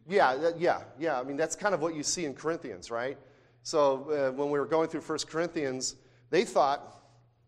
Yeah, 0.09 0.51
yeah, 0.59 0.83
yeah. 0.99 1.21
I 1.21 1.23
mean, 1.23 1.37
that's 1.37 1.55
kind 1.55 1.73
of 1.73 1.81
what 1.81 1.95
you 1.95 2.03
see 2.03 2.25
in 2.25 2.35
Corinthians, 2.35 2.91
right? 2.91 3.17
So 3.63 4.11
uh, 4.11 4.33
when 4.33 4.51
we 4.51 4.59
were 4.59 4.67
going 4.67 4.89
through 4.89 5.03
1 5.03 5.19
Corinthians, 5.29 5.95
they 6.31 6.45
thought 6.45 7.05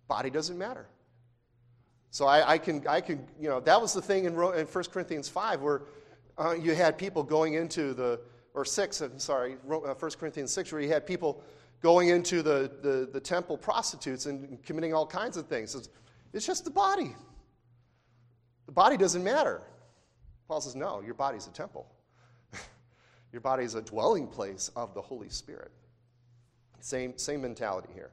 body 0.06 0.30
doesn't 0.30 0.56
matter. 0.56 0.86
So 2.12 2.26
I, 2.26 2.52
I, 2.52 2.58
can, 2.58 2.86
I 2.86 3.00
can, 3.00 3.26
you 3.40 3.48
know, 3.48 3.58
that 3.58 3.80
was 3.80 3.94
the 3.94 4.00
thing 4.00 4.26
in, 4.26 4.34
in 4.34 4.66
1 4.66 4.66
Corinthians 4.92 5.28
5 5.28 5.60
where 5.60 5.82
uh, 6.38 6.52
you 6.52 6.76
had 6.76 6.96
people 6.96 7.24
going 7.24 7.54
into 7.54 7.94
the, 7.94 8.20
or 8.54 8.64
6, 8.64 9.00
I'm 9.00 9.18
sorry, 9.18 9.56
1 9.64 9.90
uh, 9.90 9.94
Corinthians 9.94 10.52
6, 10.52 10.70
where 10.70 10.80
you 10.80 10.88
had 10.88 11.04
people 11.04 11.42
going 11.82 12.08
into 12.08 12.42
the, 12.42 12.70
the, 12.80 13.08
the 13.12 13.20
temple 13.20 13.58
prostitutes 13.58 14.26
and 14.26 14.62
committing 14.62 14.94
all 14.94 15.06
kinds 15.06 15.36
of 15.36 15.48
things. 15.48 15.74
It's, 15.74 15.88
it's 16.32 16.46
just 16.46 16.64
the 16.64 16.70
body. 16.70 17.14
The 18.66 18.72
body 18.72 18.96
doesn't 18.96 19.24
matter. 19.24 19.60
Paul 20.46 20.60
says, 20.60 20.76
no, 20.76 21.00
your 21.00 21.14
body's 21.14 21.46
a 21.46 21.50
temple. 21.50 21.86
Your 23.32 23.40
body 23.40 23.64
is 23.64 23.74
a 23.74 23.82
dwelling 23.82 24.26
place 24.26 24.70
of 24.76 24.92
the 24.94 25.00
Holy 25.00 25.30
Spirit. 25.30 25.70
Same, 26.80 27.16
same 27.16 27.40
mentality 27.42 27.88
here. 27.94 28.10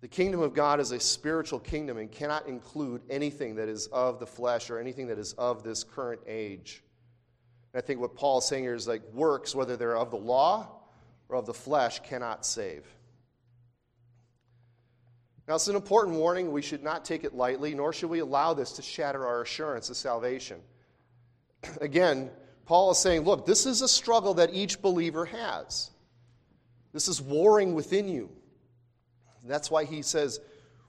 The 0.00 0.08
kingdom 0.08 0.40
of 0.40 0.54
God 0.54 0.80
is 0.80 0.92
a 0.92 1.00
spiritual 1.00 1.58
kingdom 1.58 1.98
and 1.98 2.10
cannot 2.10 2.46
include 2.46 3.02
anything 3.10 3.56
that 3.56 3.68
is 3.68 3.86
of 3.88 4.20
the 4.20 4.26
flesh 4.26 4.70
or 4.70 4.78
anything 4.78 5.06
that 5.08 5.18
is 5.18 5.32
of 5.34 5.62
this 5.62 5.84
current 5.84 6.20
age. 6.26 6.82
And 7.72 7.82
I 7.82 7.86
think 7.86 8.00
what 8.00 8.14
Paul 8.14 8.38
is 8.38 8.44
saying 8.46 8.64
here 8.64 8.74
is 8.74 8.88
like 8.88 9.02
works, 9.12 9.54
whether 9.54 9.76
they're 9.76 9.96
of 9.96 10.10
the 10.10 10.16
law 10.16 10.83
or 11.34 11.38
of 11.38 11.46
the 11.46 11.54
flesh, 11.54 12.00
cannot 12.00 12.46
save. 12.46 12.86
Now, 15.46 15.56
it's 15.56 15.68
an 15.68 15.76
important 15.76 16.16
warning. 16.16 16.52
We 16.52 16.62
should 16.62 16.82
not 16.82 17.04
take 17.04 17.24
it 17.24 17.34
lightly, 17.34 17.74
nor 17.74 17.92
should 17.92 18.08
we 18.08 18.20
allow 18.20 18.54
this 18.54 18.72
to 18.72 18.82
shatter 18.82 19.26
our 19.26 19.42
assurance 19.42 19.90
of 19.90 19.96
salvation. 19.96 20.60
Again, 21.80 22.30
Paul 22.64 22.92
is 22.92 22.98
saying, 22.98 23.22
look, 23.22 23.44
this 23.44 23.66
is 23.66 23.82
a 23.82 23.88
struggle 23.88 24.34
that 24.34 24.54
each 24.54 24.80
believer 24.80 25.26
has. 25.26 25.90
This 26.92 27.08
is 27.08 27.20
warring 27.20 27.74
within 27.74 28.08
you. 28.08 28.30
That's 29.44 29.70
why 29.70 29.84
he 29.84 30.00
says, 30.00 30.40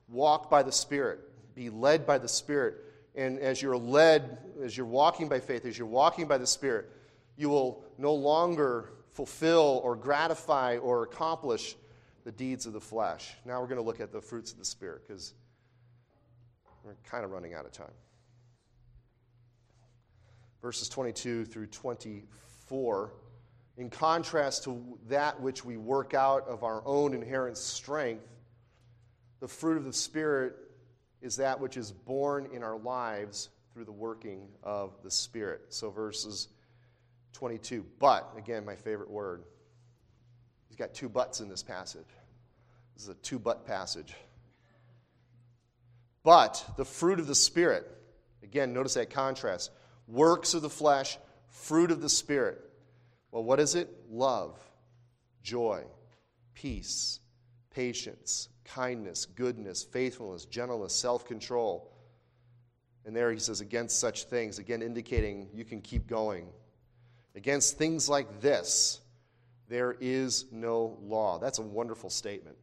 walk 0.08 0.50
by 0.50 0.64
the 0.64 0.72
Spirit, 0.72 1.20
be 1.56 1.70
led 1.70 2.06
by 2.06 2.20
the 2.20 2.30
Spirit. 2.30 2.76
And 3.16 3.40
as 3.40 3.62
you're 3.62 3.76
led, 3.76 4.38
as 4.64 4.78
you're 4.78 4.86
walking 4.86 5.28
by 5.28 5.40
faith, 5.40 5.66
as 5.66 5.78
you're 5.78 5.88
walking 5.88 6.28
by 6.28 6.38
the 6.38 6.48
Spirit, 6.48 6.90
you 7.36 7.50
will 7.50 7.84
no 7.98 8.14
longer 8.14 8.94
fulfill 9.16 9.82
or 9.84 9.96
gratify 9.96 10.78
or 10.78 11.04
accomplish 11.04 11.76
the 12.24 12.32
deeds 12.32 12.68
of 12.68 12.74
the 12.74 12.82
flesh. 12.82 13.34
Now 13.46 13.60
we're 13.60 13.68
going 13.68 13.82
to 13.82 13.84
look 13.84 14.00
at 14.00 14.12
the 14.12 14.22
fruits 14.22 14.52
of 14.52 14.60
the 14.60 14.66
Spirit 14.66 15.08
because 15.08 15.34
we're 16.84 16.96
kind 17.10 17.26
of 17.26 17.32
running 17.32 17.56
out 17.56 17.66
of 17.66 17.72
time 17.72 17.92
verses 20.66 20.90
22 20.90 21.46
through 21.46 21.68
24, 21.68 23.14
in 23.78 23.88
contrast 23.88 24.64
to 24.64 24.98
that 25.08 25.40
which 25.40 25.64
we 25.64 25.78
work 25.78 26.16
out 26.16 26.48
of 26.48 26.64
our 26.64 26.82
own 26.88 27.14
inherent 27.14 27.56
strength, 27.56 28.26
the 29.42 29.48
fruit 29.48 29.78
of 29.78 29.86
the 29.86 29.94
Spirit 29.94 30.56
is 31.22 31.36
that 31.36 31.60
which 31.60 31.78
is 31.78 31.92
born 31.92 32.48
in 32.52 32.64
our 32.64 32.80
lives 32.80 33.50
through 33.72 33.86
the 33.86 33.92
working 33.92 34.48
of 34.64 34.96
the 35.04 35.12
Spirit. 35.12 35.62
So, 35.70 35.92
verses 35.92 36.48
22. 37.36 37.86
But, 38.00 38.34
again, 38.38 38.66
my 38.66 38.76
favorite 38.76 39.10
word. 39.10 39.44
He's 40.68 40.78
got 40.78 40.94
two 40.94 41.10
buts 41.10 41.42
in 41.42 41.50
this 41.50 41.64
passage. 41.64 42.08
This 42.96 43.04
is 43.04 43.10
a 43.10 43.16
two 43.16 43.40
but 43.40 43.68
passage. 43.68 44.14
But 46.24 46.66
the 46.78 46.86
fruit 46.86 47.20
of 47.20 47.28
the 47.28 47.36
Spirit, 47.36 47.86
again, 48.42 48.74
notice 48.74 48.96
that 48.96 49.10
contrast 49.10 49.70
works 50.08 50.54
of 50.54 50.62
the 50.62 50.70
flesh, 50.70 51.18
fruit 51.50 51.92
of 51.92 52.02
the 52.02 52.10
Spirit. 52.10 52.60
Well, 53.32 53.44
what 53.44 53.60
is 53.60 53.76
it? 53.76 53.90
Love, 54.10 54.58
joy, 55.44 55.84
peace, 56.54 57.20
patience, 57.70 58.50
kindness, 58.64 59.26
goodness, 59.26 59.84
faithfulness, 59.84 60.46
gentleness, 60.46 60.96
self 60.96 61.28
control. 61.28 61.92
And 63.06 63.16
there 63.16 63.32
he 63.32 63.40
says, 63.40 63.62
against 63.62 64.00
such 64.00 64.24
things, 64.24 64.58
again 64.58 64.82
indicating 64.82 65.50
you 65.54 65.66
can 65.66 65.82
keep 65.82 66.08
going. 66.08 66.48
Against 67.36 67.78
things 67.78 68.08
like 68.08 68.42
this, 68.42 69.02
there 69.68 69.96
is 70.00 70.46
no 70.52 70.98
law. 71.02 71.38
That's 71.38 71.60
a 71.60 71.64
wonderful 71.64 72.10
statement. 72.10 72.58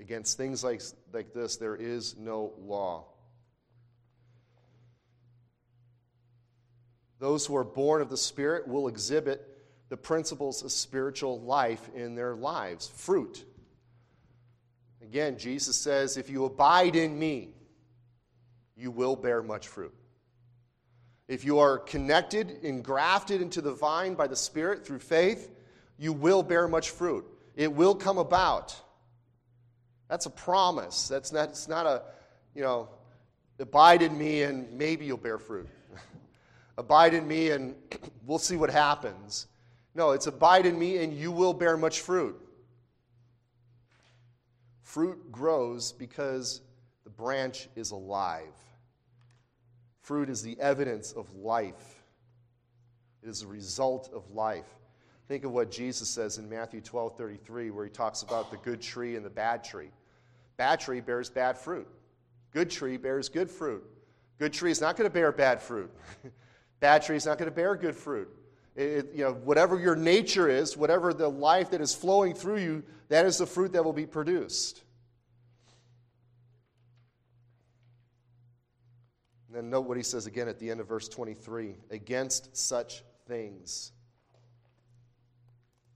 Against 0.00 0.36
things 0.36 0.64
like, 0.64 0.82
like 1.12 1.32
this, 1.32 1.56
there 1.56 1.76
is 1.76 2.16
no 2.16 2.52
law. 2.58 3.06
Those 7.18 7.46
who 7.46 7.56
are 7.56 7.64
born 7.64 8.02
of 8.02 8.10
the 8.10 8.16
Spirit 8.16 8.68
will 8.68 8.88
exhibit 8.88 9.56
the 9.88 9.96
principles 9.96 10.62
of 10.62 10.72
spiritual 10.72 11.40
life 11.40 11.88
in 11.94 12.14
their 12.14 12.34
lives 12.34 12.88
fruit. 12.88 13.44
Again, 15.00 15.38
Jesus 15.38 15.76
says, 15.76 16.16
If 16.16 16.28
you 16.28 16.44
abide 16.44 16.96
in 16.96 17.18
me, 17.18 17.50
you 18.76 18.90
will 18.90 19.16
bear 19.16 19.42
much 19.42 19.68
fruit. 19.68 19.94
If 21.28 21.44
you 21.44 21.58
are 21.58 21.78
connected 21.78 22.62
and 22.62 22.84
grafted 22.84 23.42
into 23.42 23.60
the 23.60 23.72
vine 23.72 24.14
by 24.14 24.26
the 24.28 24.36
Spirit 24.36 24.86
through 24.86 25.00
faith, 25.00 25.50
you 25.98 26.12
will 26.12 26.42
bear 26.42 26.68
much 26.68 26.90
fruit. 26.90 27.24
It 27.56 27.72
will 27.72 27.94
come 27.94 28.18
about. 28.18 28.76
That's 30.08 30.26
a 30.26 30.30
promise. 30.30 31.08
That's 31.08 31.32
not, 31.32 31.48
it's 31.48 31.68
not 31.68 31.86
a, 31.86 32.02
you 32.54 32.62
know, 32.62 32.88
abide 33.58 34.02
in 34.02 34.16
me 34.16 34.42
and 34.42 34.70
maybe 34.72 35.04
you'll 35.04 35.16
bear 35.16 35.38
fruit. 35.38 35.68
abide 36.78 37.14
in 37.14 37.26
me 37.26 37.50
and 37.50 37.74
we'll 38.26 38.38
see 38.38 38.56
what 38.56 38.70
happens. 38.70 39.46
No, 39.94 40.12
it's 40.12 40.26
abide 40.26 40.66
in 40.66 40.78
me 40.78 40.98
and 40.98 41.12
you 41.12 41.32
will 41.32 41.54
bear 41.54 41.76
much 41.76 42.00
fruit. 42.00 42.40
Fruit 44.82 45.32
grows 45.32 45.92
because 45.92 46.60
the 47.04 47.10
branch 47.10 47.68
is 47.74 47.90
alive. 47.90 48.54
Fruit 50.06 50.30
is 50.30 50.40
the 50.40 50.56
evidence 50.60 51.10
of 51.10 51.34
life, 51.34 52.04
it 53.24 53.28
is 53.28 53.40
the 53.40 53.48
result 53.48 54.08
of 54.14 54.30
life. 54.30 54.68
Think 55.26 55.42
of 55.42 55.50
what 55.50 55.68
Jesus 55.68 56.08
says 56.08 56.38
in 56.38 56.48
Matthew 56.48 56.80
12 56.80 57.16
33, 57.16 57.72
where 57.72 57.84
he 57.84 57.90
talks 57.90 58.22
about 58.22 58.52
the 58.52 58.56
good 58.58 58.80
tree 58.80 59.16
and 59.16 59.26
the 59.26 59.30
bad 59.30 59.64
tree. 59.64 59.90
Bad 60.58 60.78
tree 60.78 61.00
bears 61.00 61.28
bad 61.28 61.58
fruit, 61.58 61.88
good 62.52 62.70
tree 62.70 62.96
bears 62.96 63.28
good 63.28 63.50
fruit. 63.50 63.82
Good 64.38 64.52
tree 64.52 64.70
is 64.70 64.80
not 64.80 64.96
going 64.96 65.10
to 65.10 65.12
bear 65.12 65.32
bad 65.32 65.60
fruit. 65.60 65.90
bad 66.78 67.02
tree 67.02 67.16
is 67.16 67.26
not 67.26 67.36
going 67.36 67.50
to 67.50 67.56
bear 67.56 67.74
good 67.74 67.96
fruit. 67.96 68.28
It, 68.76 69.10
you 69.12 69.24
know, 69.24 69.32
whatever 69.32 69.76
your 69.76 69.96
nature 69.96 70.48
is, 70.48 70.76
whatever 70.76 71.14
the 71.14 71.28
life 71.28 71.70
that 71.70 71.80
is 71.80 71.96
flowing 71.96 72.32
through 72.32 72.58
you, 72.58 72.84
that 73.08 73.26
is 73.26 73.38
the 73.38 73.46
fruit 73.46 73.72
that 73.72 73.84
will 73.84 73.92
be 73.92 74.06
produced. 74.06 74.84
Then 79.56 79.70
note 79.70 79.86
what 79.86 79.96
he 79.96 80.02
says 80.02 80.26
again 80.26 80.48
at 80.48 80.58
the 80.58 80.70
end 80.70 80.80
of 80.80 80.88
verse 80.88 81.08
23 81.08 81.74
against 81.90 82.54
such 82.56 83.02
things. 83.26 83.92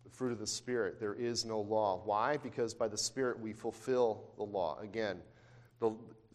The 0.05 0.11
fruit 0.11 0.33
of 0.33 0.39
the 0.39 0.47
Spirit, 0.47 0.99
there 0.99 1.15
is 1.15 1.45
no 1.45 1.61
law. 1.61 2.01
Why? 2.05 2.39
Because 2.39 2.73
by 2.73 2.89
the 2.89 2.97
Spirit 2.97 3.39
we 3.39 3.53
fulfill 3.53 4.25
the 4.37 4.45
law. 4.45 4.79
Again, 4.81 5.19
the, 5.79 5.93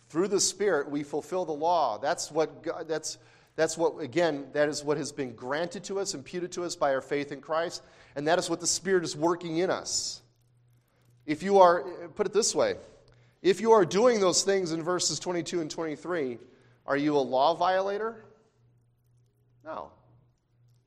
through 0.09 0.27
the 0.27 0.39
Spirit 0.39 0.89
we 0.91 1.01
fulfill 1.01 1.45
the 1.45 1.51
law. 1.51 1.97
That's 1.97 2.31
what 2.31 2.61
God, 2.61 2.87
that's 2.87 3.17
that's 3.55 3.77
what, 3.77 3.99
again, 4.01 4.47
that 4.53 4.67
is 4.67 4.83
what 4.83 4.97
has 4.97 5.11
been 5.11 5.33
granted 5.33 5.85
to 5.85 5.99
us, 5.99 6.13
imputed 6.13 6.51
to 6.53 6.63
us 6.63 6.75
by 6.75 6.93
our 6.93 7.01
faith 7.01 7.31
in 7.31 7.39
Christ, 7.39 7.83
and 8.15 8.27
that 8.27 8.37
is 8.37 8.49
what 8.49 8.59
the 8.59 8.67
Spirit 8.67 9.03
is 9.03 9.15
working 9.15 9.57
in 9.57 9.69
us. 9.69 10.21
If 11.25 11.41
you 11.41 11.59
are, 11.59 11.83
put 12.15 12.27
it 12.27 12.33
this 12.33 12.53
way, 12.53 12.75
if 13.41 13.61
you 13.61 13.71
are 13.71 13.85
doing 13.85 14.19
those 14.19 14.43
things 14.43 14.73
in 14.73 14.83
verses 14.83 15.19
22 15.19 15.61
and 15.61 15.71
23, 15.71 16.37
are 16.85 16.97
you 16.97 17.15
a 17.15 17.19
law 17.19 17.53
violator? 17.55 18.25
No. 19.63 19.91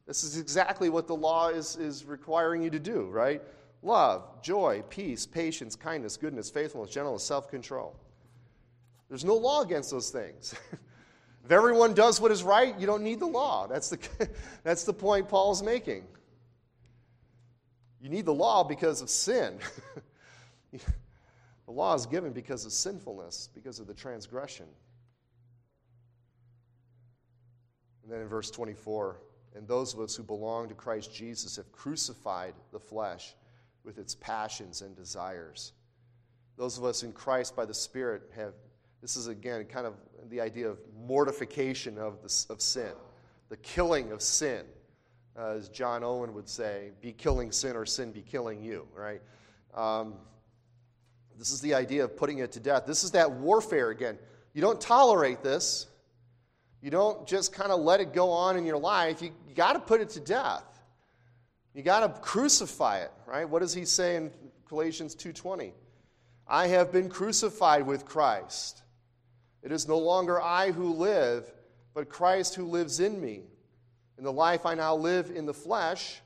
This 0.07 0.25
is 0.25 0.39
exactly 0.39 0.89
what 0.89 1.07
the 1.07 1.17
law 1.17 1.49
is, 1.49 1.77
is 1.77 2.05
requiring 2.05 2.63
you 2.63 2.71
to 2.71 2.79
do, 2.79 3.09
right? 3.11 3.43
Love, 3.83 4.43
joy, 4.43 4.83
peace, 4.89 5.27
patience, 5.27 5.77
kindness, 5.77 6.17
goodness, 6.17 6.51
faithfulness, 6.51 6.91
gentleness, 6.91 7.23
self 7.23 7.51
control. 7.51 7.95
There's 9.09 9.25
no 9.25 9.35
law 9.35 9.63
against 9.63 9.91
those 9.91 10.11
things. 10.11 10.55
If 11.49 11.53
everyone 11.53 11.95
does 11.95 12.21
what 12.21 12.31
is 12.31 12.43
right, 12.43 12.79
you 12.79 12.87
don't 12.87 13.03
need 13.03 13.21
the 13.21 13.27
law. 13.27 13.67
That's 13.67 13.89
the, 13.89 14.29
that's 14.65 14.85
the 14.85 14.93
point 14.93 15.31
Paul's 15.31 15.63
making. 15.63 16.05
You 18.03 18.11
need 18.11 18.27
the 18.27 18.35
law 18.35 18.63
because 18.65 19.01
of 19.01 19.09
sin. 19.09 19.59
the 20.73 21.73
law 21.73 21.95
is 21.95 22.05
given 22.05 22.35
because 22.35 22.67
of 22.67 22.73
sinfulness, 22.73 23.49
because 23.55 23.79
of 23.79 23.87
the 23.87 23.95
transgression. 23.95 24.67
And 28.09 28.15
then 28.15 28.23
in 28.23 28.29
verse 28.29 28.51
24, 28.51 29.21
and 29.55 29.69
those 29.69 29.93
of 29.93 30.01
us 30.01 30.17
who 30.17 30.23
belong 30.23 30.71
to 30.71 30.75
Christ 30.75 31.15
Jesus 31.15 31.57
have 31.57 31.71
crucified 31.73 32.55
the 32.73 32.81
flesh 32.81 33.35
with 33.85 33.99
its 33.99 34.15
passions 34.15 34.81
and 34.81 34.97
desires. 34.97 35.73
Those 36.57 36.79
of 36.79 36.87
us 36.87 37.03
in 37.03 37.13
Christ 37.13 37.55
by 37.55 37.67
the 37.67 37.75
Spirit 37.75 38.23
have 38.35 38.55
this 39.03 39.15
is, 39.15 39.27
again, 39.27 39.63
kind 39.67 39.87
of 39.87 39.93
the 40.31 40.41
idea 40.41 40.71
of 40.71 40.79
mortification 41.07 41.99
of, 41.99 42.23
the, 42.23 42.47
of 42.51 42.63
sin, 42.63 42.93
the 43.51 43.59
killing 43.59 44.11
of 44.11 44.23
sin. 44.23 44.65
Uh, 45.39 45.51
as 45.51 45.69
John 45.69 46.03
Owen 46.03 46.33
would 46.33 46.49
say, 46.49 46.93
be 47.03 47.13
killing 47.13 47.53
sin 47.53 47.77
or 47.77 47.85
sin 47.85 48.11
be 48.11 48.23
killing 48.23 48.63
you, 48.63 48.89
right? 48.95 49.21
Um, 49.75 50.15
this 51.37 51.51
is 51.51 51.61
the 51.61 51.75
idea 51.75 52.05
of 52.05 52.17
putting 52.17 52.39
it 52.39 52.53
to 52.53 52.61
death. 52.61 52.87
This 52.87 53.05
is 53.05 53.11
that 53.11 53.31
warfare 53.31 53.91
again. 53.91 54.19
You 54.55 54.63
don't 54.63 54.81
tolerate 54.81 55.43
this. 55.43 55.89
You 56.81 56.91
don't 56.91 57.27
just 57.27 57.53
kind 57.53 57.73
of 57.73 57.81
let 57.81 58.01
it 58.01 58.13
go 58.13 58.31
on 58.31 58.57
in 58.57 58.65
your 58.65 58.79
life. 58.79 59.21
You, 59.21 59.33
you 59.49 59.55
got 59.55 59.73
to 59.73 59.81
put 59.81 60.01
it 60.01 60.11
to 60.11 60.21
death. 60.21 60.65
You 61.75 61.83
got 61.83 62.01
to 62.01 62.21
crucify 62.21 62.99
it, 62.99 63.13
right? 63.27 63.49
What 63.49 63.61
does 63.61 63.75
he 63.75 63.85
say 63.85 64.17
in 64.17 64.31
Galatians 64.69 65.15
2:20? 65.17 65.73
I 66.47 66.69
have 66.69 66.93
been 66.93 67.09
crucified 67.09 67.87
with 67.87 68.05
Christ. 68.05 68.83
It 69.63 69.73
is 69.73 69.87
no 69.87 69.99
longer 69.99 70.41
I 70.41 70.71
who 70.71 70.95
live, 70.95 71.53
but 71.95 72.09
Christ 72.09 72.55
who 72.55 72.65
lives 72.65 73.01
in 73.01 73.21
me. 73.21 73.43
In 74.17 74.25
the 74.25 74.33
life 74.33 74.65
I 74.65 74.75
now 74.75 74.95
live 74.95 75.31
in 75.31 75.47
the 75.47 75.55
flesh, 75.55 76.21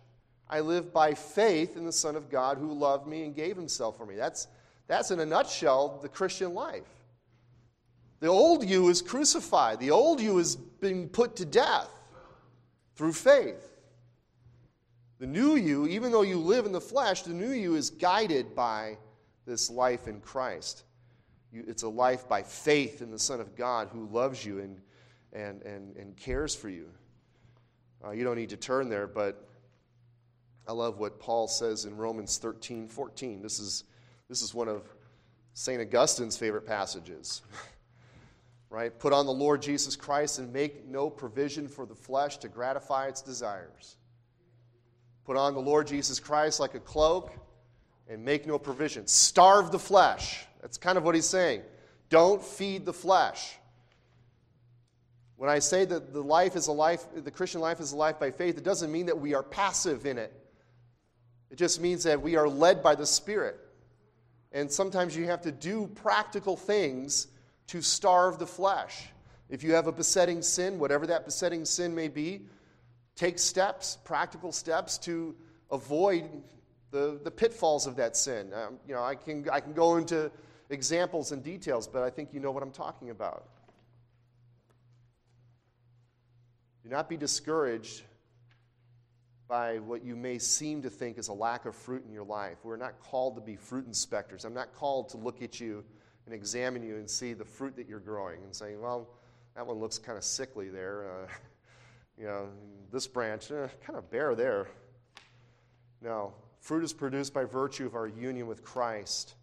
I 0.48 0.60
live 0.60 0.92
by 0.92 1.14
faith 1.14 1.76
in 1.76 1.84
the 1.84 1.92
Son 1.92 2.14
of 2.14 2.30
God 2.30 2.58
who 2.58 2.72
loved 2.72 3.06
me 3.06 3.24
and 3.24 3.34
gave 3.34 3.56
himself 3.56 3.96
for 3.96 4.06
me. 4.06 4.16
That's, 4.16 4.48
that's 4.86 5.10
in 5.10 5.20
a 5.20 5.26
nutshell 5.26 5.98
the 6.02 6.08
Christian 6.08 6.54
life. 6.54 6.88
The 8.22 8.28
old 8.28 8.64
you 8.64 8.88
is 8.88 9.02
crucified, 9.02 9.80
the 9.80 9.90
old 9.90 10.20
you 10.20 10.38
is 10.38 10.54
being 10.54 11.08
put 11.08 11.34
to 11.36 11.44
death 11.44 11.90
through 12.94 13.14
faith. 13.14 13.68
The 15.18 15.26
new 15.26 15.56
you, 15.56 15.88
even 15.88 16.12
though 16.12 16.22
you 16.22 16.38
live 16.38 16.64
in 16.64 16.70
the 16.70 16.80
flesh, 16.80 17.22
the 17.22 17.34
new 17.34 17.50
you 17.50 17.74
is 17.74 17.90
guided 17.90 18.54
by 18.54 18.98
this 19.44 19.68
life 19.68 20.06
in 20.06 20.20
Christ. 20.20 20.84
You, 21.52 21.64
it's 21.66 21.82
a 21.82 21.88
life 21.88 22.28
by 22.28 22.44
faith 22.44 23.02
in 23.02 23.10
the 23.10 23.18
Son 23.18 23.40
of 23.40 23.56
God 23.56 23.88
who 23.92 24.06
loves 24.06 24.46
you 24.46 24.60
and, 24.60 24.80
and, 25.32 25.60
and, 25.62 25.96
and 25.96 26.16
cares 26.16 26.54
for 26.54 26.68
you. 26.68 26.90
Uh, 28.04 28.12
you 28.12 28.22
don't 28.22 28.36
need 28.36 28.50
to 28.50 28.56
turn 28.56 28.88
there, 28.88 29.08
but 29.08 29.48
I 30.68 30.72
love 30.72 31.00
what 31.00 31.18
Paul 31.18 31.48
says 31.48 31.86
in 31.86 31.96
Romans 31.96 32.38
13 32.38 32.86
14. 32.86 33.42
This 33.42 33.58
is, 33.58 33.82
this 34.28 34.42
is 34.42 34.54
one 34.54 34.68
of 34.68 34.84
St. 35.54 35.80
Augustine's 35.80 36.36
favorite 36.36 36.68
passages. 36.68 37.42
right? 38.72 38.98
Put 38.98 39.12
on 39.12 39.26
the 39.26 39.32
Lord 39.32 39.60
Jesus 39.60 39.96
Christ 39.96 40.38
and 40.38 40.50
make 40.50 40.86
no 40.86 41.10
provision 41.10 41.68
for 41.68 41.84
the 41.84 41.94
flesh 41.94 42.38
to 42.38 42.48
gratify 42.48 43.06
its 43.06 43.20
desires. 43.20 43.96
Put 45.26 45.36
on 45.36 45.52
the 45.52 45.60
Lord 45.60 45.86
Jesus 45.86 46.18
Christ 46.18 46.58
like 46.58 46.74
a 46.74 46.80
cloak 46.80 47.32
and 48.08 48.24
make 48.24 48.46
no 48.46 48.58
provision. 48.58 49.06
Starve 49.06 49.70
the 49.70 49.78
flesh. 49.78 50.46
That's 50.62 50.78
kind 50.78 50.96
of 50.96 51.04
what 51.04 51.14
he's 51.14 51.28
saying. 51.28 51.60
Don't 52.08 52.42
feed 52.42 52.86
the 52.86 52.94
flesh. 52.94 53.56
When 55.36 55.50
I 55.50 55.58
say 55.58 55.84
that 55.84 56.14
the 56.14 56.22
life 56.22 56.56
is 56.56 56.68
a 56.68 56.72
life, 56.72 57.04
the 57.14 57.30
Christian 57.30 57.60
life 57.60 57.78
is 57.78 57.92
a 57.92 57.96
life 57.96 58.18
by 58.18 58.30
faith, 58.30 58.56
it 58.56 58.64
doesn't 58.64 58.90
mean 58.90 59.06
that 59.06 59.18
we 59.18 59.34
are 59.34 59.42
passive 59.42 60.06
in 60.06 60.16
it. 60.16 60.32
It 61.50 61.56
just 61.56 61.78
means 61.78 62.04
that 62.04 62.22
we 62.22 62.36
are 62.36 62.48
led 62.48 62.82
by 62.82 62.94
the 62.94 63.04
Spirit. 63.04 63.60
And 64.50 64.72
sometimes 64.72 65.14
you 65.14 65.26
have 65.26 65.42
to 65.42 65.52
do 65.52 65.88
practical 65.88 66.56
things 66.56 67.26
to 67.68 67.82
starve 67.82 68.38
the 68.38 68.46
flesh. 68.46 69.08
If 69.48 69.62
you 69.62 69.74
have 69.74 69.86
a 69.86 69.92
besetting 69.92 70.42
sin, 70.42 70.78
whatever 70.78 71.06
that 71.08 71.24
besetting 71.24 71.64
sin 71.64 71.94
may 71.94 72.08
be, 72.08 72.42
take 73.16 73.38
steps, 73.38 73.98
practical 74.04 74.52
steps 74.52 74.98
to 74.98 75.34
avoid 75.70 76.24
the, 76.90 77.20
the 77.22 77.30
pitfalls 77.30 77.86
of 77.86 77.96
that 77.96 78.16
sin. 78.16 78.52
Um, 78.54 78.78
you 78.86 78.94
know, 78.94 79.02
I 79.02 79.14
can, 79.14 79.48
I 79.50 79.60
can 79.60 79.72
go 79.72 79.96
into 79.96 80.30
examples 80.70 81.32
and 81.32 81.42
details, 81.42 81.86
but 81.86 82.02
I 82.02 82.10
think 82.10 82.30
you 82.32 82.40
know 82.40 82.50
what 82.50 82.62
I'm 82.62 82.70
talking 82.70 83.10
about. 83.10 83.48
Do 86.82 86.88
not 86.88 87.08
be 87.08 87.16
discouraged 87.16 88.02
by 89.48 89.78
what 89.78 90.02
you 90.02 90.16
may 90.16 90.38
seem 90.38 90.82
to 90.82 90.90
think 90.90 91.18
is 91.18 91.28
a 91.28 91.32
lack 91.32 91.66
of 91.66 91.76
fruit 91.76 92.04
in 92.06 92.12
your 92.12 92.24
life. 92.24 92.56
We're 92.62 92.76
not 92.76 92.98
called 93.00 93.34
to 93.34 93.42
be 93.42 93.56
fruit 93.56 93.86
inspectors. 93.86 94.44
I'm 94.46 94.54
not 94.54 94.74
called 94.74 95.10
to 95.10 95.18
look 95.18 95.42
at 95.42 95.60
you 95.60 95.84
and 96.26 96.34
examine 96.34 96.82
you 96.82 96.96
and 96.96 97.08
see 97.08 97.32
the 97.32 97.44
fruit 97.44 97.76
that 97.76 97.88
you're 97.88 98.00
growing 98.00 98.42
and 98.44 98.54
saying, 98.54 98.80
well, 98.80 99.08
that 99.54 99.66
one 99.66 99.78
looks 99.78 99.98
kind 99.98 100.16
of 100.16 100.24
sickly 100.24 100.68
there. 100.68 101.06
Uh, 101.10 101.26
you 102.18 102.26
know, 102.26 102.48
this 102.90 103.06
branch, 103.06 103.50
eh, 103.50 103.68
kind 103.84 103.98
of 103.98 104.10
bare 104.10 104.34
there. 104.34 104.68
No, 106.00 106.32
fruit 106.60 106.84
is 106.84 106.92
produced 106.92 107.32
by 107.32 107.44
virtue 107.44 107.86
of 107.86 107.94
our 107.94 108.06
union 108.06 108.46
with 108.46 108.64
Christ. 108.64 109.34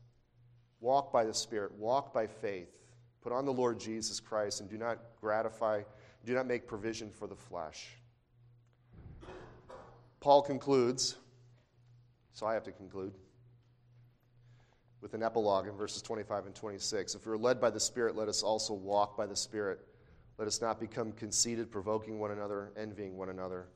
Walk 0.81 1.11
by 1.11 1.25
the 1.25 1.33
Spirit, 1.33 1.71
walk 1.73 2.13
by 2.13 2.27
faith. 2.27 2.69
Put 3.21 3.33
on 3.33 3.45
the 3.45 3.53
Lord 3.53 3.79
Jesus 3.79 4.19
Christ 4.19 4.61
and 4.61 4.69
do 4.69 4.77
not 4.77 4.97
gratify, 5.19 5.83
do 6.25 6.33
not 6.33 6.47
make 6.47 6.67
provision 6.67 7.09
for 7.09 7.27
the 7.27 7.35
flesh. 7.35 7.89
Paul 10.21 10.41
concludes, 10.41 11.15
so 12.33 12.45
I 12.45 12.53
have 12.53 12.63
to 12.63 12.71
conclude, 12.71 13.13
with 15.01 15.13
an 15.13 15.23
epilogue 15.23 15.67
in 15.67 15.75
verses 15.75 16.01
25 16.01 16.47
and 16.47 16.55
26. 16.55 17.15
If 17.15 17.25
we're 17.25 17.37
led 17.37 17.61
by 17.61 17.69
the 17.69 17.79
Spirit, 17.79 18.15
let 18.15 18.27
us 18.27 18.43
also 18.43 18.73
walk 18.73 19.15
by 19.17 19.25
the 19.25 19.35
Spirit. 19.35 19.79
Let 20.37 20.47
us 20.47 20.61
not 20.61 20.79
become 20.79 21.11
conceited, 21.13 21.71
provoking 21.71 22.19
one 22.19 22.31
another, 22.31 22.71
envying 22.77 23.17
one 23.17 23.29
another. 23.29 23.67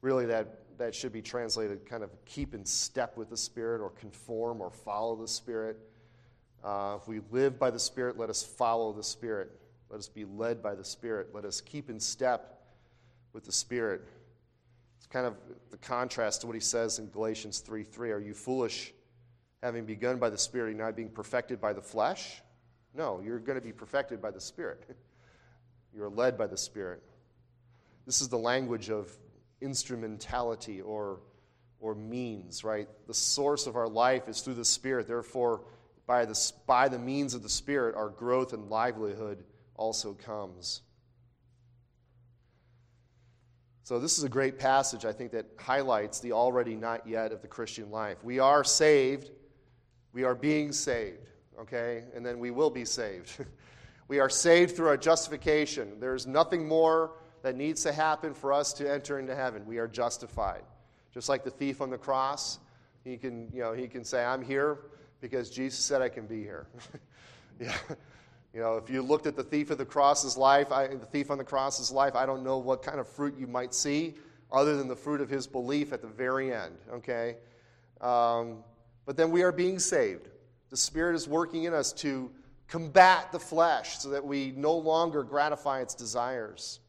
Really, 0.00 0.26
that, 0.26 0.78
that 0.78 0.94
should 0.94 1.12
be 1.12 1.22
translated 1.22 1.84
kind 1.86 2.02
of 2.02 2.10
keep 2.24 2.54
in 2.54 2.64
step 2.64 3.16
with 3.16 3.30
the 3.30 3.36
Spirit 3.36 3.80
or 3.80 3.90
conform 3.90 4.60
or 4.60 4.70
follow 4.70 5.16
the 5.16 5.28
Spirit. 5.28 5.78
Uh, 6.62 6.98
if 7.00 7.08
we 7.08 7.20
live 7.30 7.58
by 7.58 7.70
the 7.70 7.78
Spirit, 7.78 8.18
let 8.18 8.30
us 8.30 8.42
follow 8.42 8.92
the 8.92 9.02
Spirit. 9.02 9.52
Let 9.90 9.98
us 9.98 10.08
be 10.08 10.24
led 10.24 10.62
by 10.62 10.74
the 10.74 10.84
Spirit. 10.84 11.28
Let 11.32 11.44
us 11.44 11.60
keep 11.60 11.88
in 11.88 11.98
step 11.98 12.62
with 13.32 13.44
the 13.44 13.52
Spirit. 13.52 14.02
It's 14.98 15.06
kind 15.06 15.26
of 15.26 15.36
the 15.70 15.78
contrast 15.78 16.42
to 16.42 16.46
what 16.46 16.54
he 16.54 16.60
says 16.60 16.98
in 16.98 17.08
Galatians 17.08 17.60
3 17.60 17.84
3. 17.84 18.10
Are 18.10 18.18
you 18.18 18.34
foolish, 18.34 18.92
having 19.62 19.84
begun 19.84 20.18
by 20.18 20.30
the 20.30 20.38
Spirit, 20.38 20.76
now 20.76 20.90
being 20.92 21.10
perfected 21.10 21.60
by 21.60 21.72
the 21.72 21.82
flesh? 21.82 22.42
No, 22.94 23.20
you're 23.24 23.38
going 23.38 23.58
to 23.58 23.64
be 23.64 23.72
perfected 23.72 24.20
by 24.20 24.30
the 24.30 24.40
Spirit. 24.40 24.84
You're 25.94 26.10
led 26.10 26.36
by 26.36 26.46
the 26.46 26.56
Spirit. 26.56 27.02
This 28.06 28.20
is 28.20 28.28
the 28.28 28.38
language 28.38 28.90
of 28.90 29.10
instrumentality 29.60 30.80
or, 30.80 31.20
or 31.80 31.94
means, 31.94 32.62
right? 32.62 32.88
The 33.06 33.14
source 33.14 33.66
of 33.66 33.74
our 33.74 33.88
life 33.88 34.28
is 34.28 34.40
through 34.40 34.54
the 34.54 34.64
Spirit. 34.64 35.08
Therefore, 35.08 35.62
by 36.06 36.24
the, 36.24 36.52
by 36.66 36.88
the 36.88 36.98
means 36.98 37.34
of 37.34 37.42
the 37.42 37.48
Spirit, 37.48 37.94
our 37.94 38.08
growth 38.08 38.52
and 38.52 38.68
livelihood 38.68 39.44
also 39.76 40.14
comes. 40.14 40.82
So, 43.82 43.98
this 43.98 44.18
is 44.18 44.24
a 44.24 44.28
great 44.28 44.58
passage, 44.58 45.06
I 45.06 45.12
think, 45.12 45.32
that 45.32 45.46
highlights 45.58 46.20
the 46.20 46.32
already 46.32 46.76
not 46.76 47.06
yet 47.08 47.32
of 47.32 47.40
the 47.40 47.48
Christian 47.48 47.90
life. 47.90 48.22
We 48.22 48.38
are 48.38 48.62
saved, 48.62 49.30
we 50.12 50.24
are 50.24 50.34
being 50.34 50.72
saved, 50.72 51.28
okay? 51.60 52.04
And 52.14 52.24
then 52.24 52.38
we 52.38 52.50
will 52.50 52.70
be 52.70 52.84
saved. 52.84 53.44
we 54.08 54.20
are 54.20 54.30
saved 54.30 54.76
through 54.76 54.88
our 54.88 54.96
justification. 54.96 56.00
There's 56.00 56.26
nothing 56.26 56.66
more 56.66 57.12
that 57.42 57.56
needs 57.56 57.82
to 57.84 57.92
happen 57.92 58.34
for 58.34 58.52
us 58.52 58.72
to 58.74 58.90
enter 58.90 59.18
into 59.18 59.34
heaven. 59.34 59.64
We 59.66 59.78
are 59.78 59.88
justified. 59.88 60.62
Just 61.12 61.28
like 61.28 61.44
the 61.44 61.50
thief 61.50 61.80
on 61.80 61.90
the 61.90 61.98
cross, 61.98 62.58
he 63.04 63.16
can, 63.16 63.48
you 63.52 63.60
know, 63.60 63.72
he 63.72 63.88
can 63.88 64.04
say, 64.04 64.24
I'm 64.24 64.42
here 64.42 64.78
because 65.20 65.50
Jesus 65.50 65.80
said 65.80 66.02
I 66.02 66.08
can 66.08 66.26
be 66.26 66.42
here. 66.42 66.66
yeah. 67.60 67.76
You 68.54 68.60
know, 68.60 68.76
if 68.76 68.88
you 68.88 69.02
looked 69.02 69.26
at 69.26 69.36
the 69.36 69.42
thief 69.42 69.70
of 69.70 69.78
the 69.78 69.84
cross's 69.84 70.36
life, 70.36 70.72
I, 70.72 70.88
the 70.88 71.06
thief 71.06 71.30
on 71.30 71.38
the 71.38 71.44
cross's 71.44 71.92
life, 71.92 72.14
I 72.14 72.24
don't 72.24 72.42
know 72.42 72.58
what 72.58 72.82
kind 72.82 72.98
of 72.98 73.06
fruit 73.06 73.34
you 73.38 73.46
might 73.46 73.74
see 73.74 74.14
other 74.50 74.76
than 74.76 74.88
the 74.88 74.96
fruit 74.96 75.20
of 75.20 75.28
his 75.28 75.46
belief 75.46 75.92
at 75.92 76.00
the 76.00 76.08
very 76.08 76.52
end, 76.54 76.76
okay? 76.90 77.36
Um, 78.00 78.64
but 79.08 79.16
then 79.16 79.30
we 79.30 79.42
are 79.42 79.52
being 79.52 79.78
saved. 79.78 80.28
The 80.68 80.76
Spirit 80.76 81.16
is 81.16 81.26
working 81.26 81.64
in 81.64 81.72
us 81.72 81.94
to 81.94 82.30
combat 82.66 83.32
the 83.32 83.38
flesh 83.38 84.00
so 84.00 84.10
that 84.10 84.22
we 84.22 84.52
no 84.54 84.74
longer 84.74 85.22
gratify 85.22 85.80
its 85.80 85.94
desires. 85.94 86.80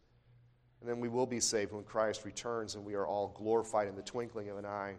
And 0.82 0.90
then 0.90 1.00
we 1.00 1.08
will 1.08 1.26
be 1.26 1.40
saved 1.40 1.72
when 1.72 1.86
Christ 1.86 2.26
returns 2.26 2.76
and 2.76 2.84
we 2.84 2.96
are 2.96 3.08
all 3.08 3.30
glorified 3.38 3.88
in 3.88 3.96
the 3.96 4.02
twinkling 4.02 4.50
of 4.50 4.58
an 4.58 4.66
eye. 4.66 4.96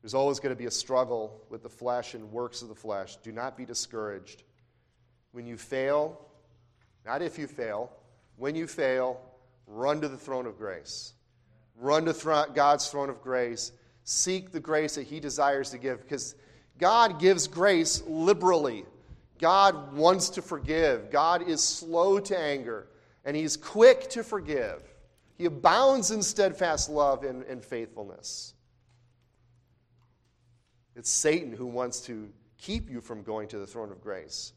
There's 0.00 0.14
always 0.14 0.38
going 0.38 0.54
to 0.54 0.56
be 0.56 0.66
a 0.66 0.70
struggle 0.70 1.44
with 1.50 1.64
the 1.64 1.68
flesh 1.68 2.14
and 2.14 2.30
works 2.30 2.62
of 2.62 2.68
the 2.68 2.74
flesh. 2.76 3.16
Do 3.16 3.32
not 3.32 3.56
be 3.56 3.64
discouraged. 3.64 4.44
When 5.32 5.44
you 5.44 5.56
fail, 5.56 6.20
not 7.04 7.20
if 7.20 7.36
you 7.36 7.48
fail, 7.48 7.90
when 8.36 8.54
you 8.54 8.68
fail, 8.68 9.20
run 9.66 10.00
to 10.02 10.08
the 10.08 10.16
throne 10.16 10.46
of 10.46 10.56
grace. 10.56 11.14
Run 11.74 12.04
to 12.04 12.46
God's 12.54 12.88
throne 12.88 13.10
of 13.10 13.20
grace. 13.22 13.72
Seek 14.10 14.50
the 14.50 14.58
grace 14.58 14.96
that 14.96 15.06
He 15.06 15.20
desires 15.20 15.70
to 15.70 15.78
give 15.78 16.00
because 16.02 16.34
God 16.78 17.20
gives 17.20 17.46
grace 17.46 18.02
liberally. 18.08 18.84
God 19.38 19.92
wants 19.92 20.30
to 20.30 20.42
forgive. 20.42 21.12
God 21.12 21.48
is 21.48 21.62
slow 21.62 22.18
to 22.18 22.36
anger 22.36 22.88
and 23.24 23.36
He's 23.36 23.56
quick 23.56 24.10
to 24.10 24.24
forgive. 24.24 24.82
He 25.38 25.44
abounds 25.44 26.10
in 26.10 26.24
steadfast 26.24 26.90
love 26.90 27.22
and, 27.22 27.44
and 27.44 27.64
faithfulness. 27.64 28.54
It's 30.96 31.08
Satan 31.08 31.52
who 31.52 31.66
wants 31.66 32.00
to 32.06 32.28
keep 32.58 32.90
you 32.90 33.00
from 33.00 33.22
going 33.22 33.46
to 33.46 33.60
the 33.60 33.66
throne 33.66 33.92
of 33.92 34.02
grace. 34.02 34.54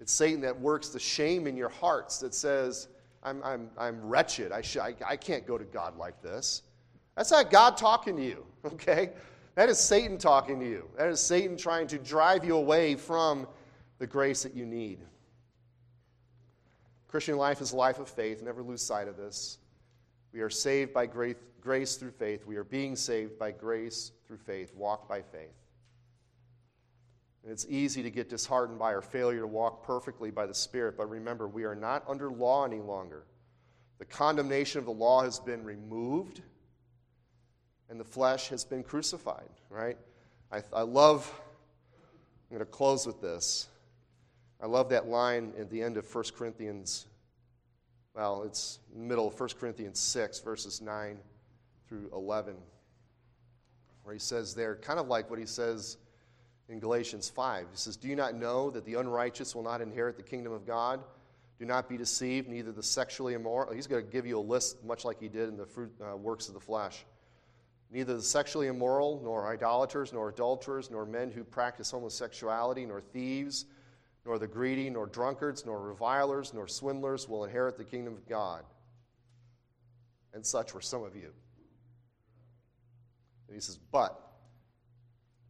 It's 0.00 0.12
Satan 0.12 0.40
that 0.40 0.58
works 0.58 0.88
the 0.88 0.98
shame 0.98 1.46
in 1.46 1.58
your 1.58 1.68
hearts 1.68 2.20
that 2.20 2.34
says, 2.34 2.88
I'm, 3.22 3.42
I'm, 3.44 3.68
I'm 3.76 4.00
wretched. 4.00 4.50
I, 4.50 4.62
sh- 4.62 4.78
I, 4.78 4.94
I 5.06 5.16
can't 5.16 5.46
go 5.46 5.58
to 5.58 5.64
God 5.64 5.98
like 5.98 6.22
this. 6.22 6.62
That's 7.16 7.30
not 7.30 7.50
God 7.50 7.76
talking 7.76 8.16
to 8.16 8.24
you, 8.24 8.46
okay? 8.64 9.10
That 9.54 9.68
is 9.68 9.78
Satan 9.78 10.18
talking 10.18 10.58
to 10.60 10.66
you. 10.66 10.88
That 10.96 11.08
is 11.08 11.20
Satan 11.20 11.56
trying 11.56 11.86
to 11.88 11.98
drive 11.98 12.44
you 12.44 12.56
away 12.56 12.94
from 12.94 13.46
the 13.98 14.06
grace 14.06 14.42
that 14.42 14.54
you 14.54 14.64
need. 14.64 14.98
Christian 17.08 17.36
life 17.36 17.60
is 17.60 17.72
a 17.72 17.76
life 17.76 17.98
of 17.98 18.08
faith. 18.08 18.42
Never 18.42 18.62
lose 18.62 18.80
sight 18.80 19.06
of 19.06 19.18
this. 19.18 19.58
We 20.32 20.40
are 20.40 20.48
saved 20.48 20.94
by 20.94 21.06
grace 21.06 21.96
through 21.96 22.12
faith. 22.12 22.46
We 22.46 22.56
are 22.56 22.64
being 22.64 22.96
saved 22.96 23.38
by 23.38 23.50
grace 23.50 24.12
through 24.26 24.38
faith. 24.38 24.74
Walk 24.74 25.06
by 25.08 25.20
faith. 25.20 25.52
And 27.42 27.52
it's 27.52 27.66
easy 27.68 28.02
to 28.02 28.10
get 28.10 28.30
disheartened 28.30 28.78
by 28.78 28.94
our 28.94 29.02
failure 29.02 29.40
to 29.40 29.46
walk 29.46 29.84
perfectly 29.84 30.30
by 30.30 30.46
the 30.46 30.54
Spirit, 30.54 30.96
but 30.96 31.10
remember, 31.10 31.48
we 31.48 31.64
are 31.64 31.74
not 31.74 32.04
under 32.08 32.30
law 32.30 32.64
any 32.64 32.80
longer. 32.80 33.24
The 33.98 34.04
condemnation 34.04 34.78
of 34.78 34.84
the 34.86 34.92
law 34.92 35.22
has 35.22 35.38
been 35.38 35.64
removed, 35.64 36.42
and 37.92 38.00
the 38.00 38.04
flesh 38.04 38.48
has 38.48 38.64
been 38.64 38.82
crucified, 38.82 39.48
right? 39.70 39.96
I, 40.50 40.62
I 40.72 40.82
love, 40.82 41.32
I'm 42.50 42.56
going 42.56 42.66
to 42.66 42.72
close 42.72 43.06
with 43.06 43.20
this. 43.20 43.68
I 44.60 44.66
love 44.66 44.88
that 44.88 45.06
line 45.06 45.52
at 45.60 45.70
the 45.70 45.80
end 45.80 45.96
of 45.96 46.12
1 46.12 46.24
Corinthians 46.36 47.06
well, 48.14 48.42
it's 48.42 48.78
middle 48.94 49.28
of 49.28 49.40
1 49.40 49.48
Corinthians 49.58 49.98
6, 49.98 50.40
verses 50.40 50.82
9 50.82 51.16
through 51.88 52.10
11, 52.12 52.56
where 54.02 54.12
he 54.12 54.18
says 54.18 54.54
there, 54.54 54.76
kind 54.76 54.98
of 54.98 55.08
like 55.08 55.30
what 55.30 55.38
he 55.38 55.46
says 55.46 55.96
in 56.68 56.78
Galatians 56.78 57.30
5. 57.30 57.66
He 57.70 57.76
says, 57.76 57.96
Do 57.96 58.08
you 58.08 58.16
not 58.16 58.34
know 58.34 58.70
that 58.70 58.84
the 58.84 58.94
unrighteous 58.94 59.54
will 59.54 59.62
not 59.62 59.80
inherit 59.80 60.18
the 60.18 60.22
kingdom 60.22 60.52
of 60.52 60.66
God? 60.66 61.02
Do 61.58 61.64
not 61.64 61.88
be 61.88 61.96
deceived, 61.96 62.48
neither 62.48 62.70
the 62.70 62.82
sexually 62.82 63.32
immoral. 63.32 63.72
He's 63.72 63.86
going 63.86 64.04
to 64.04 64.10
give 64.10 64.26
you 64.26 64.38
a 64.38 64.40
list, 64.40 64.84
much 64.84 65.06
like 65.06 65.18
he 65.18 65.28
did 65.28 65.48
in 65.48 65.56
the 65.56 65.66
fruit, 65.66 65.92
uh, 66.02 66.16
works 66.16 66.48
of 66.48 66.54
the 66.54 66.60
flesh. 66.60 67.06
Neither 67.92 68.16
the 68.16 68.22
sexually 68.22 68.68
immoral, 68.68 69.20
nor 69.22 69.52
idolaters, 69.52 70.12
nor 70.12 70.30
adulterers, 70.30 70.90
nor 70.90 71.04
men 71.04 71.30
who 71.30 71.44
practice 71.44 71.90
homosexuality, 71.90 72.86
nor 72.86 73.00
thieves 73.00 73.66
nor 74.24 74.38
the 74.38 74.46
greedy, 74.46 74.88
nor 74.88 75.06
drunkards, 75.06 75.66
nor 75.66 75.80
revilers, 75.80 76.54
nor 76.54 76.68
swindlers 76.68 77.28
will 77.28 77.44
inherit 77.44 77.76
the 77.76 77.84
kingdom 77.84 78.14
of 78.14 78.28
God. 78.28 78.64
And 80.32 80.46
such 80.46 80.74
were 80.74 80.80
some 80.80 81.02
of 81.02 81.16
you. 81.16 81.32
And 83.48 83.54
he 83.54 83.60
says, 83.60 83.78
But, 83.90 84.18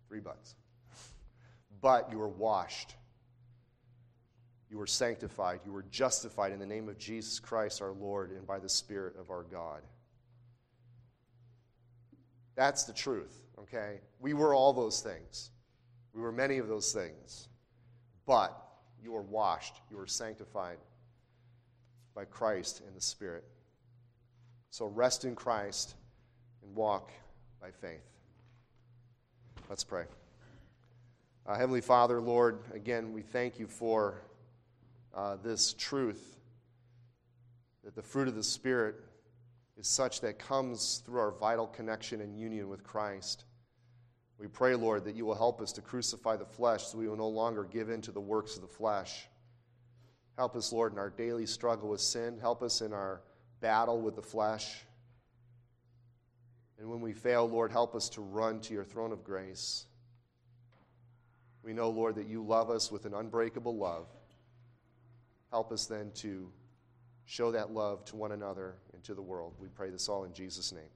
three 0.09 0.21
buts. 0.21 0.55
But 1.81 2.11
you 2.11 2.19
were 2.19 2.29
washed. 2.29 2.95
You 4.71 4.79
were 4.79 4.87
sanctified. 4.87 5.61
You 5.67 5.73
were 5.73 5.85
justified 5.91 6.53
in 6.53 6.59
the 6.59 6.67
name 6.67 6.89
of 6.89 6.97
Jesus 6.97 7.39
Christ 7.39 7.83
our 7.83 7.93
Lord 7.93 8.31
and 8.31 8.47
by 8.47 8.59
the 8.59 8.69
Spirit 8.71 9.17
of 9.21 9.31
our 9.31 9.43
God. 9.43 9.83
That's 12.63 12.85
the 12.85 12.93
truth, 12.93 13.35
okay? 13.59 13.99
We 14.21 14.35
were 14.35 14.55
all 14.55 14.73
those 14.73 15.01
things. 15.01 15.51
We 16.15 16.21
were 16.21 16.31
many 16.31 16.59
of 16.59 16.69
those 16.69 16.93
things. 16.93 17.49
But 18.25 18.57
you 19.03 19.17
are 19.17 19.23
washed, 19.23 19.75
you 19.91 19.99
are 19.99 20.07
sanctified 20.07 20.79
by 22.15 22.25
Christ 22.25 22.81
and 22.87 22.95
the 22.95 23.01
Spirit. 23.01 23.43
So 24.71 24.87
rest 24.87 25.25
in 25.25 25.35
Christ 25.35 25.97
and 26.63 26.73
walk 26.77 27.11
by 27.61 27.73
faith. 27.73 28.07
Let's 29.69 29.83
pray. 29.83 30.05
Uh, 31.45 31.57
Heavenly 31.57 31.81
Father, 31.81 32.21
Lord, 32.21 32.61
again, 32.73 33.13
we 33.13 33.23
thank 33.23 33.59
you 33.59 33.67
for 33.67 34.23
uh, 35.13 35.37
this 35.43 35.73
truth 35.73 36.39
that 37.83 37.97
the 37.97 38.03
fruit 38.03 38.29
of 38.29 38.37
the 38.37 38.45
Spirit 38.45 38.95
is 39.79 39.89
such 39.89 40.21
that 40.21 40.39
comes 40.39 41.03
through 41.05 41.21
our 41.21 41.33
vital 41.33 41.67
connection 41.67 42.21
and 42.21 42.39
union 42.39 42.69
with 42.69 42.85
Christ. 42.85 43.45
We 44.39 44.49
pray, 44.49 44.75
Lord, 44.75 45.05
that 45.05 45.15
you 45.15 45.25
will 45.25 45.35
help 45.35 45.61
us 45.61 45.73
to 45.73 45.81
crucify 45.81 46.37
the 46.37 46.45
flesh 46.45 46.87
so 46.87 46.99
we 46.99 47.09
will 47.09 47.17
no 47.17 47.29
longer 47.29 47.65
give 47.65 47.91
in 47.91 48.01
to 48.03 48.13
the 48.13 48.21
works 48.21 48.57
of 48.57 48.63
the 48.63 48.69
flesh. 48.69 49.29
Help 50.37 50.57
us, 50.57 50.73
Lord, 50.73 50.93
in 50.93 50.99
our 50.99 51.11
daily 51.11 51.47
struggle 51.47 51.91
with 51.91 52.01
sin. 52.01 52.39
Help 52.41 52.63
us 52.63 52.81
in 52.81 52.93
our 52.93 53.23
battle 53.61 54.01
with 54.01 54.17
the 54.17 54.23
flesh. 54.23 54.85
And 56.79 56.91
when 56.91 57.01
we 57.01 57.13
fail, 57.13 57.49
Lord, 57.49 57.71
help 57.71 57.95
us 57.95 58.09
to 58.11 58.21
run 58.21 58.61
to 58.63 58.75
your 58.75 58.85
throne 58.85 59.13
of 59.13 59.23
grace. 59.23 59.87
We 61.63 61.73
know, 61.73 61.91
Lord, 61.91 62.17
that 62.17 62.27
you 62.27 62.43
love 62.43 62.71
us 62.71 62.91
with 62.91 63.05
an 63.05 63.15
unbreakable 63.15 63.77
love. 63.77 64.09
Help 65.51 65.71
us 65.71 65.87
then 65.87 66.11
to 66.17 66.51
show 67.27 67.53
that 67.53 67.73
love 67.73 68.05
to 68.07 68.17
one 68.17 68.33
another 68.33 68.77
and 68.93 69.03
to 69.05 69.15
the 69.15 69.23
world. 69.23 69.55
We 69.59 69.69
pray 69.69 69.91
this 69.91 70.09
all 70.09 70.25
in 70.25 70.33
Jesus' 70.33 70.73
name. 70.73 70.91